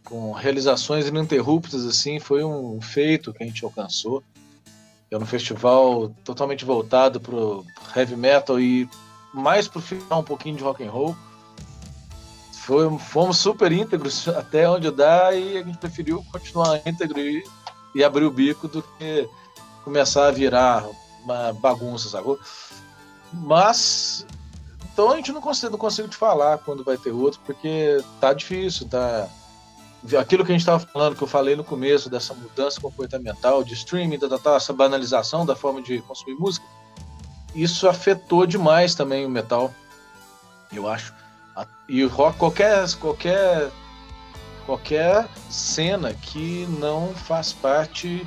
com 0.03 0.33
realizações 0.33 1.07
ininterruptas, 1.07 1.85
assim, 1.85 2.19
foi 2.19 2.43
um 2.43 2.81
feito 2.81 3.31
que 3.31 3.41
a 3.41 3.47
gente 3.47 3.63
alcançou. 3.63 4.21
É 5.09 5.17
um 5.17 5.25
festival 5.25 6.09
totalmente 6.25 6.65
voltado 6.65 7.21
pro 7.21 7.65
heavy 7.95 8.17
metal 8.17 8.59
e 8.59 8.89
mais 9.33 9.69
pro 9.69 9.79
final 9.79 10.19
um 10.19 10.23
pouquinho 10.25 10.57
de 10.57 10.63
rock 10.63 10.83
and 10.83 10.91
roll. 10.91 11.15
Foi, 12.65 12.99
fomos 12.99 13.37
super 13.37 13.71
íntegros 13.71 14.27
até 14.27 14.69
onde 14.69 14.91
dá 14.91 15.33
e 15.33 15.59
a 15.59 15.63
gente 15.63 15.77
preferiu 15.77 16.25
continuar 16.29 16.81
íntegro 16.85 17.21
e, 17.21 17.41
e 17.95 18.03
abrir 18.03 18.25
o 18.25 18.31
bico 18.31 18.67
do 18.67 18.83
que 18.99 19.29
começar 19.85 20.27
a 20.27 20.31
virar 20.31 20.85
uma 21.23 21.53
bagunça, 21.53 22.09
sacou? 22.09 22.37
Mas 23.31 24.27
então 24.93 25.11
a 25.11 25.15
gente 25.15 25.31
não 25.31 25.41
consigo, 25.41 25.71
não 25.71 25.79
consigo 25.79 26.07
te 26.07 26.15
falar 26.15 26.59
quando 26.59 26.83
vai 26.83 26.95
ter 26.97 27.11
outro, 27.11 27.39
porque 27.43 28.01
tá 28.21 28.31
difícil, 28.31 28.87
tá 28.87 29.27
aquilo 30.19 30.45
que 30.45 30.51
a 30.51 30.53
gente 30.53 30.61
estava 30.61 30.79
falando, 30.79 31.15
que 31.15 31.23
eu 31.23 31.27
falei 31.27 31.55
no 31.55 31.63
começo, 31.63 32.09
dessa 32.09 32.33
mudança 32.33 32.79
comportamental 32.79 33.63
de 33.63 33.73
streaming, 33.73 34.19
da, 34.19 34.27
da, 34.27 34.55
essa 34.55 34.71
banalização 34.71 35.45
da 35.45 35.55
forma 35.55 35.81
de 35.81 35.99
consumir 36.01 36.35
música, 36.35 36.65
isso 37.55 37.89
afetou 37.89 38.45
demais 38.45 38.93
também 38.93 39.25
o 39.25 39.29
metal, 39.29 39.73
eu 40.71 40.87
acho. 40.87 41.13
E 41.87 42.03
o 42.03 42.09
rock, 42.09 42.37
qualquer, 42.37 42.87
qualquer, 42.95 43.71
qualquer 44.65 45.27
cena 45.49 46.13
que 46.13 46.67
não 46.79 47.13
faz 47.13 47.51
parte 47.51 48.25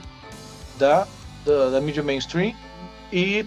da, 0.79 1.07
da, 1.45 1.71
da 1.71 1.81
mídia 1.81 2.03
mainstream 2.03 2.55
e 3.13 3.47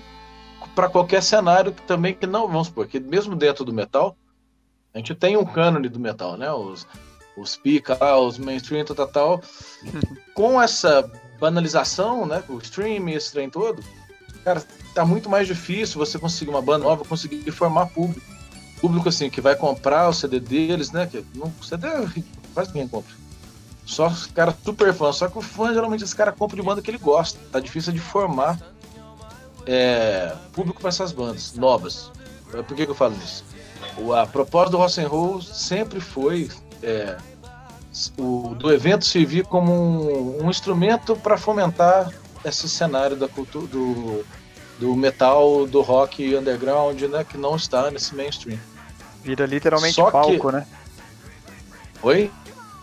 para 0.80 0.88
qualquer 0.88 1.22
cenário 1.22 1.74
que 1.74 1.82
também 1.82 2.14
que 2.14 2.26
não, 2.26 2.48
vamos 2.48 2.68
supor, 2.68 2.88
que 2.88 3.02
mesmo 3.02 3.36
dentro 3.36 3.66
do 3.66 3.74
metal, 3.74 4.16
a 4.94 4.98
gente 4.98 5.14
tem 5.14 5.36
um 5.36 5.44
cânone 5.44 5.90
do 5.90 6.00
metal, 6.00 6.38
né? 6.38 6.50
Os, 6.54 6.88
os 7.36 7.58
pica, 7.58 7.98
os 8.18 8.38
mainstream, 8.38 8.86
tal, 8.86 8.96
tal, 8.96 9.08
tal. 9.10 9.44
Com 10.34 10.62
essa 10.62 11.12
banalização, 11.38 12.26
né? 12.26 12.42
O 12.48 12.60
streaming, 12.60 13.12
esse 13.12 13.30
trem 13.30 13.50
todo, 13.50 13.84
cara, 14.46 14.64
tá 14.96 15.04
muito 15.04 15.30
mais 15.30 15.48
difícil 15.48 15.98
você 15.98 16.18
conseguir 16.18 16.50
uma 16.50 16.62
banda 16.62 16.86
nova, 16.86 17.04
conseguir 17.04 17.52
formar 17.52 17.88
público. 17.88 18.26
Público, 18.80 19.10
assim, 19.10 19.30
que 19.30 19.42
vai 19.42 19.58
comprar 19.58 20.08
o 20.08 20.14
CD 20.14 20.40
deles, 20.40 20.92
né? 20.92 21.08
Que 21.08 21.26
não, 21.36 21.52
CD 21.62 21.88
quase 22.54 22.70
ninguém 22.70 22.88
compra. 22.88 23.14
Só 23.86 24.08
os 24.08 24.28
caras 24.28 24.56
super 24.64 24.94
fãs. 24.94 25.18
Só 25.18 25.28
que 25.28 25.38
o 25.38 25.42
fã, 25.42 25.74
geralmente, 25.74 26.06
esse 26.06 26.16
cara 26.16 26.32
compra 26.32 26.56
de 26.56 26.62
banda 26.62 26.82
que 26.82 26.90
ele 26.90 26.98
gosta. 26.98 27.38
Tá 27.52 27.60
difícil 27.60 27.92
de 27.92 28.00
formar 28.00 28.58
é, 29.66 30.34
público 30.54 30.80
para 30.80 30.90
essas 30.90 31.12
bandas 31.12 31.54
novas. 31.54 32.12
Por 32.52 32.76
que, 32.76 32.86
que 32.86 32.92
eu 32.92 32.96
falo 32.96 33.16
isso? 33.24 33.44
a 34.18 34.26
proposta 34.26 34.72
do 34.72 34.78
Rock 34.78 35.02
and 35.02 35.08
Roll 35.08 35.42
sempre 35.42 36.00
foi 36.00 36.50
é, 36.82 37.18
o, 38.18 38.56
do 38.56 38.72
evento 38.72 39.06
servir 39.06 39.46
como 39.46 39.72
um, 39.72 40.46
um 40.46 40.50
instrumento 40.50 41.16
para 41.16 41.38
fomentar 41.38 42.12
esse 42.46 42.70
cenário 42.70 43.16
da 43.16 43.28
cultura 43.28 43.68
do, 43.68 44.26
do 44.80 44.96
metal, 44.96 45.68
do 45.68 45.82
rock 45.82 46.36
underground, 46.36 47.02
né, 47.04 47.24
que 47.24 47.38
não 47.38 47.56
está 47.56 47.92
nesse 47.92 48.16
mainstream. 48.16 48.60
Vira 49.24 49.46
literalmente 49.46 49.96
Só 49.96 50.10
palco, 50.10 50.48
que... 50.48 50.56
né? 50.56 50.66
Oi? 52.02 52.32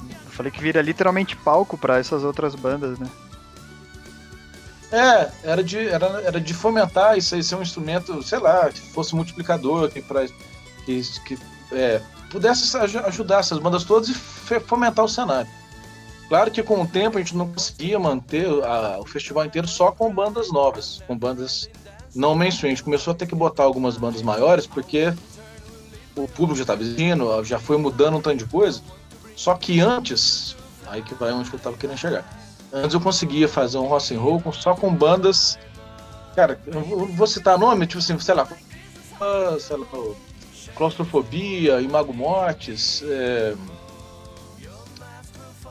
Eu 0.03 0.31
falei 0.31 0.53
que 0.53 0.61
vira 0.61 0.83
literalmente 0.83 1.35
palco 1.37 1.79
para 1.79 1.99
essas 1.99 2.23
outras 2.23 2.55
bandas, 2.55 2.99
né? 2.99 3.09
É, 4.93 5.31
era 5.43 5.65
de, 5.65 5.79
era, 5.89 6.07
era 6.23 6.41
de 6.41 6.55
fomentar 6.55 7.19
isso 7.19 7.35
aí 7.35 7.43
ser 7.43 7.57
um 7.57 7.63
instrumento, 7.63 8.23
sei 8.23 8.39
lá, 8.39 8.71
que 8.71 8.81
fosse 8.81 9.15
multiplicador, 9.15 9.91
que, 9.91 10.01
pra, 10.01 10.27
que, 10.85 11.03
que 11.25 11.39
é, 11.73 12.01
pudesse 12.31 12.77
ajudar 12.77 13.41
essas 13.41 13.59
bandas 13.59 13.85
todas 13.85 14.09
e 14.09 14.15
fomentar 14.15 15.05
o 15.05 15.09
cenário. 15.09 15.51
Claro 16.29 16.51
que 16.51 16.63
com 16.63 16.83
o 16.83 16.87
tempo 16.87 17.19
a 17.19 17.21
gente 17.21 17.37
não 17.37 17.49
conseguia 17.49 17.99
manter 17.99 18.47
a, 18.65 18.99
o 19.01 19.07
festival 19.07 19.45
inteiro 19.45 19.69
só 19.69 19.93
com 19.93 20.13
bandas 20.13 20.53
novas, 20.53 21.03
com 21.07 21.17
bandas 21.17 21.69
não 22.15 22.35
mainstream. 22.35 22.73
A 22.73 22.75
gente 22.75 22.85
começou 22.85 23.13
a 23.13 23.15
ter 23.15 23.27
que 23.27 23.35
botar 23.35 23.65
algumas 23.65 23.97
bandas 23.97 24.23
maiores 24.23 24.67
porque 24.67 25.13
o 26.17 26.27
público 26.27 26.57
já 26.57 26.63
estava 26.63 26.83
vindo, 26.83 27.45
já 27.45 27.59
foi 27.59 27.77
mudando 27.77 28.17
um 28.17 28.21
tanto 28.21 28.39
de 28.39 28.47
coisa. 28.47 28.81
Só 29.37 29.55
que 29.55 29.81
antes, 29.81 30.57
aí 30.87 31.03
que 31.03 31.15
vai 31.15 31.33
onde 31.33 31.53
eu 31.53 31.57
estava 31.57 31.77
querendo 31.77 31.99
chegar. 31.99 32.25
Antes 32.73 32.95
eu 32.95 33.01
conseguia 33.01 33.49
fazer 33.49 33.79
um 33.79 33.87
rock 33.87 34.15
and 34.15 34.21
roll 34.21 34.43
só 34.53 34.75
com 34.75 34.95
bandas. 34.95 35.59
Cara, 36.35 36.61
eu 36.67 37.07
vou 37.15 37.27
citar 37.27 37.59
nome, 37.59 37.87
tipo 37.87 37.99
assim, 37.99 38.19
sei 38.19 38.35
lá, 38.35 38.47
sei 39.59 39.77
lá 39.77 39.87
Claustrofobia, 40.75 41.81
Imago 41.81 42.13
Mortes, 42.13 43.03
é, 43.07 43.55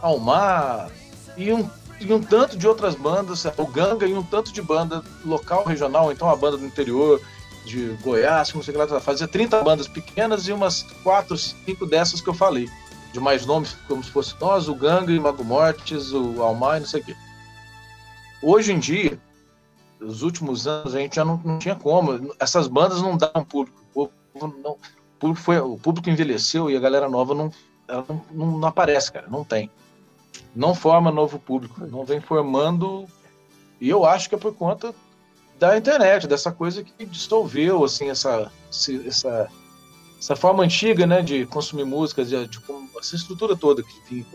Almar 0.01 0.89
e 1.37 1.53
um, 1.53 1.69
e 1.99 2.11
um 2.11 2.21
tanto 2.21 2.57
de 2.57 2.67
outras 2.67 2.95
bandas, 2.95 3.45
o 3.57 3.67
Ganga 3.67 4.07
e 4.07 4.13
um 4.13 4.23
tanto 4.23 4.51
de 4.51 4.61
banda 4.61 5.03
local, 5.23 5.63
regional, 5.63 6.11
então 6.11 6.29
a 6.29 6.35
banda 6.35 6.57
do 6.57 6.65
interior 6.65 7.21
de 7.65 7.97
Goiás, 8.01 8.51
como 8.51 8.63
sei 8.63 8.75
lá, 8.75 8.87
fazia 8.99 9.27
30 9.27 9.63
bandas 9.63 9.87
pequenas 9.87 10.47
e 10.47 10.51
umas 10.51 10.83
4, 11.03 11.37
5 11.37 11.85
dessas 11.85 12.21
que 12.21 12.29
eu 12.29 12.33
falei. 12.33 12.69
De 13.15 13.21
mais 13.21 13.45
nomes, 13.45 13.77
como 13.87 14.03
se 14.03 14.11
fosse 14.11 14.35
nós, 14.41 14.67
o 14.67 14.75
Ganga, 14.75 15.09
o 15.09 15.15
Imago 15.15 15.41
Mortes, 15.41 16.11
o 16.11 16.43
Almar 16.43 16.75
e 16.75 16.79
não 16.81 16.87
sei 16.87 16.99
o 16.99 17.05
quê. 17.05 17.15
Hoje 18.43 18.73
em 18.73 18.77
dia, 18.77 19.17
nos 20.01 20.21
últimos 20.21 20.67
anos, 20.67 20.93
a 20.93 20.99
gente 20.99 21.15
já 21.15 21.23
não, 21.23 21.37
não 21.37 21.57
tinha 21.57 21.77
como. 21.77 22.35
Essas 22.37 22.67
bandas 22.67 23.01
não 23.01 23.15
dão 23.15 23.45
público. 23.47 23.81
O 23.93 24.09
povo 24.33 24.59
não, 24.61 24.71
o 24.71 24.79
público, 25.17 25.41
foi, 25.41 25.57
o 25.59 25.77
público 25.77 26.09
envelheceu 26.09 26.69
e 26.69 26.75
a 26.75 26.79
galera 26.81 27.07
nova 27.07 27.33
não, 27.33 27.49
não, 27.87 28.21
não, 28.33 28.57
não 28.57 28.67
aparece, 28.67 29.09
cara, 29.13 29.27
não 29.29 29.45
tem. 29.45 29.71
Não 30.53 30.75
forma 30.75 31.09
novo 31.09 31.39
público, 31.39 31.87
não 31.87 32.03
vem 32.03 32.19
formando. 32.19 33.05
E 33.79 33.89
eu 33.89 34.03
acho 34.03 34.27
que 34.27 34.35
é 34.35 34.37
por 34.37 34.53
conta 34.53 34.93
da 35.57 35.77
internet, 35.77 36.27
dessa 36.27 36.51
coisa 36.51 36.83
que 36.83 37.05
dissolveu 37.05 37.81
assim 37.85 38.09
essa 38.09 38.51
essa 39.07 39.49
essa 40.25 40.35
forma 40.35 40.63
antiga, 40.63 41.05
né, 41.05 41.21
de 41.21 41.45
consumir 41.45 41.85
músicas, 41.85 42.29
de, 42.29 42.47
de, 42.47 42.59
essa 42.99 43.15
estrutura 43.15 43.55
toda 43.55 43.83
que, 43.83 44.25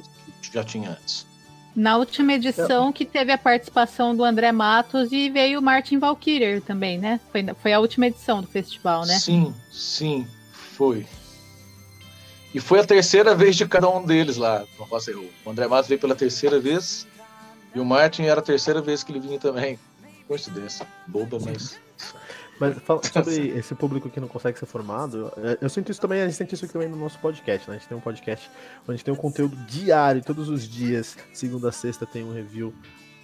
que 0.41 0.55
já 0.55 0.63
tinha 0.63 0.91
antes. 0.91 1.27
Na 1.75 1.97
última 1.97 2.35
edição 2.35 2.93
que 2.93 3.05
teve 3.05 3.33
a 3.33 3.39
participação 3.39 4.15
do 4.15 4.23
André 4.23 4.53
Matos 4.53 5.11
e 5.11 5.29
veio 5.29 5.59
o 5.59 5.63
Martin 5.63 5.99
Valkyrie 5.99 6.61
também, 6.61 6.97
né? 6.97 7.19
Foi, 7.33 7.45
foi 7.61 7.73
a 7.73 7.81
última 7.81 8.07
edição 8.07 8.41
do 8.41 8.47
festival, 8.47 9.05
né? 9.05 9.19
Sim, 9.19 9.53
sim. 9.73 10.27
Foi. 10.53 11.07
E 12.55 12.61
foi 12.61 12.81
a 12.81 12.85
terceira 12.85 13.35
vez 13.35 13.57
de 13.57 13.67
cada 13.67 13.89
um 13.89 14.05
deles 14.05 14.37
lá 14.37 14.65
no 14.79 14.85
Roça 14.85 15.13
O 15.45 15.51
André 15.51 15.67
Matos 15.67 15.89
veio 15.89 16.01
pela 16.01 16.15
terceira 16.15 16.61
vez 16.61 17.07
e 17.75 17.81
o 17.81 17.85
Martin 17.85 18.23
era 18.23 18.41
a 18.41 18.45
terceira 18.45 18.81
vez 18.81 19.03
que 19.03 19.11
ele 19.11 19.21
vinha 19.21 19.39
também. 19.39 19.79
Coincidência. 20.29 20.87
Boba, 21.09 21.39
mas. 21.41 21.79
Mas 22.61 22.79
fala 22.83 23.01
sobre 23.11 23.49
esse 23.59 23.75
público 23.75 24.11
que 24.11 24.21
não 24.21 24.29
consegue 24.29 24.59
ser 24.59 24.67
formado, 24.67 25.33
é, 25.39 25.59
eu 25.63 25.69
sinto 25.71 25.91
isso 25.91 26.01
também, 26.01 26.21
a 26.21 26.27
gente 26.27 26.37
sente 26.37 26.55
isso 26.55 26.67
aqui 26.67 26.75
também 26.75 26.89
no 26.89 26.97
nosso 26.97 27.19
podcast, 27.19 27.69
né? 27.69 27.77
A 27.77 27.79
gente 27.79 27.89
tem 27.89 27.97
um 27.97 28.01
podcast 28.03 28.51
onde 28.83 28.91
a 28.91 28.93
gente 28.93 29.05
tem 29.05 29.15
um 29.15 29.17
conteúdo 29.17 29.57
diário, 29.67 30.23
todos 30.23 30.51
os 30.51 30.69
dias, 30.69 31.17
segunda 31.33 31.71
a 31.71 31.73
sexta 31.73 32.05
tem 32.05 32.23
um 32.23 32.35
review 32.35 32.75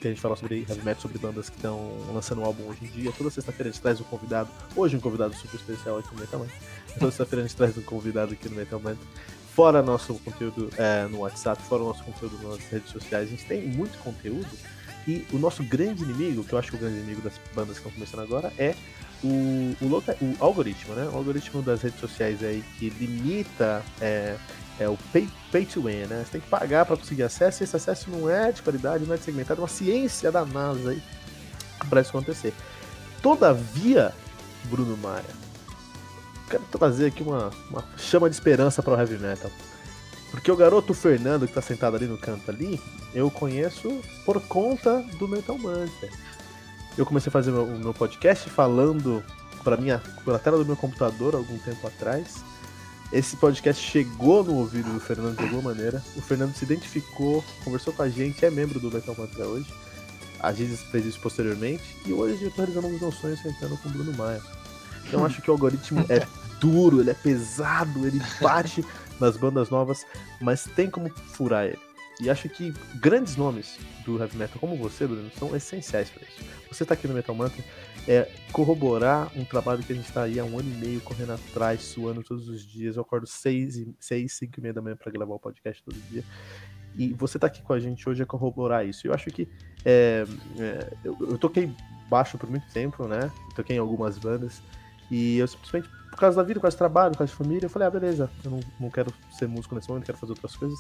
que 0.01 0.09
a 0.09 0.11
gente 0.11 0.21
fala 0.21 0.37
sobre 0.37 0.61
heavy 0.69 0.83
metal, 0.83 1.03
sobre 1.03 1.19
bandas 1.19 1.51
que 1.51 1.57
estão 1.57 1.91
lançando 2.13 2.41
um 2.41 2.45
álbum 2.45 2.69
hoje 2.69 2.85
em 2.85 2.89
dia. 2.89 3.13
Toda 3.13 3.31
sexta-feira 3.31 3.69
a 3.69 3.73
gente 3.73 3.83
traz 3.83 4.01
um 4.01 4.05
convidado, 4.05 4.49
hoje 4.75 4.97
um 4.97 5.01
convidado 5.01 5.35
super 5.35 5.57
especial 5.57 5.99
aqui 5.99 6.15
no 6.15 6.21
Metal 6.21 6.41
Man. 6.41 6.47
Toda 6.99 7.11
sexta-feira 7.11 7.45
a 7.45 7.47
gente 7.47 7.57
traz 7.57 7.77
um 7.77 7.83
convidado 7.83 8.33
aqui 8.33 8.49
no 8.49 8.57
Metal 8.57 8.81
Man. 8.81 8.97
Fora 9.55 9.83
nosso 9.83 10.15
conteúdo 10.17 10.71
é, 10.77 11.07
no 11.09 11.21
WhatsApp, 11.21 11.63
fora 11.63 11.83
o 11.83 11.87
nosso 11.87 12.05
conteúdo 12.05 12.37
nas 12.47 12.59
redes 12.69 12.91
sociais, 12.91 13.27
a 13.27 13.31
gente 13.31 13.47
tem 13.47 13.67
muito 13.67 13.99
conteúdo. 13.99 14.49
E 15.09 15.25
o 15.33 15.39
nosso 15.39 15.63
grande 15.63 16.03
inimigo, 16.03 16.45
que 16.45 16.53
eu 16.53 16.59
acho 16.59 16.71
que 16.71 16.77
o 16.77 16.81
grande 16.81 16.97
inimigo 16.97 17.23
das 17.23 17.35
bandas 17.55 17.79
que 17.79 17.87
estão 17.87 17.93
começando 17.93 18.21
agora, 18.21 18.53
é 18.59 18.75
o, 19.23 19.77
o, 19.81 19.87
o 19.87 20.37
algoritmo, 20.41 20.95
né? 20.95 21.09
O 21.13 21.17
algoritmo 21.17 21.63
das 21.63 21.83
redes 21.83 22.01
sociais 22.01 22.43
aí 22.43 22.63
que 22.79 22.91
limita 22.91 23.83
é, 24.01 24.37
é 24.79 24.89
o 24.89 24.97
pay, 25.13 25.29
pay 25.51 25.65
to 25.65 25.83
win, 25.83 26.07
né? 26.07 26.23
Você 26.25 26.33
tem 26.33 26.41
que 26.41 26.49
pagar 26.49 26.85
para 26.85 26.97
conseguir 26.97 27.23
acesso, 27.23 27.63
e 27.63 27.65
esse 27.65 27.77
acesso 27.77 28.11
não 28.11 28.29
é 28.29 28.53
de 28.53 28.63
qualidade, 28.63 29.05
não 29.05 29.15
é 29.15 29.19
de 29.19 29.25
segmentado, 29.25 29.61
é 29.61 29.63
uma 29.63 29.69
ciência 29.69 30.31
da 30.31 30.45
NASA 30.45 30.91
aí 30.91 31.03
para 31.89 32.01
isso 32.01 32.11
acontecer. 32.11 32.53
Todavia, 33.23 34.15
Bruno 34.65 34.97
Maia, 34.97 35.25
quero 36.49 36.63
trazer 36.65 37.07
aqui 37.07 37.23
uma, 37.23 37.51
uma 37.71 37.85
chama 37.97 38.29
de 38.29 38.37
esperança 38.37 38.83
para 38.83 38.95
o 38.95 38.99
heavy 38.99 39.19
metal. 39.19 39.51
Porque 40.31 40.51
o 40.51 40.57
garoto 40.57 40.93
Fernando, 40.93 41.47
que 41.47 41.55
tá 41.55 41.63
sentado 41.63 41.97
ali 41.97 42.07
no 42.07 42.19
canto 42.19 42.51
ali, 42.51 42.81
eu 43.15 43.31
conheço 43.31 44.01
por 44.25 44.41
conta 44.43 45.01
do 45.19 45.27
Metal 45.27 45.57
Mantra. 45.57 46.09
Eu 46.97 47.05
comecei 47.05 47.29
a 47.29 47.33
fazer 47.33 47.51
o 47.51 47.67
meu, 47.79 47.93
podcast 47.93 48.49
falando 48.49 49.23
para 49.63 49.77
minha, 49.77 50.01
pela 50.25 50.39
tela 50.39 50.57
do 50.57 50.65
meu 50.65 50.77
computador 50.77 51.35
algum 51.35 51.59
tempo 51.59 51.87
atrás 51.87 52.37
Esse 53.13 53.37
podcast 53.37 53.83
chegou 53.83 54.43
no 54.43 54.55
ouvido 54.55 54.93
do 54.93 55.01
Fernando 55.01 55.37
de 55.37 55.43
alguma 55.43 55.75
maneira. 55.75 56.03
O 56.17 56.23
Fernando 56.23 56.55
se 56.55 56.65
identificou, 56.65 57.45
conversou 57.63 57.93
com 57.93 58.03
a 58.03 58.09
gente, 58.09 58.45
é 58.45 58.51
membro 58.51 58.81
do 58.81 58.91
Metal 58.91 59.15
Mantra 59.17 59.47
hoje. 59.47 59.73
A 60.41 60.53
Giz 60.53 60.81
fez 60.91 61.05
isso 61.05 61.21
posteriormente. 61.21 61.85
E 62.07 62.13
hoje 62.13 62.43
eu 62.45 62.51
tô 62.51 62.63
realizando 62.63 62.89
meus 62.89 63.15
sonhos 63.17 63.41
sentando 63.41 63.77
com 63.79 63.89
o 63.89 63.93
Bruno 63.93 64.13
Maia. 64.15 64.41
Então 65.07 65.25
acho 65.25 65.41
que 65.43 65.51
o 65.51 65.55
algoritmo 65.55 66.05
é 66.09 66.27
duro, 66.61 67.01
ele 67.01 67.11
é 67.11 67.15
pesado, 67.15 68.07
ele 68.07 68.21
bate 68.41 68.85
nas 69.21 69.37
bandas 69.37 69.71
novas, 69.71 70.07
mas 70.41 70.65
tem 70.75 70.91
como 70.91 71.11
furar 71.11 71.67
ele. 71.67 71.79
E 72.21 72.31
acho 72.31 72.49
que 72.49 72.73
grandes 72.95 73.37
nomes 73.37 73.79
do 74.05 74.19
heavy 74.19 74.37
metal, 74.37 74.59
como 74.59 74.77
você, 74.77 75.07
Bruno, 75.07 75.31
são 75.39 75.55
essenciais 75.55 76.09
para 76.09 76.23
isso. 76.23 76.56
Você 76.71 76.85
tá 76.85 76.95
aqui 76.95 77.07
no 77.07 77.15
Metal 77.15 77.35
Mantra 77.35 77.63
é 78.09 78.31
corroborar 78.53 79.31
um 79.37 79.45
trabalho 79.45 79.83
que 79.83 79.93
a 79.93 79.97
gente 79.97 80.11
tá 80.13 80.23
aí 80.23 80.39
há 80.39 80.45
um 80.45 80.59
ano 80.59 80.71
e 80.71 80.75
meio 80.75 81.01
correndo 81.01 81.33
atrás, 81.33 81.83
suando 81.83 82.23
todos 82.23 82.49
os 82.49 82.65
dias. 82.65 82.97
Eu 82.97 83.03
acordo 83.03 83.27
seis, 83.27 83.85
seis 83.99 84.33
cinco 84.35 84.59
e 84.59 84.63
meia 84.63 84.75
da 84.75 84.83
manhã 84.83 84.97
para 84.97 85.11
gravar 85.11 85.35
o 85.35 85.39
podcast 85.39 85.83
todo 85.83 85.97
dia. 86.11 86.25
E 86.97 87.13
você 87.13 87.39
tá 87.39 87.47
aqui 87.47 87.63
com 87.63 87.73
a 87.73 87.81
gente 87.81 88.09
hoje 88.09 88.23
é 88.23 88.27
corroborar 88.27 88.87
isso. 88.87 89.07
Eu 89.07 89.13
acho 89.13 89.29
que 89.31 89.49
é, 89.85 90.25
é, 90.59 90.93
eu, 91.05 91.17
eu, 91.21 91.39
toquei 91.39 91.71
baixo 92.09 92.39
por 92.39 92.49
muito 92.49 92.67
tempo, 92.73 93.07
né? 93.07 93.31
Toquei 93.55 93.77
em 93.77 93.79
algumas 93.79 94.19
bandas. 94.19 94.63
E 95.11 95.37
eu 95.39 95.47
simplesmente, 95.47 95.89
por 96.11 96.19
causa 96.19 96.37
da 96.37 96.43
vida, 96.43 96.59
por 96.59 96.63
causa 96.63 96.77
do 96.77 96.79
trabalho, 96.79 97.13
por 97.13 97.19
causa 97.19 97.31
de 97.31 97.37
família, 97.37 97.67
eu 97.67 97.71
falei, 97.71 97.87
ah, 97.87 97.91
beleza, 97.91 98.31
eu 98.45 98.51
não, 98.51 98.61
não 98.81 98.91
quero 98.91 99.13
ser 99.31 99.47
músico 99.47 99.75
nesse 99.75 99.89
momento, 99.89 100.07
quero 100.07 100.19
fazer 100.19 100.33
outras 100.33 100.57
coisas. 100.57 100.79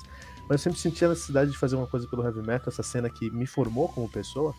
Mas 0.48 0.52
eu 0.52 0.58
sempre 0.58 0.78
senti 0.80 1.04
a 1.04 1.10
necessidade 1.10 1.50
de 1.50 1.58
fazer 1.58 1.76
uma 1.76 1.86
coisa 1.86 2.08
pelo 2.08 2.24
heavy 2.24 2.40
metal, 2.40 2.68
essa 2.68 2.82
cena 2.82 3.10
que 3.10 3.30
me 3.30 3.46
formou 3.46 3.88
como 3.88 4.08
pessoa. 4.08 4.54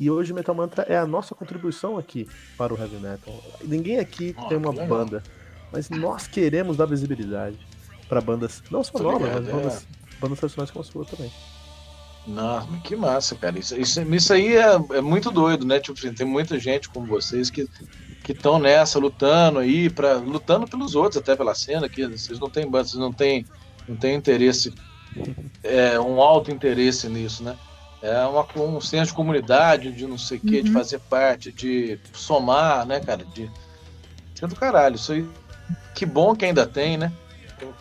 E 0.00 0.10
hoje 0.10 0.32
o 0.32 0.34
Metal 0.34 0.54
Mantra 0.54 0.86
é 0.88 0.96
a 0.96 1.06
nossa 1.06 1.34
contribuição 1.34 1.98
aqui 1.98 2.26
para 2.56 2.72
o 2.72 2.78
heavy 2.78 2.96
metal. 2.96 3.34
Ninguém 3.62 3.98
aqui 3.98 4.34
oh, 4.38 4.48
tem 4.48 4.56
uma 4.56 4.72
banda, 4.72 5.22
mas 5.70 5.90
nós 5.90 6.26
queremos 6.26 6.78
dar 6.78 6.86
visibilidade 6.86 7.58
para 8.08 8.18
bandas, 8.22 8.62
não 8.70 8.82
só 8.82 8.98
novas, 8.98 9.30
mas 9.30 9.48
é. 9.48 9.52
bandas, 9.52 9.86
bandas 10.18 10.38
tradicionais 10.38 10.70
como 10.70 10.82
a 10.82 10.84
sua 10.84 11.04
também. 11.04 11.30
Não, 12.26 12.80
que 12.80 12.96
massa, 12.96 13.34
cara. 13.34 13.58
Isso, 13.58 13.78
isso, 13.78 14.00
isso 14.00 14.32
aí 14.32 14.56
é, 14.56 14.72
é 14.94 15.00
muito 15.02 15.30
doido, 15.30 15.66
né? 15.66 15.78
Tipo, 15.78 15.98
assim, 15.98 16.14
tem 16.14 16.26
muita 16.26 16.58
gente 16.58 16.88
como 16.88 17.06
vocês 17.06 17.50
que 17.50 17.68
que 18.22 18.32
estão 18.32 18.58
nessa 18.58 18.98
lutando 18.98 19.58
aí 19.58 19.88
para 19.88 20.16
lutando 20.16 20.66
pelos 20.68 20.94
outros 20.94 21.16
até 21.16 21.34
pela 21.34 21.54
cena 21.54 21.88
que 21.88 22.06
vocês 22.06 22.38
não 22.38 22.50
têm 22.50 22.68
vocês 22.70 22.94
não 22.94 23.10
têm 23.10 23.46
não 23.88 23.96
têm 23.96 24.14
interesse 24.14 24.74
é 25.62 25.98
um 25.98 26.20
alto 26.20 26.50
interesse 26.50 27.08
nisso 27.08 27.42
né 27.42 27.56
é 28.02 28.24
uma, 28.26 28.46
um 28.56 28.80
senso 28.80 29.10
de 29.10 29.16
comunidade, 29.16 29.92
de 29.92 30.06
não 30.06 30.16
sei 30.16 30.38
o 30.38 30.40
quê, 30.40 30.58
uhum. 30.58 30.64
de 30.64 30.72
fazer 30.72 30.98
parte, 31.00 31.52
de 31.52 31.98
somar, 32.12 32.86
né, 32.86 33.00
cara? 33.00 33.24
De. 33.24 33.50
É 34.42 34.46
do 34.46 34.56
caralho. 34.56 34.96
Isso 34.96 35.12
aí. 35.12 35.28
Que 35.94 36.06
bom 36.06 36.34
que 36.34 36.46
ainda 36.46 36.66
tem, 36.66 36.96
né? 36.96 37.12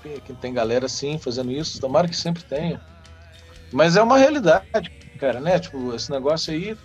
Que, 0.01 0.19
que 0.19 0.33
tem 0.33 0.53
galera 0.53 0.87
assim 0.87 1.17
fazendo 1.17 1.51
isso. 1.51 1.79
Tomara 1.79 2.07
que 2.07 2.17
sempre 2.17 2.43
tenha. 2.43 2.81
Mas 3.71 3.95
é 3.95 4.01
uma 4.01 4.17
realidade, 4.17 4.91
cara, 5.17 5.39
né? 5.39 5.57
Tipo, 5.57 5.95
esse 5.95 6.11
negócio 6.11 6.53
aí 6.53 6.77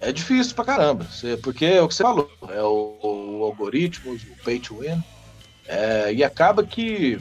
é 0.00 0.12
difícil 0.12 0.54
pra 0.54 0.64
caramba. 0.64 1.04
Porque 1.42 1.64
é 1.64 1.82
o 1.82 1.88
que 1.88 1.94
você 1.94 2.04
falou. 2.04 2.30
É 2.48 2.62
o, 2.62 2.96
o 3.02 3.44
algoritmo, 3.44 4.12
o 4.12 4.44
pay 4.44 4.60
to 4.60 4.78
win. 4.78 5.02
É, 5.66 6.12
e 6.12 6.22
acaba 6.22 6.62
que 6.62 7.18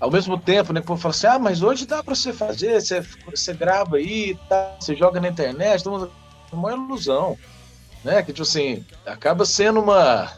ao 0.00 0.10
mesmo 0.10 0.38
tempo, 0.38 0.72
né, 0.72 0.80
que 0.80 0.86
o 0.86 0.88
povo 0.88 1.02
fala 1.02 1.14
assim, 1.14 1.26
ah, 1.26 1.38
mas 1.38 1.62
hoje 1.62 1.86
dá 1.86 2.02
para 2.02 2.14
você 2.14 2.32
fazer, 2.32 2.80
você, 2.80 3.04
você 3.30 3.52
grava 3.52 3.96
aí, 3.96 4.36
tá, 4.48 4.76
você 4.80 4.96
joga 4.96 5.20
na 5.20 5.28
internet, 5.28 5.84
todo 5.84 5.98
mundo... 5.98 6.12
é 6.50 6.54
uma 6.54 6.72
ilusão, 6.72 7.36
né, 8.02 8.22
que 8.22 8.32
tipo 8.32 8.42
assim, 8.42 8.84
acaba 9.04 9.44
sendo 9.44 9.78
uma, 9.78 10.32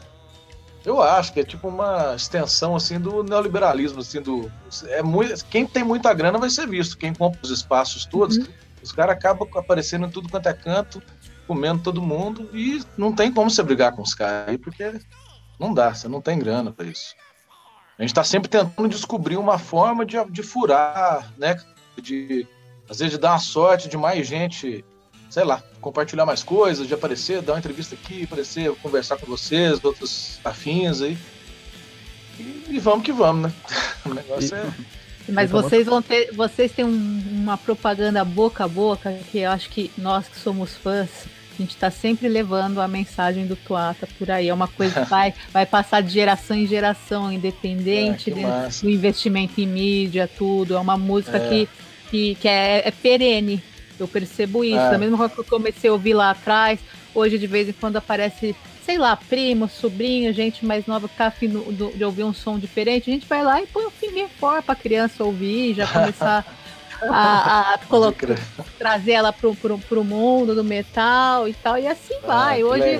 eu 0.85 1.01
acho 1.01 1.31
que 1.31 1.39
é 1.39 1.43
tipo 1.43 1.69
uma 1.69 2.13
extensão 2.13 2.75
assim 2.75 2.99
do 2.99 3.23
neoliberalismo, 3.23 4.01
assim, 4.01 4.21
do, 4.21 4.51
é 4.87 5.01
muito, 5.01 5.45
quem 5.45 5.65
tem 5.65 5.83
muita 5.83 6.13
grana 6.13 6.37
vai 6.37 6.49
ser 6.49 6.67
visto, 6.67 6.97
quem 6.97 7.13
compra 7.13 7.39
os 7.41 7.49
espaços 7.49 8.05
todos, 8.05 8.37
uhum. 8.37 8.47
os 8.83 8.91
caras 8.91 9.15
acabam 9.15 9.47
aparecendo 9.55 10.05
em 10.05 10.11
tudo 10.11 10.27
quanto 10.27 10.49
é 10.49 10.53
canto, 10.53 11.01
comendo 11.47 11.83
todo 11.83 12.01
mundo 12.01 12.49
e 12.53 12.81
não 12.97 13.13
tem 13.13 13.31
como 13.31 13.49
você 13.49 13.63
brigar 13.63 13.93
com 13.93 14.01
os 14.01 14.13
caras 14.13 14.49
aí, 14.49 14.57
porque 14.57 14.99
não 15.57 15.73
dá, 15.73 15.93
você 15.93 16.09
não 16.09 16.19
tem 16.19 16.37
grana 16.37 16.71
para 16.71 16.85
isso. 16.85 17.15
A 17.97 18.01
gente 18.01 18.11
está 18.11 18.23
sempre 18.23 18.49
tentando 18.49 18.89
descobrir 18.89 19.37
uma 19.37 19.59
forma 19.59 20.05
de, 20.05 20.17
de 20.29 20.41
furar, 20.41 21.31
né? 21.37 21.55
De, 22.01 22.47
às 22.89 22.99
vezes, 22.99 23.13
de 23.13 23.19
dar 23.19 23.31
uma 23.31 23.39
sorte 23.39 23.87
de 23.87 23.97
mais 23.97 24.27
gente, 24.27 24.83
sei 25.29 25.43
lá, 25.43 25.61
compartilhar 25.79 26.25
mais 26.25 26.41
coisas, 26.41 26.87
de 26.87 26.93
aparecer, 26.93 27.41
dar 27.41 27.53
uma 27.53 27.59
entrevista 27.59 27.93
aqui, 27.95 28.23
aparecer, 28.23 28.73
conversar 28.77 29.17
com 29.17 29.27
vocês, 29.27 29.83
outros 29.83 30.39
afins 30.43 31.01
aí. 31.01 31.17
E, 32.39 32.65
e 32.69 32.79
vamos 32.79 33.05
que 33.05 33.11
vamos, 33.11 33.43
né? 33.43 33.53
O 34.05 34.13
negócio 34.13 34.55
é. 34.55 34.73
Mas 35.29 35.49
vocês 35.49 35.85
vão 35.85 36.01
ter, 36.01 36.33
vocês 36.33 36.71
têm 36.71 36.83
um, 36.83 37.23
uma 37.31 37.57
propaganda 37.57 38.25
boca 38.25 38.65
a 38.65 38.67
boca 38.67 39.17
que 39.31 39.39
eu 39.39 39.51
acho 39.51 39.69
que 39.69 39.89
nós 39.97 40.27
que 40.27 40.37
somos 40.37 40.75
fãs 40.75 41.09
a 41.59 41.61
gente 41.61 41.71
está 41.71 41.91
sempre 41.91 42.27
levando 42.27 42.81
a 42.81 42.87
mensagem 42.87 43.45
do 43.45 43.55
Tuata 43.55 44.07
por 44.17 44.29
aí. 44.31 44.49
É 44.49 44.53
uma 44.53 44.67
coisa 44.67 45.01
que 45.01 45.09
vai, 45.09 45.33
vai 45.51 45.65
passar 45.65 46.01
de 46.01 46.11
geração 46.11 46.57
em 46.57 46.65
geração, 46.65 47.31
independente 47.31 48.31
é, 48.31 48.69
do 48.81 48.89
investimento 48.89 49.59
em 49.61 49.67
mídia, 49.67 50.27
tudo. 50.27 50.75
É 50.75 50.79
uma 50.79 50.97
música 50.97 51.37
é. 51.37 51.49
que, 51.49 51.69
que, 52.09 52.35
que 52.35 52.47
é, 52.47 52.87
é, 52.87 52.91
perene. 52.91 53.61
Eu 53.99 54.07
percebo 54.07 54.63
isso. 54.63 54.77
É. 54.77 54.91
Da 54.91 54.97
mesma 54.97 55.17
coisa 55.17 55.33
que 55.33 55.39
eu 55.39 55.45
comecei 55.45 55.89
a 55.89 55.93
ouvir 55.93 56.13
lá 56.13 56.31
atrás, 56.31 56.79
hoje 57.13 57.37
de 57.37 57.47
vez 57.47 57.69
em 57.69 57.73
quando 57.73 57.97
aparece, 57.97 58.55
sei 58.83 58.97
lá, 58.97 59.15
primo, 59.15 59.69
sobrinho, 59.69 60.33
gente 60.33 60.65
mais 60.65 60.85
nova 60.87 61.07
que 61.07 61.15
tá 61.15 61.27
afim 61.27 61.49
de 61.49 62.03
ouvir 62.03 62.23
um 62.23 62.33
som 62.33 62.57
diferente. 62.57 63.09
A 63.09 63.13
gente 63.13 63.27
vai 63.27 63.43
lá 63.43 63.61
e 63.61 63.67
põe 63.67 63.85
um 63.85 63.91
filminho 63.91 64.29
fora 64.39 64.61
para 64.61 64.73
a 64.73 64.77
criança 64.77 65.23
ouvir, 65.23 65.75
já 65.75 65.87
começar. 65.87 66.45
a, 67.09 67.73
a 67.73 67.77
colocar, 67.89 68.35
trazer 68.77 69.13
ela 69.13 69.33
pro, 69.33 69.55
pro, 69.55 69.77
pro 69.79 70.03
mundo 70.03 70.55
do 70.55 70.63
metal 70.63 71.47
e 71.47 71.53
tal, 71.53 71.77
e 71.77 71.87
assim 71.87 72.15
ah, 72.23 72.27
vai. 72.27 72.63
Hoje, 72.63 72.99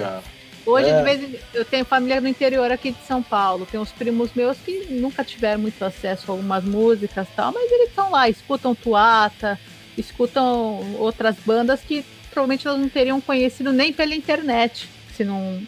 hoje 0.65 0.89
é. 0.89 0.97
de 0.97 1.03
vez 1.03 1.23
em, 1.23 1.39
eu 1.53 1.65
tenho 1.65 1.85
família 1.85 2.19
no 2.21 2.27
interior 2.27 2.71
aqui 2.71 2.91
de 2.91 3.03
São 3.05 3.21
Paulo, 3.21 3.67
tem 3.69 3.79
uns 3.79 3.91
primos 3.91 4.33
meus 4.33 4.57
que 4.57 4.87
nunca 4.89 5.23
tiveram 5.23 5.61
muito 5.61 5.83
acesso 5.83 6.31
a 6.31 6.33
algumas 6.35 6.63
músicas 6.63 7.27
e 7.27 7.35
tal, 7.35 7.51
mas 7.51 7.71
eles 7.71 7.89
estão 7.89 8.11
lá, 8.11 8.29
escutam 8.29 8.75
Tuata, 8.75 9.59
escutam 9.97 10.95
outras 10.97 11.35
bandas 11.45 11.81
que 11.81 12.05
provavelmente 12.31 12.67
elas 12.67 12.79
não 12.79 12.89
teriam 12.89 13.21
conhecido 13.21 13.71
nem 13.71 13.93
pela 13.93 14.15
internet, 14.15 14.89
se 15.15 15.23
não 15.23 15.61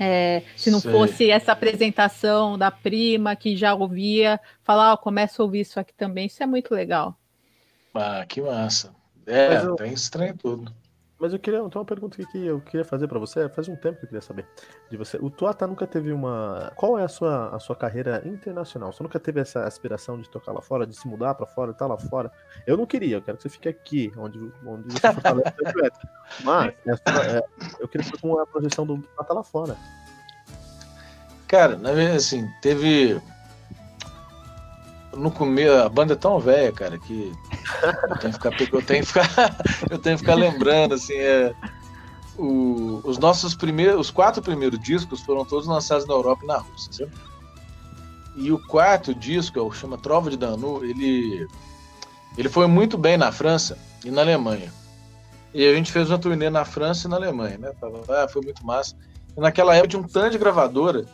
é, 0.00 0.42
se 0.56 0.70
não 0.70 0.80
Sei. 0.80 0.92
fosse 0.92 1.30
essa 1.30 1.52
apresentação 1.52 2.56
da 2.56 2.70
prima 2.70 3.34
que 3.34 3.56
já 3.56 3.74
ouvia, 3.74 4.40
falar, 4.62 4.92
ó, 4.92 4.94
oh, 4.94 4.98
começa 4.98 5.42
a 5.42 5.44
ouvir 5.44 5.60
isso 5.60 5.80
aqui 5.80 5.92
também, 5.92 6.26
isso 6.26 6.42
é 6.42 6.46
muito 6.46 6.72
legal. 6.72 7.17
Ah, 7.94 8.24
que 8.26 8.40
massa. 8.40 8.94
É, 9.26 9.62
eu, 9.62 9.76
tem 9.76 9.92
estranho 9.92 10.36
tudo. 10.36 10.72
Mas 11.18 11.32
eu 11.32 11.38
queria, 11.38 11.58
então 11.58 11.80
uma 11.80 11.84
pergunta 11.84 12.16
que 12.16 12.46
eu 12.46 12.60
queria 12.60 12.84
fazer 12.84 13.08
para 13.08 13.18
você, 13.18 13.48
faz 13.48 13.66
um 13.66 13.74
tempo 13.74 13.98
que 13.98 14.04
eu 14.04 14.08
queria 14.08 14.22
saber 14.22 14.46
de 14.88 14.96
você. 14.96 15.18
O 15.20 15.28
Tuata 15.28 15.66
nunca 15.66 15.84
teve 15.84 16.12
uma, 16.12 16.72
qual 16.76 16.96
é 16.96 17.02
a 17.02 17.08
sua 17.08 17.48
a 17.48 17.58
sua 17.58 17.74
carreira 17.74 18.22
internacional? 18.24 18.92
Você 18.92 19.02
nunca 19.02 19.18
teve 19.18 19.40
essa 19.40 19.64
aspiração 19.64 20.20
de 20.20 20.30
tocar 20.30 20.52
lá 20.52 20.62
fora, 20.62 20.86
de 20.86 20.94
se 20.94 21.08
mudar 21.08 21.34
para 21.34 21.44
fora, 21.44 21.72
estar 21.72 21.88
tá 21.88 21.92
lá 21.92 21.98
fora? 21.98 22.30
Eu 22.64 22.76
não 22.76 22.86
queria, 22.86 23.16
eu 23.16 23.22
quero 23.22 23.36
que 23.36 23.42
você 23.42 23.48
fique 23.48 23.68
aqui, 23.68 24.12
onde 24.16 24.38
onde 24.64 24.92
você 24.92 25.12
fortalece 25.12 25.54
o 25.58 26.44
Mas 26.44 26.74
é, 26.86 27.42
eu 27.80 27.88
queria 27.88 28.04
saber 28.04 28.20
com 28.20 28.38
a 28.38 28.46
projeção 28.46 28.86
do 28.86 28.98
Tuata 28.98 29.34
lá 29.34 29.42
fora. 29.42 29.76
Cara, 31.48 31.76
na 31.76 31.92
verdade 31.92 32.18
assim, 32.18 32.48
teve 32.62 33.20
no 35.16 35.32
começo, 35.32 35.82
a 35.82 35.88
banda 35.88 36.12
é 36.12 36.16
tão 36.16 36.38
velha, 36.38 36.70
cara, 36.72 36.96
que 36.96 37.32
eu 37.82 38.18
tenho 38.18 38.32
que 38.32 38.32
ficar, 38.32 38.60
eu 38.60 38.82
tenho 38.82 39.00
que 39.00 39.06
ficar, 39.06 39.56
eu 39.90 39.98
tenho 39.98 40.16
que 40.16 40.20
ficar 40.22 40.34
lembrando, 40.34 40.94
assim, 40.94 41.14
é, 41.14 41.54
o, 42.38 43.00
os 43.04 43.18
nossos 43.18 43.54
primeiros, 43.54 44.00
os 44.00 44.10
quatro 44.10 44.40
primeiros 44.40 44.78
discos 44.80 45.20
foram 45.20 45.44
todos 45.44 45.66
lançados 45.66 46.06
na 46.06 46.14
Europa 46.14 46.42
e 46.44 46.46
na 46.46 46.58
Rússia, 46.58 46.92
certo? 46.92 47.28
E 48.36 48.52
o 48.52 48.58
quarto 48.66 49.12
disco, 49.12 49.60
o 49.60 49.72
chama 49.72 49.98
Trova 49.98 50.30
de 50.30 50.36
Danu, 50.36 50.84
ele, 50.84 51.46
ele 52.36 52.48
foi 52.48 52.68
muito 52.68 52.96
bem 52.96 53.16
na 53.16 53.32
França 53.32 53.76
e 54.04 54.10
na 54.12 54.20
Alemanha. 54.20 54.72
E 55.52 55.66
a 55.66 55.74
gente 55.74 55.90
fez 55.90 56.08
uma 56.08 56.18
turnê 56.18 56.48
na 56.48 56.64
França 56.64 57.08
e 57.08 57.10
na 57.10 57.16
Alemanha, 57.16 57.58
né? 57.58 57.72
Ah, 58.08 58.28
foi 58.28 58.42
muito 58.42 58.64
massa. 58.64 58.94
E 59.36 59.40
naquela 59.40 59.74
época 59.74 59.88
tinha 59.88 60.02
um 60.02 60.06
tanto 60.06 60.30
de 60.30 60.38
gravadora, 60.38 61.04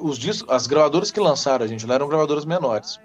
os 0.00 0.18
discos, 0.18 0.52
as 0.52 0.66
gravadoras 0.66 1.10
que 1.10 1.20
lançaram 1.20 1.64
a 1.64 1.68
gente 1.68 1.86
lá 1.86 1.94
eram 1.94 2.08
gravadoras 2.08 2.44
menores. 2.44 2.98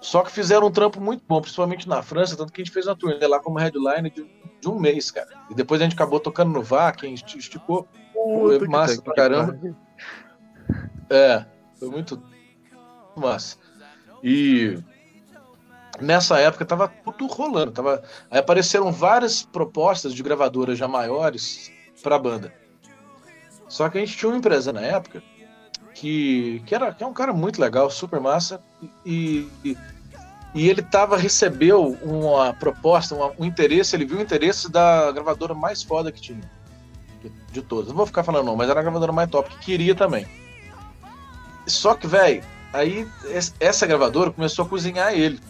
Só 0.00 0.22
que 0.22 0.30
fizeram 0.30 0.66
um 0.66 0.70
trampo 0.70 1.00
muito 1.00 1.24
bom, 1.26 1.40
principalmente 1.40 1.88
na 1.88 2.02
França, 2.02 2.36
tanto 2.36 2.52
que 2.52 2.60
a 2.60 2.64
gente 2.64 2.72
fez 2.72 2.86
uma 2.86 2.94
turnê 2.94 3.26
lá 3.26 3.40
como 3.40 3.58
headline 3.58 4.10
de, 4.10 4.24
de 4.60 4.68
um 4.68 4.78
mês, 4.78 5.10
cara. 5.10 5.28
E 5.50 5.54
depois 5.54 5.80
a 5.80 5.84
gente 5.84 5.94
acabou 5.94 6.20
tocando 6.20 6.52
no 6.52 6.62
VAC, 6.62 7.04
esticou. 7.36 7.88
Foi 8.12 8.66
massa 8.68 9.00
pra 9.02 9.14
caramba. 9.14 9.58
É, 11.10 11.44
foi 11.78 11.88
muito 11.88 12.22
massa. 13.16 13.56
E 14.22 14.78
nessa 16.00 16.38
época 16.38 16.64
tava 16.64 16.88
tudo 16.88 17.32
rolando. 17.32 17.72
Tava... 17.72 18.02
Aí 18.30 18.38
apareceram 18.38 18.92
várias 18.92 19.42
propostas 19.42 20.14
de 20.14 20.22
gravadoras 20.22 20.78
já 20.78 20.86
maiores 20.86 21.70
pra 22.02 22.18
banda. 22.18 22.52
Só 23.68 23.88
que 23.88 23.98
a 23.98 24.00
gente 24.00 24.16
tinha 24.16 24.28
uma 24.28 24.38
empresa 24.38 24.72
na 24.72 24.82
época 24.82 25.22
que, 25.96 26.62
que, 26.66 26.74
era, 26.74 26.92
que 26.92 27.02
é 27.02 27.06
um 27.06 27.12
cara 27.12 27.32
muito 27.32 27.60
legal, 27.60 27.90
super 27.90 28.20
massa, 28.20 28.60
e, 29.04 29.48
e, 29.64 29.76
e 30.54 30.68
ele 30.68 30.82
tava, 30.82 31.16
recebeu 31.16 31.96
uma 32.02 32.52
proposta, 32.52 33.14
uma, 33.14 33.32
um 33.38 33.46
interesse, 33.46 33.96
ele 33.96 34.04
viu 34.04 34.18
o 34.18 34.22
interesse 34.22 34.70
da 34.70 35.10
gravadora 35.10 35.54
mais 35.54 35.82
foda 35.82 36.12
que 36.12 36.20
tinha, 36.20 36.40
de, 37.22 37.32
de 37.50 37.62
todas. 37.62 37.88
Não 37.88 37.96
vou 37.96 38.06
ficar 38.06 38.22
falando 38.22 38.44
não, 38.44 38.56
mas 38.56 38.68
era 38.68 38.80
a 38.80 38.82
gravadora 38.82 39.10
mais 39.10 39.30
top, 39.30 39.48
que 39.48 39.58
queria 39.58 39.94
também. 39.94 40.26
Só 41.66 41.94
que, 41.94 42.06
velho, 42.06 42.44
aí 42.74 43.08
essa 43.58 43.86
gravadora 43.86 44.30
começou 44.30 44.66
a 44.66 44.68
cozinhar 44.68 45.14
ele. 45.14 45.40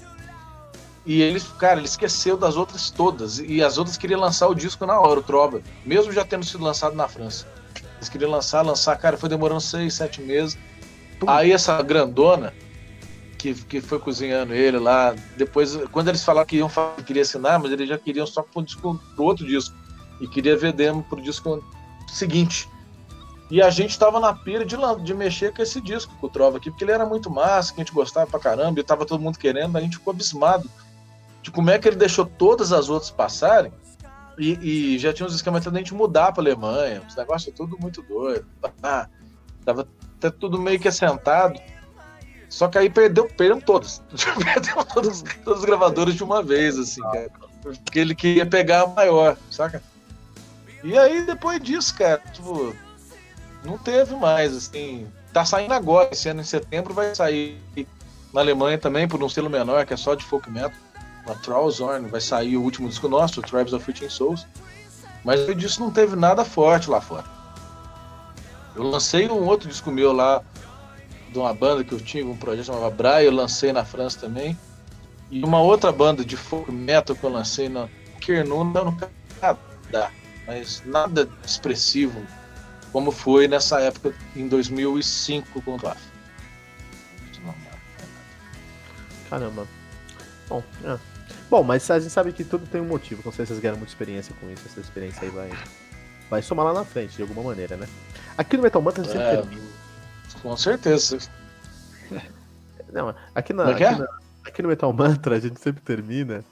E 1.04 1.22
ele, 1.22 1.40
cara, 1.58 1.80
ele 1.80 1.86
esqueceu 1.86 2.36
das 2.36 2.56
outras 2.56 2.90
todas. 2.90 3.38
E 3.40 3.62
as 3.62 3.78
outras 3.78 3.96
queriam 3.96 4.20
lançar 4.20 4.46
o 4.46 4.54
disco 4.54 4.86
na 4.86 4.98
hora, 4.98 5.20
o 5.20 5.22
Trova, 5.22 5.60
mesmo 5.84 6.12
já 6.12 6.24
tendo 6.24 6.44
sido 6.44 6.64
lançado 6.64 6.94
na 6.94 7.08
França. 7.08 7.46
Eles 7.96 8.08
queriam 8.08 8.30
lançar, 8.30 8.62
lançar, 8.62 8.96
cara, 8.96 9.16
foi 9.16 9.28
demorando 9.28 9.60
seis, 9.60 9.94
sete 9.94 10.20
meses. 10.20 10.58
Aí 11.26 11.52
essa 11.52 11.80
grandona, 11.82 12.52
que, 13.38 13.54
que 13.54 13.80
foi 13.80 13.98
cozinhando 13.98 14.54
ele 14.54 14.78
lá, 14.78 15.14
depois, 15.36 15.76
quando 15.90 16.08
eles 16.08 16.24
falaram 16.24 16.46
que 16.46 16.56
iam 16.56 16.68
que 16.68 17.04
queria 17.04 17.22
assinar, 17.22 17.58
mas 17.58 17.72
eles 17.72 17.88
já 17.88 17.98
queriam 17.98 18.26
só 18.26 18.42
pro, 18.42 18.62
disco, 18.62 19.00
pro 19.14 19.24
outro 19.24 19.46
disco. 19.46 19.74
E 20.20 20.26
queria 20.26 20.56
ver 20.56 20.72
demo 20.72 21.02
pro 21.02 21.20
disco 21.20 21.62
seguinte. 22.08 22.68
E 23.50 23.62
a 23.62 23.70
gente 23.70 23.98
tava 23.98 24.18
na 24.18 24.32
pira 24.34 24.64
de, 24.64 24.76
de 25.04 25.14
mexer 25.14 25.54
com 25.54 25.62
esse 25.62 25.80
disco, 25.80 26.12
com 26.20 26.26
o 26.26 26.30
Trova 26.30 26.56
aqui, 26.56 26.70
porque 26.70 26.84
ele 26.84 26.92
era 26.92 27.06
muito 27.06 27.30
massa, 27.30 27.72
que 27.72 27.80
a 27.80 27.84
gente 27.84 27.94
gostava 27.94 28.26
pra 28.26 28.40
caramba, 28.40 28.80
e 28.80 28.82
tava 28.82 29.06
todo 29.06 29.20
mundo 29.20 29.38
querendo, 29.38 29.76
a 29.76 29.80
gente 29.80 29.98
ficou 29.98 30.10
abismado 30.10 30.68
de 31.42 31.50
como 31.50 31.70
é 31.70 31.78
que 31.78 31.86
ele 31.86 31.96
deixou 31.96 32.26
todas 32.26 32.72
as 32.72 32.88
outras 32.88 33.10
passarem 33.10 33.72
e, 34.38 34.94
e 34.94 34.98
já 34.98 35.12
tinha 35.12 35.26
uns 35.26 35.34
esquemas 35.34 35.62
de 35.62 35.68
a 35.68 35.72
gente 35.72 35.94
mudar 35.94 36.32
para 36.32 36.42
Alemanha, 36.42 37.02
os 37.06 37.16
negócios 37.16 37.54
tudo 37.54 37.78
muito 37.80 38.02
doido. 38.02 38.46
Ah, 38.82 39.08
tava 39.64 39.88
até 40.18 40.30
tudo 40.30 40.58
meio 40.58 40.78
que 40.78 40.88
assentado. 40.88 41.58
Só 42.48 42.68
que 42.68 42.78
aí 42.78 42.90
perdeu, 42.90 43.26
perdeu 43.36 43.60
todas. 43.60 44.02
perdeu 44.44 44.84
todas, 44.84 45.22
todas 45.44 45.60
as 45.60 45.64
gravadoras 45.64 46.14
de 46.14 46.22
uma 46.22 46.42
vez, 46.42 46.78
assim, 46.78 47.02
cara. 47.02 47.30
Porque 47.62 47.98
ele 47.98 48.14
queria 48.14 48.46
pegar 48.46 48.82
a 48.82 48.86
maior, 48.86 49.36
saca? 49.50 49.82
E 50.84 50.96
aí, 50.96 51.26
depois 51.26 51.60
disso, 51.60 51.94
cara, 51.96 52.22
tipo, 52.32 52.74
não 53.64 53.76
teve 53.76 54.14
mais, 54.14 54.54
assim. 54.54 55.08
Tá 55.32 55.44
saindo 55.44 55.74
agora, 55.74 56.10
esse 56.12 56.28
ano 56.28 56.42
em 56.42 56.44
setembro 56.44 56.94
vai 56.94 57.14
sair 57.14 57.58
na 58.32 58.40
Alemanha 58.40 58.78
também, 58.78 59.08
por 59.08 59.22
um 59.22 59.28
selo 59.28 59.50
menor, 59.50 59.84
que 59.84 59.94
é 59.94 59.96
só 59.96 60.14
de 60.14 60.24
folk 60.24 60.48
metal 60.50 60.85
a 61.26 61.34
Trollzorn, 61.34 62.08
vai 62.08 62.20
sair 62.20 62.56
o 62.56 62.62
último 62.62 62.88
disco 62.88 63.08
nosso, 63.08 63.40
o 63.40 63.42
Tribes 63.42 63.72
of 63.72 63.84
Witching 63.88 64.08
Souls. 64.08 64.46
Mas 65.24 65.40
eu 65.40 65.54
disse 65.54 65.80
não 65.80 65.90
teve 65.90 66.14
nada 66.14 66.44
forte 66.44 66.88
lá 66.88 67.00
fora. 67.00 67.24
Eu 68.74 68.84
lancei 68.84 69.28
um 69.28 69.44
outro 69.44 69.68
disco 69.68 69.90
meu 69.90 70.12
lá, 70.12 70.42
de 71.30 71.38
uma 71.38 71.52
banda 71.52 71.82
que 71.82 71.92
eu 71.92 72.00
tinha, 72.00 72.24
um 72.24 72.36
projeto 72.36 72.66
chamado 72.66 72.94
Braille, 72.94 73.26
eu 73.26 73.32
lancei 73.32 73.72
na 73.72 73.84
França 73.84 74.20
também. 74.20 74.56
E 75.30 75.42
uma 75.42 75.60
outra 75.60 75.90
banda 75.90 76.24
de 76.24 76.36
folk 76.36 76.70
metal 76.70 77.16
que 77.16 77.24
eu 77.24 77.30
lancei 77.30 77.68
na 77.68 77.88
Kernu, 78.20 78.64
não 78.64 78.96
nada, 79.42 80.12
mas 80.46 80.82
nada 80.86 81.28
expressivo, 81.44 82.22
como 82.92 83.10
foi 83.10 83.48
nessa 83.48 83.80
época, 83.80 84.14
em 84.36 84.46
2005 84.46 85.60
com 85.62 85.74
o. 85.74 85.80
Caramba. 89.28 89.66
Bom, 90.48 90.62
é. 90.84 91.15
Bom, 91.48 91.62
mas 91.62 91.88
a 91.90 91.98
gente 91.98 92.10
sabe 92.10 92.32
que 92.32 92.44
tudo 92.44 92.66
tem 92.66 92.80
um 92.80 92.86
motivo. 92.86 93.22
Com 93.22 93.30
certeza 93.30 93.54
vocês 93.54 93.60
ganharam 93.60 93.78
muita 93.78 93.92
experiência 93.92 94.34
com 94.40 94.50
isso. 94.50 94.66
Essa 94.66 94.80
experiência 94.80 95.22
aí 95.22 95.30
vai, 95.30 95.50
vai 96.28 96.42
somar 96.42 96.66
lá 96.66 96.72
na 96.74 96.84
frente, 96.84 97.16
de 97.16 97.22
alguma 97.22 97.42
maneira, 97.42 97.76
né? 97.76 97.86
Aqui 98.36 98.56
no 98.56 98.64
Metal 98.64 98.82
Mantra 98.82 99.02
a 99.02 99.04
gente 99.04 99.16
é, 99.16 99.30
sempre 99.30 99.42
termina. 99.42 99.70
Com 100.42 100.56
certeza. 100.56 101.18
Não, 102.92 103.14
aqui, 103.34 103.52
na, 103.52 103.70
é 103.70 103.72
aqui, 103.72 103.84
é? 103.84 103.90
na, 103.90 104.08
aqui, 104.44 104.62
no 104.62 104.68
Metal 104.68 104.92
Mantra 104.92 105.36
a 105.36 105.40
gente 105.40 105.60
sempre 105.60 105.82
termina 105.82 106.44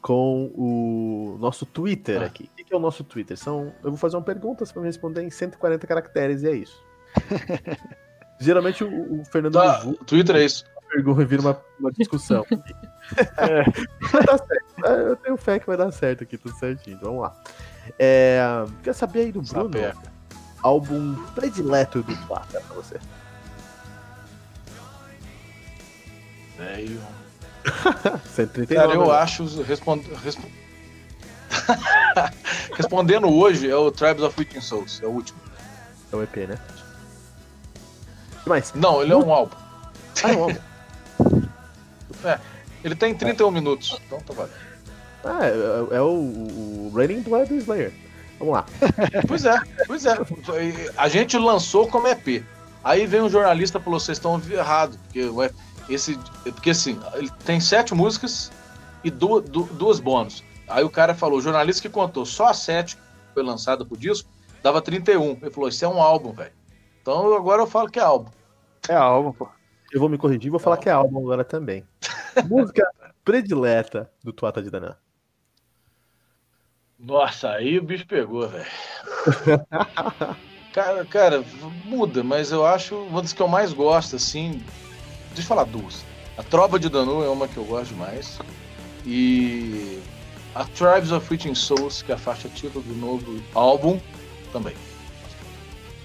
com 0.00 0.50
o 0.54 1.36
nosso 1.38 1.64
Twitter 1.66 2.22
ah. 2.22 2.26
aqui. 2.26 2.50
O 2.52 2.64
que 2.64 2.72
é 2.72 2.76
o 2.76 2.80
nosso 2.80 3.04
Twitter? 3.04 3.36
São, 3.36 3.72
eu 3.84 3.90
vou 3.90 3.96
fazer 3.96 4.16
uma 4.16 4.22
pergunta, 4.22 4.64
você 4.64 4.72
vai 4.72 4.82
me 4.82 4.88
responder 4.88 5.22
em 5.22 5.30
140 5.30 5.86
caracteres 5.86 6.42
e 6.42 6.48
é 6.48 6.54
isso. 6.54 6.82
Geralmente 8.40 8.82
o, 8.82 9.20
o 9.20 9.24
Fernando. 9.26 9.54
Tá, 9.54 9.84
Twitter 10.06 10.36
é 10.36 10.44
isso 10.44 10.64
pergunta 10.90 11.24
vira 11.24 11.42
uma, 11.42 11.60
uma 11.78 11.92
discussão. 11.92 12.44
é, 13.38 13.64
vai 14.10 14.22
dar 14.24 14.38
certo. 14.38 14.84
É, 14.84 15.10
eu 15.10 15.16
tenho 15.16 15.36
fé 15.36 15.58
que 15.58 15.66
vai 15.66 15.76
dar 15.76 15.90
certo 15.92 16.24
aqui, 16.24 16.36
tudo 16.36 16.54
certinho. 16.56 16.98
Vamos 17.00 17.22
lá. 17.22 17.36
É, 17.98 18.40
quer 18.82 18.94
saber 18.94 19.20
aí 19.20 19.32
do 19.32 19.42
Bruno? 19.42 19.70
Álbum 20.62 21.14
predileto 21.34 22.02
do 22.02 22.16
Plata 22.26 22.60
pra 22.60 22.76
você. 22.76 23.00
Velho. 26.58 27.00
139. 28.26 28.74
Cara, 28.74 28.94
eu 28.94 29.06
né? 29.06 29.18
acho. 29.18 29.62
Respond... 29.62 30.04
Resp... 30.22 30.40
Respondendo 32.76 33.28
hoje, 33.28 33.70
é 33.70 33.76
o 33.76 33.90
Tribes 33.90 34.22
of 34.22 34.38
Witching 34.38 34.60
Souls, 34.60 35.00
é 35.02 35.06
o 35.06 35.10
último. 35.10 35.38
É 36.12 36.16
o 36.16 36.22
EP, 36.22 36.36
né? 36.48 36.58
Que 38.42 38.48
mais? 38.48 38.72
Não, 38.74 39.02
ele 39.02 39.12
é 39.12 39.16
um 39.16 39.32
álbum. 39.32 39.56
Ah, 40.22 40.32
é 40.32 40.36
um 40.36 40.42
álbum. 40.44 40.69
É, 42.24 42.38
ele 42.84 42.94
tem 42.94 43.14
31 43.14 43.48
é. 43.48 43.50
minutos, 43.50 44.00
então 44.06 44.20
tá 44.20 44.32
valendo. 44.32 44.54
Ah, 45.24 45.46
é, 45.46 45.96
é 45.96 46.00
o, 46.00 46.06
o 46.06 46.92
Raining 46.94 47.20
Blood 47.20 47.48
do 47.48 47.56
Slayer. 47.56 47.92
Vamos 48.38 48.54
lá. 48.54 48.64
Pois 49.28 49.44
é, 49.44 49.60
pois 49.86 50.06
é. 50.06 50.16
A 50.96 51.08
gente 51.08 51.36
lançou 51.36 51.86
como 51.86 52.08
EP. 52.08 52.42
Aí 52.82 53.06
vem 53.06 53.20
um 53.20 53.28
jornalista 53.28 53.78
e 53.78 53.82
falou: 53.82 54.00
vocês 54.00 54.16
estão 54.16 54.40
errados. 54.50 54.96
Porque, 54.96 55.52
esse, 55.90 56.18
porque 56.44 56.70
assim, 56.70 56.98
ele 57.14 57.30
tem 57.44 57.60
sete 57.60 57.94
músicas 57.94 58.50
e 59.04 59.10
duas, 59.10 59.44
duas 59.44 60.00
bônus. 60.00 60.42
Aí 60.66 60.82
o 60.82 60.90
cara 60.90 61.14
falou: 61.14 61.38
o 61.38 61.42
jornalista 61.42 61.82
que 61.82 61.88
contou 61.90 62.24
só 62.24 62.46
a 62.46 62.54
sete 62.54 62.96
que 62.96 63.02
foi 63.34 63.42
lançada 63.42 63.84
pro 63.84 63.96
disco, 63.96 64.28
dava 64.62 64.80
31. 64.80 65.38
Ele 65.42 65.50
falou: 65.50 65.68
isso 65.68 65.84
é 65.84 65.88
um 65.88 66.00
álbum, 66.00 66.32
velho. 66.32 66.52
Então 67.02 67.34
agora 67.34 67.62
eu 67.62 67.66
falo 67.66 67.90
que 67.90 67.98
é 67.98 68.02
álbum. 68.02 68.30
É 68.88 68.94
álbum, 68.94 69.32
pô. 69.32 69.48
Eu 69.92 70.00
vou 70.00 70.08
me 70.08 70.16
corrigir 70.16 70.46
e 70.46 70.50
vou 70.50 70.60
falar 70.60 70.78
que 70.78 70.88
é 70.88 70.92
álbum 70.92 71.18
agora 71.18 71.44
também. 71.44 71.84
Música 72.48 72.86
predileta 73.24 74.10
do 74.22 74.32
Tuata 74.32 74.62
de 74.62 74.70
Danã. 74.70 74.96
Nossa, 76.98 77.52
aí 77.52 77.78
o 77.78 77.82
bicho 77.82 78.06
pegou, 78.06 78.46
velho. 78.48 78.66
cara, 80.72 81.04
cara, 81.04 81.44
muda, 81.84 82.22
mas 82.22 82.52
eu 82.52 82.66
acho 82.66 82.96
uma 82.96 83.22
das 83.22 83.32
que 83.32 83.40
eu 83.40 83.48
mais 83.48 83.72
gosto, 83.72 84.16
assim. 84.16 84.62
Deixa 85.28 85.42
eu 85.42 85.46
falar 85.46 85.64
duas. 85.64 86.04
A 86.36 86.42
Trova 86.42 86.78
de 86.78 86.88
Danu 86.88 87.24
é 87.24 87.28
uma 87.28 87.48
que 87.48 87.56
eu 87.56 87.64
gosto 87.64 87.94
mais. 87.94 88.38
E 89.06 90.02
a 90.54 90.64
Tribes 90.64 91.10
of 91.12 91.26
Witching 91.30 91.54
Souls, 91.54 92.02
que 92.02 92.12
é 92.12 92.16
a 92.16 92.18
faixa 92.18 92.48
título 92.48 92.84
do 92.84 92.94
novo 92.94 93.42
álbum, 93.54 93.98
também. 94.52 94.74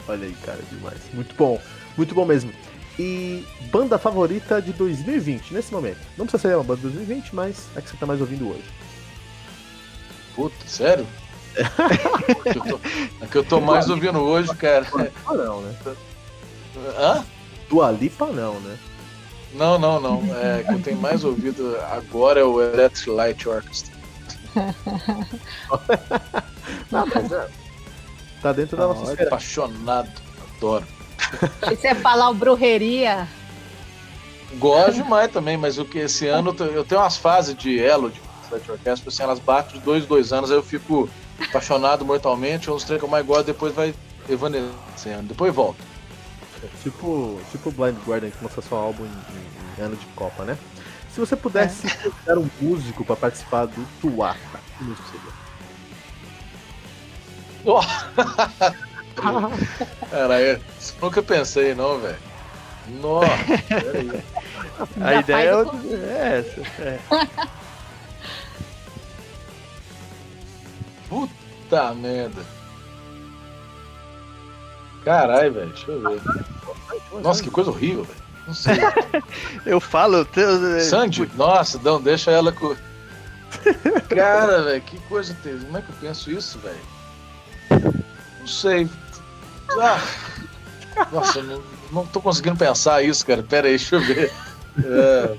Olha 0.07 0.27
aí, 0.27 0.35
cara, 0.45 0.61
demais. 0.71 1.01
Muito 1.13 1.35
bom. 1.35 1.59
Muito 1.97 2.13
bom 2.13 2.25
mesmo. 2.25 2.53
E 2.97 3.45
banda 3.71 3.97
favorita 3.97 4.61
de 4.61 4.71
2020, 4.73 5.53
nesse 5.53 5.73
momento. 5.73 5.99
Não 6.17 6.25
precisa 6.25 6.49
ser 6.49 6.55
uma 6.55 6.63
banda 6.63 6.77
de 6.77 6.95
2020, 6.95 7.35
mas 7.35 7.67
é 7.75 7.81
que 7.81 7.89
você 7.89 7.97
tá 7.97 8.05
mais 8.05 8.21
ouvindo 8.21 8.49
hoje. 8.49 8.63
Puta, 10.35 10.55
sério? 10.67 11.05
É. 11.57 11.63
que 12.51 12.57
eu 12.57 12.63
tô, 12.63 12.79
é 13.21 13.27
que 13.27 13.37
eu 13.37 13.43
tô 13.45 13.61
mais 13.61 13.89
ouvindo 13.89 14.19
hoje, 14.19 14.53
cara. 14.55 14.83
Dualipa 14.83 15.33
não, 15.33 15.61
né? 15.61 15.75
Hã? 16.97 17.25
Dua 17.69 17.91
Lipa 17.91 18.27
não, 18.27 18.59
né? 18.59 18.77
Não, 19.53 19.79
não, 19.79 19.99
não. 19.99 20.35
É 20.35 20.63
que 20.63 20.73
eu 20.73 20.81
tenho 20.81 20.97
mais 20.97 21.23
ouvido 21.23 21.77
agora 21.91 22.41
é 22.41 22.43
o 22.43 22.61
Electric 22.61 23.09
Light 23.09 23.47
Orchestra. 23.47 23.95
não, 26.91 27.05
mas 27.07 27.31
é. 27.31 27.47
Tá 28.41 28.51
dentro 28.51 28.77
da 28.77 28.87
nossa 28.87 29.11
esfera. 29.11 29.29
apaixonado, 29.29 30.09
adoro. 30.57 30.85
E 31.71 31.75
você 31.75 31.95
fala 31.95 32.29
o 32.29 32.33
brujeria? 32.33 33.27
Gosto 34.55 34.93
demais 34.93 35.31
também, 35.31 35.57
mas 35.57 35.77
o 35.77 35.85
que 35.85 35.99
esse 35.99 36.27
ano 36.27 36.55
eu 36.59 36.83
tenho 36.83 37.01
umas 37.01 37.17
fases 37.17 37.55
de 37.55 37.79
elo 37.79 38.09
de 38.09 38.21
Flat 38.47 38.71
Orquestra, 38.71 39.09
assim, 39.09 39.23
elas 39.23 39.39
batem 39.39 39.79
de 39.79 39.85
dois, 39.85 40.05
dois 40.05 40.31
anos, 40.31 40.51
aí 40.51 40.57
eu 40.57 40.63
fico 40.63 41.09
apaixonado 41.39 42.05
mortalmente, 42.05 42.69
uns 42.69 42.83
três 42.83 42.99
que 42.99 43.05
eu 43.05 43.09
mais 43.09 43.25
gosto, 43.25 43.47
depois 43.47 43.73
vai 43.73 43.93
evanescendo, 44.29 45.23
depois 45.23 45.53
volta. 45.53 45.79
É, 46.63 46.67
tipo, 46.83 47.39
tipo 47.51 47.71
Blind 47.71 47.97
Guardian 48.05 48.31
que 48.31 48.43
lança 48.43 48.61
seu 48.61 48.77
álbum 48.77 49.05
em, 49.05 49.81
em, 49.81 49.83
ano 49.83 49.95
de 49.95 50.05
Copa, 50.07 50.43
né? 50.43 50.57
Se 51.13 51.19
você 51.19 51.35
pudesse 51.35 51.87
é. 52.27 52.35
um 52.35 52.49
músico 52.61 53.03
para 53.03 53.15
participar 53.15 53.65
do 53.65 53.85
Tuata, 54.01 54.37
que 54.77 54.83
músico 54.83 55.07
seria? 55.09 55.45
Oh. 57.67 57.81
Cara, 59.15 60.41
eu 60.41 60.59
nunca 61.01 61.21
pensei, 61.23 61.73
não, 61.73 61.99
velho. 61.99 62.17
Nossa, 63.01 63.27
peraí. 63.67 64.23
A 65.01 65.15
ideia 65.15 65.49
é, 65.49 65.95
é 65.95 66.37
essa. 66.39 66.61
É. 66.81 66.99
Puta 71.09 71.93
merda. 71.93 72.41
Caralho, 75.03 75.53
velho, 75.53 75.67
deixa 75.69 75.91
eu 75.91 76.01
ver. 76.01 76.21
Nossa, 77.21 77.43
que 77.43 77.49
coisa 77.51 77.69
horrível, 77.69 78.03
velho. 78.03 78.25
Não 78.47 78.53
sei. 78.53 78.75
Eu 79.65 79.79
falo. 79.79 80.25
te- 80.25 80.81
Sandy? 80.81 81.29
Nossa, 81.35 81.79
não, 81.83 82.01
deixa 82.01 82.31
ela 82.31 82.51
com. 82.51 82.75
Cara, 84.09 84.63
velho, 84.63 84.81
que 84.81 84.99
coisa. 85.01 85.35
Como 85.43 85.77
é 85.77 85.81
que 85.81 85.89
eu 85.89 85.95
penso 86.01 86.29
isso, 86.31 86.59
velho? 86.59 87.91
Não 88.39 88.47
sei. 88.47 88.87
Ah. 89.71 90.01
Nossa, 91.11 91.41
não, 91.43 91.61
não 91.91 92.05
tô 92.05 92.21
conseguindo 92.21 92.55
pensar 92.55 93.03
isso, 93.03 93.25
cara. 93.25 93.43
Pera 93.43 93.67
aí, 93.67 93.75
deixa 93.77 93.95
eu 93.95 94.01
ver. 94.01 94.31
É, 94.83 95.35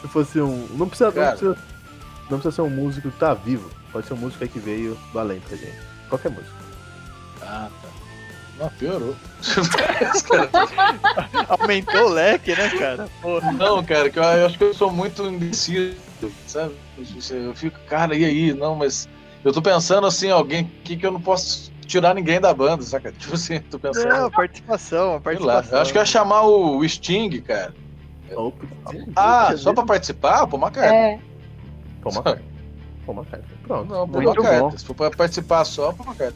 Se 0.00 0.08
fosse 0.08 0.40
um. 0.40 0.66
Não 0.72 0.88
precisa, 0.88 1.06
não 1.06 1.12
Cara. 1.14 1.30
precisa, 1.36 1.58
não 2.30 2.38
precisa 2.38 2.52
ser 2.52 2.62
um 2.62 2.70
músico 2.70 3.10
que 3.10 3.18
tá 3.18 3.34
vivo. 3.34 3.68
Pode 3.92 4.06
ser 4.06 4.14
um 4.14 4.18
músico 4.18 4.44
aí 4.44 4.48
que 4.48 4.58
veio 4.58 4.98
do 5.12 5.18
além 5.18 5.40
pra 5.40 5.56
gente. 5.56 5.76
Qualquer 6.08 6.30
música. 6.30 6.54
Ah, 7.42 7.68
tá. 7.82 7.88
Não, 8.58 8.68
piorou. 8.70 9.16
Aumentou 11.48 12.06
o 12.06 12.08
leque, 12.08 12.54
né, 12.54 12.68
cara? 12.78 13.08
Pô, 13.20 13.40
Não, 13.40 13.82
cara, 13.84 14.08
que 14.10 14.18
eu, 14.18 14.22
eu 14.22 14.46
acho 14.46 14.58
que 14.58 14.64
eu 14.64 14.74
sou 14.74 14.90
muito 14.92 15.24
indeciso, 15.26 15.96
sabe? 16.46 16.74
Eu 17.30 17.54
fico, 17.54 17.78
cara, 17.88 18.14
e 18.14 18.24
aí? 18.24 18.54
Não, 18.54 18.74
mas 18.76 19.08
eu 19.44 19.52
tô 19.52 19.60
pensando 19.60 20.06
assim, 20.06 20.30
alguém 20.30 20.70
que 20.84 20.96
que 20.96 21.04
eu 21.06 21.10
não 21.12 21.20
posso 21.20 21.72
tirar 21.86 22.14
ninguém 22.14 22.40
da 22.40 22.52
banda, 22.54 22.82
saca? 22.82 23.12
Tipo 23.18 23.34
assim, 23.34 23.60
tô 23.60 23.78
pensando. 23.78 24.08
não, 24.08 24.30
participação, 24.30 25.14
lá, 25.14 25.20
participação. 25.20 25.72
eu 25.78 25.82
acho 25.82 25.92
que 25.92 25.98
eu 25.98 26.02
ia 26.02 26.06
chamar 26.06 26.42
o 26.42 26.86
Sting, 26.88 27.40
cara. 27.40 27.74
Opa, 28.34 28.64
Ah, 29.14 29.54
só 29.56 29.72
pra 29.72 29.84
participar? 29.84 30.46
Pô, 30.46 30.56
uma 30.56 30.70
carta. 30.70 30.94
É, 30.94 31.18
Toma 32.02 32.22
carta. 32.22 32.42
Toma 33.06 33.24
carta. 33.24 33.46
Pronto. 33.66 33.88
Não, 33.92 34.08
pô, 34.08 34.18
uma 34.18 34.34
carta. 34.34 34.58
bom. 34.60 34.70
Se 34.76 34.84
for 34.84 34.94
pra 34.94 35.10
participar 35.10 35.64
só, 35.64 35.92
pô, 35.92 36.02
uma 36.04 36.14
carta. 36.14 36.34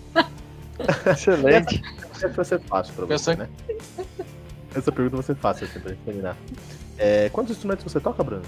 Excelente. 1.10 1.82
Essa 2.14 2.28
vai 2.28 2.44
ser 2.44 2.60
fácil 2.60 2.94
pra 2.94 3.04
você, 3.06 3.08
Pensando- 3.08 3.38
né? 3.38 3.48
Essa 4.74 4.92
pergunta 4.92 5.16
vai 5.16 5.24
ser 5.24 5.34
fácil 5.36 5.66
assim, 5.66 5.80
pra 5.80 5.92
terminar. 6.04 6.36
É, 6.98 7.28
quantos 7.30 7.52
instrumentos 7.52 7.90
você 7.90 7.98
toca, 7.98 8.22
Bruno? 8.22 8.42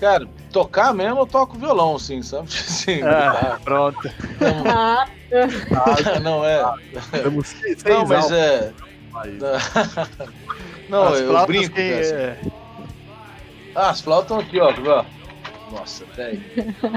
Cara, 0.00 0.26
tocar 0.50 0.94
mesmo 0.94 1.20
eu 1.20 1.26
toco 1.26 1.58
violão, 1.58 1.94
assim, 1.96 2.22
sabe? 2.22 2.48
Assim, 2.56 3.02
Ah, 3.02 3.58
pronto. 3.62 3.98
ah, 4.66 5.04
ah, 5.76 6.18
não 6.20 6.42
é. 6.44 6.62
Não, 7.84 8.06
mas 8.06 8.30
é. 8.32 8.72
Não, 10.88 11.08
As 11.08 11.20
eu 11.20 11.28
flautas 11.28 11.46
brinco. 11.46 11.74
que- 11.74 11.88
cara, 11.90 12.00
assim. 12.00 12.14
é, 12.14 12.40
Ah, 13.74 13.90
as 13.90 14.00
flautas 14.00 14.38
estão 14.38 14.40
aqui, 14.40 14.58
ó. 14.58 14.72
Nossa, 15.70 16.06
velho. 16.16 16.42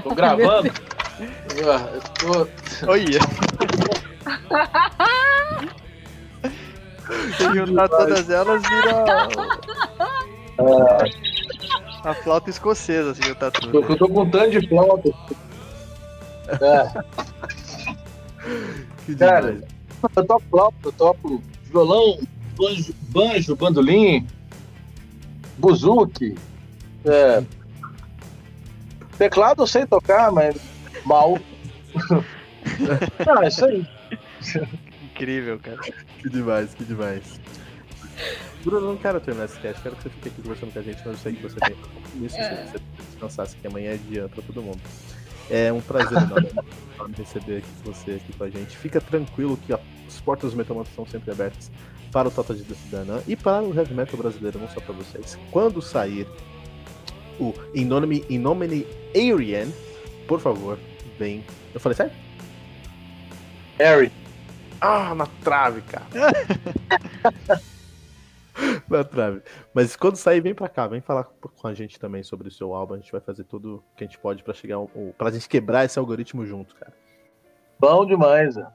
Tô 0.01 0.15
gravando. 0.15 0.71
Eu 1.19 2.01
tô- 2.19 2.47
Olha. 2.87 3.19
Se 7.37 7.43
juntar 7.53 7.89
todas 7.89 8.29
elas, 8.29 8.63
vira. 8.63 9.03
A 12.03 12.13
flauta 12.13 12.49
escocesa, 12.49 13.15
se 13.15 13.21
juntar 13.23 13.51
tô, 13.51 13.61
tudo. 13.61 13.91
eu 13.93 13.97
tô 13.97 14.09
com 14.09 14.21
um 14.23 14.29
tanto 14.29 14.59
de 14.59 14.67
flauta. 14.67 15.09
É, 16.49 17.03
Que 19.05 19.15
Cara, 19.15 19.53
demais. 19.53 19.71
eu 20.15 20.25
toco 20.25 20.43
flauta, 20.49 20.77
eu 20.83 20.91
toco 20.91 21.43
violão, 21.65 22.19
banjo, 22.57 22.93
banjo 23.09 23.55
bandolim, 23.55 24.27
buzuki. 25.57 26.35
É, 27.05 27.43
teclado 29.17 29.63
eu 29.63 29.67
sei 29.67 29.85
tocar, 29.85 30.31
mas 30.31 30.55
mal. 31.05 31.37
ah, 33.27 33.47
isso 33.47 33.65
aí. 33.65 33.87
Incrível, 35.03 35.59
cara. 35.59 35.79
Que 36.19 36.29
demais, 36.29 36.73
que 36.73 36.83
demais. 36.83 37.39
Bruno, 38.63 38.87
não 38.87 38.97
quero 38.97 39.19
terminar 39.19 39.45
esse 39.45 39.59
cast, 39.59 39.81
quero 39.81 39.95
que 39.95 40.03
você 40.03 40.09
fique 40.09 40.29
aqui 40.29 40.41
conversando 40.41 40.71
com 40.71 40.79
a 40.79 40.81
gente, 40.81 40.97
mas 40.99 41.07
eu 41.07 41.17
sei 41.17 41.33
que 41.33 41.41
você 41.43 41.59
tem 41.59 41.75
compromisso, 41.75 42.37
É. 42.37 42.65
se 42.65 42.71
você 42.71 42.79
descansasse, 43.09 43.55
que 43.57 43.67
amanhã 43.67 43.91
é 43.91 43.97
dia 43.97 44.29
pra 44.29 44.41
todo 44.41 44.61
mundo. 44.61 44.79
É 45.49 45.73
um 45.73 45.81
prazer 45.81 46.17
enorme 46.17 47.15
receber 47.17 47.57
aqui 47.57 47.67
você 47.83 48.11
aqui 48.11 48.31
com 48.37 48.43
a 48.45 48.49
gente. 48.49 48.77
Fica 48.77 49.01
tranquilo 49.01 49.57
que 49.57 49.73
as 49.73 50.21
portas 50.23 50.51
do 50.51 50.57
Metal 50.57 50.75
Mantra 50.77 50.89
estão 50.91 51.05
sempre 51.05 51.31
abertas 51.31 51.69
para 52.13 52.29
o 52.29 52.31
Tota 52.31 52.53
de 52.53 52.63
Danã 52.89 53.21
e 53.27 53.35
para 53.35 53.61
o 53.61 53.75
Heavy 53.77 53.93
Metal 53.93 54.17
brasileiro, 54.17 54.57
não 54.59 54.69
só 54.69 54.79
para 54.79 54.93
vocês. 54.93 55.37
Quando 55.51 55.81
sair 55.81 56.25
o 57.39 57.53
In 57.75 57.85
Nomine, 57.85 58.23
In 58.29 58.37
Nomine 58.37 58.87
Aryan, 59.13 59.67
por 60.27 60.39
favor, 60.39 60.79
vem. 61.19 61.43
Eu 61.73 61.79
falei 61.81 61.97
sério? 61.97 62.13
Harry. 63.77 64.11
Ah, 64.79 65.13
na 65.13 65.25
trave, 65.43 65.81
cara. 65.81 66.05
na 68.89 69.03
trave. 69.03 69.41
Mas 69.73 69.95
quando 69.95 70.15
sair, 70.15 70.41
vem 70.41 70.53
pra 70.53 70.67
cá, 70.69 70.87
vem 70.87 71.01
falar 71.01 71.23
com 71.23 71.67
a 71.67 71.73
gente 71.73 71.99
também 71.99 72.23
sobre 72.23 72.47
o 72.47 72.51
seu 72.51 72.73
álbum. 72.73 72.93
A 72.93 72.97
gente 72.97 73.11
vai 73.11 73.21
fazer 73.21 73.43
tudo 73.43 73.83
que 73.97 74.03
a 74.03 74.07
gente 74.07 74.19
pode 74.19 74.43
pra 74.43 74.53
chegar, 74.53 74.75
ao- 74.75 74.89
pra 75.17 75.31
gente 75.31 75.49
quebrar 75.49 75.85
esse 75.85 75.97
algoritmo 75.99 76.45
junto, 76.45 76.75
cara. 76.75 76.93
Bom 77.79 78.05
demais. 78.05 78.55
ó. 78.57 78.67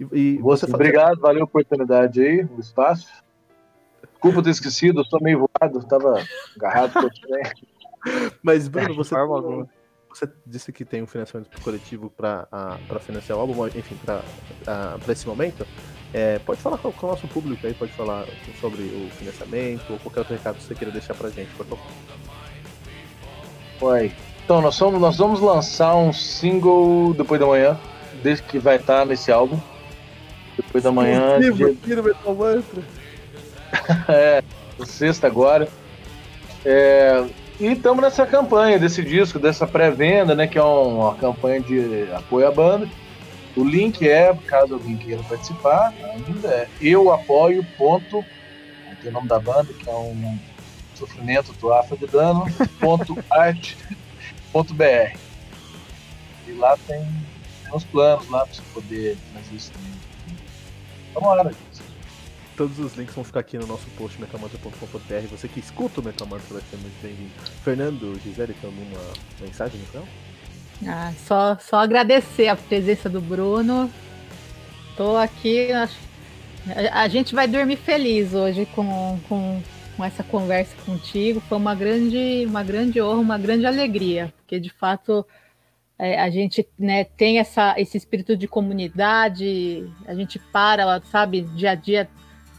E, 0.00 0.34
e 0.34 0.38
Você, 0.38 0.66
obrigado, 0.66 1.20
valeu 1.20 1.42
a 1.42 1.44
oportunidade 1.44 2.20
aí, 2.20 2.44
o 2.44 2.58
espaço. 2.60 3.08
Desculpa 4.12 4.42
ter 4.42 4.50
esquecido, 4.50 5.00
eu 5.00 5.04
sou 5.04 5.20
meio 5.22 5.46
voado, 5.60 5.86
tava 5.86 6.20
agarrado 6.56 6.92
com 6.92 7.06
o 7.06 7.10
trem. 7.10 7.42
Mas, 8.42 8.66
Bruno, 8.68 8.94
você, 8.94 9.10
forma 9.14 9.36
alguma. 9.36 9.68
você 10.08 10.28
disse 10.44 10.72
que 10.72 10.84
tem 10.84 11.02
um 11.02 11.06
financiamento 11.06 11.60
coletivo 11.62 12.10
pra, 12.10 12.48
pra 12.88 12.98
financiar 12.98 13.38
o 13.38 13.40
álbum, 13.40 13.66
enfim, 13.68 13.96
pra, 14.04 14.22
pra 15.04 15.12
esse 15.12 15.26
momento. 15.26 15.64
É, 16.12 16.38
pode 16.38 16.60
falar 16.60 16.78
com, 16.78 16.90
com 16.90 17.06
o 17.06 17.10
nosso 17.10 17.28
público 17.28 17.66
aí, 17.66 17.74
pode 17.74 17.92
falar 17.92 18.24
sobre 18.60 18.82
o 18.82 19.10
financiamento 19.10 19.84
ou 19.90 19.98
qualquer 19.98 20.20
outro 20.20 20.34
recado 20.34 20.56
que 20.56 20.62
você 20.62 20.74
queira 20.74 20.92
deixar 20.92 21.14
pra 21.14 21.28
gente, 21.28 21.50
por 21.54 21.66
favor. 21.66 21.84
Uai. 23.80 24.12
Então, 24.44 24.62
nós, 24.62 24.74
somos, 24.74 25.00
nós 25.00 25.16
vamos 25.18 25.40
lançar 25.40 25.94
um 25.94 26.12
single 26.12 27.12
depois 27.12 27.38
da 27.38 27.46
manhã, 27.46 27.78
desde 28.22 28.42
que 28.44 28.58
vai 28.58 28.76
estar 28.76 29.04
nesse 29.04 29.30
álbum. 29.30 29.58
Depois 30.56 30.82
da 30.82 30.90
manhã, 30.90 31.38
Exclusivo 31.38 31.74
dia, 31.84 32.02
Metal 32.02 32.34
Mantra. 32.34 32.82
é, 34.08 34.42
sexta 34.84 35.26
agora. 35.26 35.68
É, 36.64 37.24
e 37.60 37.66
estamos 37.66 38.02
nessa 38.02 38.24
campanha 38.24 38.78
desse 38.78 39.02
disco, 39.02 39.38
dessa 39.38 39.66
pré-venda, 39.66 40.34
né? 40.34 40.46
Que 40.46 40.58
é 40.58 40.62
uma 40.62 41.14
campanha 41.16 41.60
de 41.60 42.08
apoio 42.12 42.48
à 42.48 42.50
banda. 42.50 42.88
O 43.58 43.64
link 43.64 44.08
é, 44.08 44.32
caso 44.46 44.74
alguém 44.74 44.96
queira 44.96 45.20
participar, 45.24 45.92
ainda 46.00 46.48
é 46.48 46.68
eu 46.80 47.12
apoio 47.12 47.66
ponto, 47.76 48.24
tem 49.02 49.10
o 49.10 49.12
nome 49.12 49.26
da 49.26 49.40
banda, 49.40 49.72
que 49.72 49.90
é 49.90 49.92
um 49.92 50.38
sofrimento 50.94 51.52
do 51.54 51.72
Afro 51.72 51.96
de 51.96 52.06
Dano, 52.06 52.44
ponto 52.78 53.18
art, 53.28 53.74
ponto 54.52 54.72
br. 54.72 55.18
E 56.46 56.52
lá 56.52 56.78
tem, 56.86 57.00
tem 57.00 57.80
planos 57.90 58.30
lá 58.30 58.46
para 58.46 58.54
você 58.54 58.62
poder 58.72 59.16
fazer 59.34 59.56
isso 59.56 59.72
também. 59.72 59.98
Gente. 61.50 61.82
Todos 62.56 62.78
os 62.78 62.94
links 62.94 63.14
vão 63.16 63.24
ficar 63.24 63.40
aqui 63.40 63.58
no 63.58 63.66
nosso 63.66 63.88
post 63.96 64.20
metamantra.com.br. 64.20 65.26
Você 65.32 65.48
que 65.48 65.58
escuta 65.58 66.00
o 66.00 66.04
Metamantra 66.04 66.46
vai 66.48 66.62
ser 66.62 66.76
muito 66.76 67.02
bem-vindo. 67.02 67.32
Fernando, 67.64 68.20
Gisele, 68.22 68.54
tem 68.54 68.70
alguma 68.70 69.00
mensagem 69.40 69.80
no 69.80 69.86
final? 69.86 70.08
Ah, 70.86 71.12
só, 71.26 71.56
só 71.60 71.78
agradecer 71.78 72.48
a 72.48 72.56
presença 72.56 73.08
do 73.08 73.20
Bruno. 73.20 73.90
Tô 74.96 75.16
aqui. 75.16 75.72
A, 75.72 75.88
a 76.92 77.08
gente 77.08 77.34
vai 77.34 77.48
dormir 77.48 77.76
feliz 77.76 78.34
hoje 78.34 78.66
com, 78.74 79.18
com, 79.28 79.62
com 79.96 80.04
essa 80.04 80.22
conversa 80.22 80.74
contigo. 80.84 81.40
Foi 81.40 81.58
uma 81.58 81.74
grande, 81.74 82.44
uma 82.46 82.62
grande 82.62 83.00
honra, 83.00 83.20
uma 83.20 83.38
grande 83.38 83.66
alegria, 83.66 84.32
porque 84.38 84.60
de 84.60 84.70
fato 84.70 85.26
é, 85.98 86.20
a 86.20 86.30
gente 86.30 86.66
né, 86.78 87.04
tem 87.04 87.38
essa, 87.38 87.74
esse 87.76 87.96
espírito 87.96 88.36
de 88.36 88.46
comunidade, 88.46 89.90
a 90.06 90.14
gente 90.14 90.38
para, 90.38 91.00
sabe, 91.10 91.42
dia 91.42 91.72
a 91.72 91.74
dia 91.74 92.08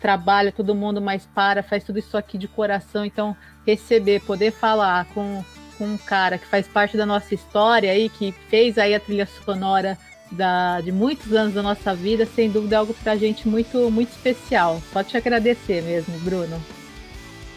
trabalha 0.01 0.51
todo 0.51 0.75
mundo, 0.75 1.01
mas 1.01 1.25
para, 1.25 1.61
faz 1.61 1.83
tudo 1.83 1.99
isso 1.99 2.17
aqui 2.17 2.37
de 2.37 2.47
coração. 2.47 3.05
Então, 3.05 3.35
receber, 3.65 4.21
poder 4.21 4.51
falar 4.51 5.05
com, 5.13 5.43
com 5.79 5.85
um 5.85 5.97
cara 5.97 6.37
que 6.37 6.45
faz 6.45 6.67
parte 6.67 6.97
da 6.97 7.05
nossa 7.05 7.33
história 7.33 7.89
aí, 7.89 8.09
que 8.09 8.35
fez 8.49 8.77
aí 8.77 8.93
a 8.93 8.99
trilha 8.99 9.25
sonora 9.25 9.97
da, 10.29 10.81
de 10.81 10.91
muitos 10.91 11.33
anos 11.33 11.53
da 11.53 11.63
nossa 11.63 11.95
vida, 11.95 12.27
sem 12.35 12.51
dúvida 12.51 12.75
é 12.75 12.79
algo 12.79 12.93
pra 12.93 13.15
gente 13.15 13.47
muito, 13.47 13.89
muito 13.89 14.09
especial. 14.09 14.81
Só 14.91 15.01
te 15.01 15.15
agradecer 15.15 15.81
mesmo, 15.81 16.19
Bruno. 16.19 16.61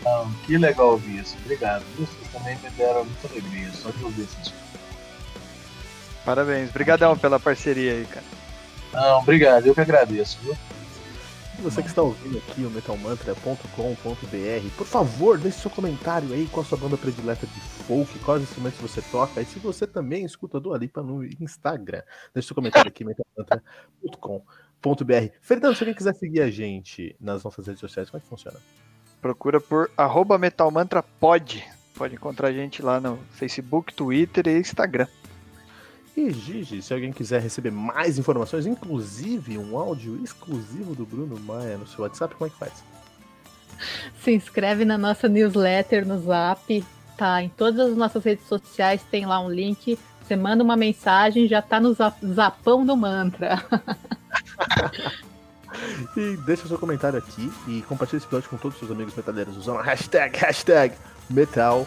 Não, 0.05 0.33
que 0.47 0.57
legal 0.57 0.93
ouvir 0.93 1.21
isso. 1.21 1.37
Obrigado. 1.45 1.85
Vocês 1.99 2.33
também 2.33 2.57
me 2.63 2.71
deram 2.71 3.05
muita 3.05 3.29
alegria 3.29 3.71
só 3.73 3.91
de 3.91 4.05
ouvir 4.05 4.23
isso. 4.23 4.55
Parabéns. 6.25 6.71
Obrigadão 6.71 7.19
pela 7.19 7.39
parceria 7.41 7.93
aí, 7.93 8.07
cara. 8.07 8.27
Não, 8.93 9.19
obrigado. 9.19 9.67
Eu 9.67 9.75
que 9.75 9.81
agradeço. 9.81 10.39
Viu? 10.43 10.57
Você 11.63 11.83
que 11.83 11.89
está 11.89 12.03
ouvindo 12.03 12.39
aqui 12.39 12.65
o 12.65 12.71
metalmantra.com.br, 12.71 14.77
por 14.77 14.87
favor, 14.87 15.39
deixe 15.39 15.61
seu 15.61 15.71
comentário 15.71 16.33
aí 16.33 16.49
qual 16.49 16.63
a 16.63 16.67
sua 16.67 16.77
banda 16.77 16.99
predileta 16.99 17.47
de 17.47 17.61
folk, 17.61 18.19
quais 18.21 18.43
instrumentos 18.43 18.81
você 18.81 19.01
toca, 19.03 19.41
e 19.41 19.47
se 19.47 19.59
você 19.59 19.87
também 19.87 20.25
escuta 20.25 20.59
do 20.59 20.73
Alipa 20.75 21.03
no 21.03 21.23
Instagram, 21.25 22.03
deixe 22.35 22.49
seu 22.49 22.55
comentário 22.55 22.89
aqui 22.89 23.05
metalmantra.com.br. 23.05 25.35
Fernando, 25.41 25.77
se 25.77 25.83
alguém 25.83 25.95
quiser 25.95 26.15
seguir 26.15 26.43
a 26.43 26.51
gente 26.51 27.15
nas 27.21 27.45
nossas 27.45 27.67
redes 27.67 27.81
sociais, 27.81 28.11
como 28.11 28.19
é 28.19 28.23
que 28.23 28.29
funciona? 28.29 28.59
Procura 29.21 29.61
por 29.61 29.91
metalmantrapod. 30.39 31.65
Pode 31.95 32.17
encontrar 32.17 32.49
a 32.49 32.53
gente 32.53 32.83
lá 32.83 33.01
no 33.01 33.19
Facebook, 33.31 33.95
Twitter 33.95 34.49
e 34.49 34.59
Instagram. 34.59 35.07
E 36.17 36.31
Gigi, 36.31 36.83
se 36.83 36.93
alguém 36.93 37.13
quiser 37.13 37.41
receber 37.41 37.71
mais 37.71 38.19
informações, 38.19 38.67
inclusive 38.67 39.57
um 39.57 39.79
áudio 39.79 40.23
exclusivo 40.23 40.95
do 40.95 41.07
Bruno 41.07 41.39
Maia 41.41 41.79
no 41.79 41.87
seu 41.87 42.03
WhatsApp, 42.03 42.35
como 42.35 42.49
é 42.49 42.51
que 42.51 42.59
faz? 42.59 42.85
Se 44.23 44.33
inscreve 44.33 44.85
na 44.85 44.99
nossa 44.99 45.27
newsletter 45.29 46.07
no 46.07 46.21
Zap, 46.21 46.85
tá? 47.17 47.43
Em 47.43 47.49
todas 47.49 47.91
as 47.91 47.97
nossas 47.97 48.23
redes 48.25 48.47
sociais 48.47 49.03
tem 49.11 49.25
lá 49.25 49.41
um 49.41 49.51
link. 49.51 49.99
Você 50.23 50.37
manda 50.37 50.63
uma 50.63 50.77
mensagem, 50.77 51.49
já 51.49 51.63
tá 51.63 51.81
no 51.81 51.95
zapão 51.95 52.85
do 52.85 52.97
mantra. 52.97 53.65
e 56.17 56.37
deixa 56.45 56.69
seu 56.69 56.79
comentário 56.79 57.19
aqui 57.19 57.51
e 57.67 57.83
compartilhe 57.83 58.19
esse 58.19 58.27
episódio 58.27 58.51
com 58.51 58.59
todos 58.59 58.75
os 58.75 58.81
seus 58.81 58.91
amigos 58.91 59.15
metaleiros 59.17 59.57
usando 59.57 59.79
a 59.79 59.83
hashtag, 59.83 60.39
hashtag 60.39 60.95
Metal 61.31 61.87